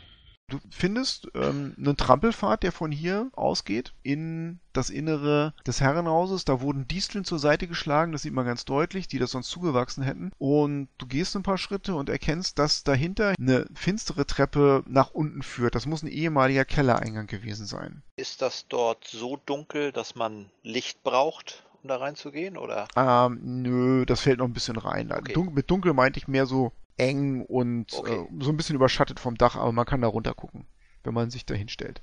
Du 0.48 0.60
findest 0.70 1.28
ähm, 1.34 1.74
einen 1.76 1.96
Trampelpfad, 1.96 2.62
der 2.62 2.70
von 2.70 2.92
hier 2.92 3.30
ausgeht 3.32 3.94
in 4.04 4.60
das 4.72 4.90
Innere 4.90 5.54
des 5.66 5.80
Herrenhauses. 5.80 6.44
Da 6.44 6.60
wurden 6.60 6.86
Disteln 6.86 7.24
zur 7.24 7.40
Seite 7.40 7.66
geschlagen, 7.66 8.12
das 8.12 8.22
sieht 8.22 8.32
man 8.32 8.46
ganz 8.46 8.64
deutlich, 8.64 9.08
die 9.08 9.18
das 9.18 9.32
sonst 9.32 9.50
zugewachsen 9.50 10.04
hätten. 10.04 10.30
Und 10.38 10.88
du 10.98 11.06
gehst 11.06 11.34
ein 11.34 11.42
paar 11.42 11.58
Schritte 11.58 11.96
und 11.96 12.08
erkennst, 12.08 12.60
dass 12.60 12.84
dahinter 12.84 13.34
eine 13.36 13.66
finstere 13.74 14.24
Treppe 14.24 14.84
nach 14.86 15.10
unten 15.10 15.42
führt. 15.42 15.74
Das 15.74 15.86
muss 15.86 16.04
ein 16.04 16.08
ehemaliger 16.08 16.64
Kellereingang 16.64 17.26
gewesen 17.26 17.66
sein. 17.66 18.04
Ist 18.14 18.40
das 18.40 18.68
dort 18.68 19.04
so 19.04 19.40
dunkel, 19.46 19.90
dass 19.90 20.14
man 20.14 20.50
Licht 20.62 21.02
braucht? 21.02 21.64
um 21.82 21.88
da 21.88 21.96
reinzugehen, 21.96 22.56
oder? 22.56 22.88
Ähm, 22.96 23.38
nö, 23.42 24.06
das 24.06 24.20
fällt 24.20 24.38
noch 24.38 24.46
ein 24.46 24.52
bisschen 24.52 24.76
rein. 24.76 25.12
Okay. 25.12 25.34
Dun 25.34 25.54
mit 25.54 25.70
dunkel 25.70 25.92
meinte 25.92 26.18
ich 26.18 26.26
mehr 26.26 26.46
so 26.46 26.72
eng 26.96 27.44
und 27.44 27.92
okay. 27.94 28.14
äh, 28.14 28.26
so 28.40 28.50
ein 28.50 28.56
bisschen 28.56 28.76
überschattet 28.76 29.20
vom 29.20 29.36
Dach, 29.36 29.56
aber 29.56 29.72
man 29.72 29.86
kann 29.86 30.00
da 30.00 30.08
runter 30.08 30.34
gucken, 30.34 30.66
wenn 31.04 31.14
man 31.14 31.30
sich 31.30 31.46
da 31.46 31.54
hinstellt. 31.54 32.02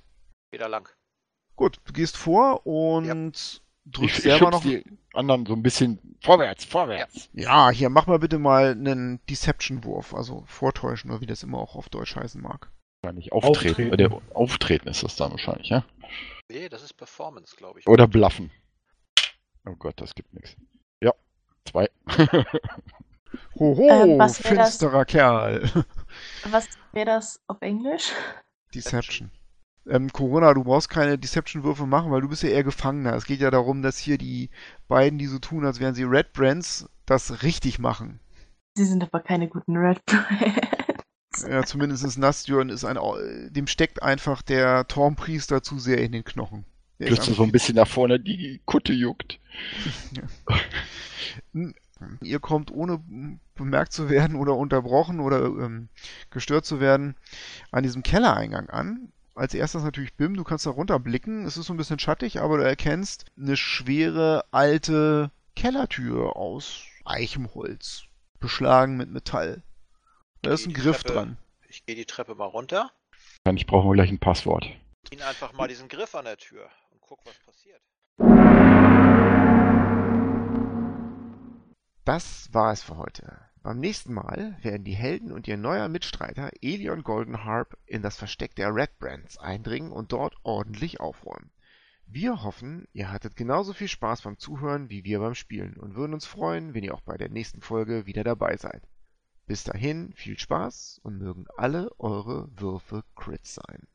Wieder 0.52 0.70
lang. 0.70 0.90
Gut, 1.56 1.80
du 1.86 1.94
gehst 1.94 2.18
vor 2.18 2.66
und 2.66 3.06
ja. 3.06 3.62
drückst 3.86 4.18
ich, 4.18 4.24
selber 4.24 4.46
ich 4.46 4.52
noch. 4.52 4.62
die 4.62 4.84
anderen 5.14 5.46
so 5.46 5.54
ein 5.54 5.64
bisschen 5.64 6.18
vorwärts, 6.22 6.66
vorwärts. 6.66 7.30
Ja. 7.34 7.70
ja, 7.70 7.72
hier 7.72 7.90
mach 7.90 8.08
mal 8.08 8.20
bitte 8.20 8.40
mal 8.40 8.72
einen 8.72 9.20
Deception-Wurf, 9.30 10.14
also 10.14 10.44
vortäuschen 10.48 11.12
oder 11.12 11.22
wie 11.22 11.28
das 11.28 11.44
immer 11.44 11.60
auch 11.60 11.76
auf 11.76 11.90
Deutsch 11.90 12.16
heißen 12.16 12.42
mag. 12.42 12.72
Wahrscheinlich 13.02 13.32
auftreten. 13.32 13.92
Auftreten, 13.92 13.98
der 13.98 14.22
auftreten 14.34 14.88
ist 14.88 15.04
das 15.04 15.16
dann 15.16 15.32
wahrscheinlich, 15.32 15.70
ja? 15.70 15.86
Nee, 16.50 16.70
das 16.70 16.84
ist 16.84 16.94
Performance, 16.94 17.56
glaube 17.56 17.80
ich. 17.80 17.88
Oder 17.88 18.08
Bluffen. 18.08 18.52
Oh 19.66 19.76
Gott, 19.76 20.00
das 20.00 20.16
gibt 20.16 20.34
nichts. 20.34 20.56
Ja, 21.02 21.14
zwei. 21.66 21.90
Hoho, 23.56 23.88
ähm, 23.90 24.30
finsterer 24.30 25.06
das, 25.06 25.08
Kerl. 25.08 25.86
Was 26.50 26.68
wäre 26.92 27.06
das 27.06 27.40
auf 27.48 27.58
Englisch? 27.62 28.12
Deception. 28.74 29.32
Ähm, 29.88 30.12
Corona, 30.12 30.54
du 30.54 30.64
brauchst 30.64 30.90
keine 30.90 31.18
Deception-Würfe 31.18 31.86
machen, 31.86 32.12
weil 32.12 32.22
du 32.22 32.30
bist 32.30 32.44
ja 32.44 32.50
eher 32.50 32.64
Gefangener. 32.64 33.16
Es 33.16 33.26
geht 33.26 33.42
ja 33.42 33.52
darum, 33.52 33.82
dass 33.82 33.98
hier 33.98 34.18
die 34.18 34.50
beiden, 34.88 35.20
die 35.20 35.26
so 35.26 35.40
tun, 35.40 35.66
als 35.66 35.80
wären 35.80 35.94
sie 35.94 36.04
Red 36.04 36.32
Brands, 36.34 36.90
das 37.06 37.44
richtig 37.44 37.80
machen. 37.80 38.20
Sie 38.76 38.86
sind 38.86 39.04
aber 39.04 39.20
keine 39.20 39.48
guten 39.50 39.76
Red 39.78 40.04
Brands. 40.06 41.46
Ja, 41.50 41.64
zumindest 41.64 42.18
Nastjörn 42.18 42.70
ist 42.70 42.86
ein, 42.86 42.98
dem 43.52 43.68
steckt 43.68 44.04
einfach 44.04 44.42
der 44.42 44.88
Tormpriester 44.88 45.64
zu 45.64 45.80
sehr 45.80 45.98
in 45.98 46.12
den 46.12 46.24
Knochen. 46.24 46.66
Plus 47.00 47.26
so 47.26 47.44
ein 47.44 47.52
bisschen 47.52 47.76
nach 47.76 47.88
vorne 47.88 48.20
die 48.20 48.62
Kutte 48.66 48.94
juckt. 48.94 49.40
Ja. 50.16 51.64
Ihr 52.22 52.40
kommt 52.40 52.72
ohne 52.72 53.04
bemerkt 53.56 53.94
zu 53.94 54.10
werden 54.10 54.36
oder 54.36 54.56
unterbrochen 54.56 55.20
oder 55.20 55.46
ähm, 55.46 55.90
gestört 56.30 56.66
zu 56.66 56.80
werden 56.80 57.16
an 57.72 57.84
diesem 57.84 58.04
Kellereingang 58.04 58.70
an. 58.70 59.12
Als 59.36 59.54
erstes 59.54 59.84
natürlich 59.84 60.14
BIM, 60.14 60.36
du 60.36 60.44
kannst 60.44 60.66
da 60.66 60.70
runterblicken. 60.70 61.46
Es 61.46 61.58
ist 61.58 61.66
so 61.66 61.74
ein 61.74 61.78
bisschen 61.78 62.00
schattig, 62.00 62.40
aber 62.40 62.58
du 62.58 62.64
erkennst 62.64 63.26
eine 63.38 63.58
schwere 63.58 64.46
alte 64.52 65.32
Kellertür 65.56 66.36
aus 66.36 66.84
Eichenholz, 67.06 68.04
beschlagen 68.40 68.96
mit 68.98 69.10
Metall. 69.10 69.64
Da 70.42 70.52
ist 70.52 70.68
ein 70.68 70.74
Griff 70.74 71.04
Treppe, 71.04 71.14
dran. 71.14 71.38
Ich 71.68 71.86
gehe 71.86 71.96
die 71.96 72.06
Treppe 72.06 72.36
mal 72.36 72.46
runter. 72.46 72.92
Dann 73.44 73.58
ich 73.58 73.66
brauche 73.66 73.92
gleich 73.94 74.12
ein 74.12 74.20
Passwort. 74.20 74.68
Ich 75.10 75.24
einfach 75.24 75.54
mal 75.54 75.68
diesen 75.68 75.88
Griff 75.88 76.16
an 76.16 76.26
der 76.26 76.38
Tür 76.38 76.70
und 76.92 77.02
guck, 77.02 77.20
was 77.26 77.38
passiert. 77.40 77.82
Das 82.06 82.54
war 82.54 82.74
es 82.74 82.84
für 82.84 82.98
heute. 82.98 83.40
Beim 83.62 83.80
nächsten 83.80 84.14
Mal 84.14 84.58
werden 84.62 84.84
die 84.84 84.94
Helden 84.94 85.32
und 85.32 85.48
ihr 85.48 85.56
neuer 85.56 85.88
Mitstreiter 85.88 86.52
Elion 86.62 87.02
Goldenharp 87.02 87.78
in 87.86 88.02
das 88.02 88.18
Versteck 88.18 88.56
der 88.56 88.76
Red 88.76 89.00
Brands 89.00 89.38
eindringen 89.38 89.94
und 89.94 90.12
dort 90.12 90.36
ordentlich 90.44 91.00
aufräumen. 91.00 91.50
Wir 92.06 92.44
hoffen, 92.44 92.90
ihr 92.92 93.10
hattet 93.10 93.38
genauso 93.38 93.72
viel 93.72 93.88
Spaß 93.88 94.24
beim 94.24 94.38
Zuhören 94.38 94.90
wie 94.90 95.06
wir 95.06 95.20
beim 95.20 95.34
Spielen 95.34 95.78
und 95.78 95.96
würden 95.96 96.14
uns 96.14 96.26
freuen, 96.26 96.74
wenn 96.74 96.84
ihr 96.84 96.94
auch 96.94 97.02
bei 97.02 97.16
der 97.16 97.30
nächsten 97.30 97.62
Folge 97.62 98.06
wieder 98.06 98.26
dabei 98.26 98.58
seid. 98.58 98.86
Bis 99.46 99.64
dahin 99.64 100.12
viel 100.12 100.38
Spaß 100.38 101.00
und 101.04 101.18
mögen 101.18 101.46
alle 101.56 101.90
eure 102.00 102.50
Würfe 102.60 103.06
Crits 103.16 103.56
sein. 103.56 103.88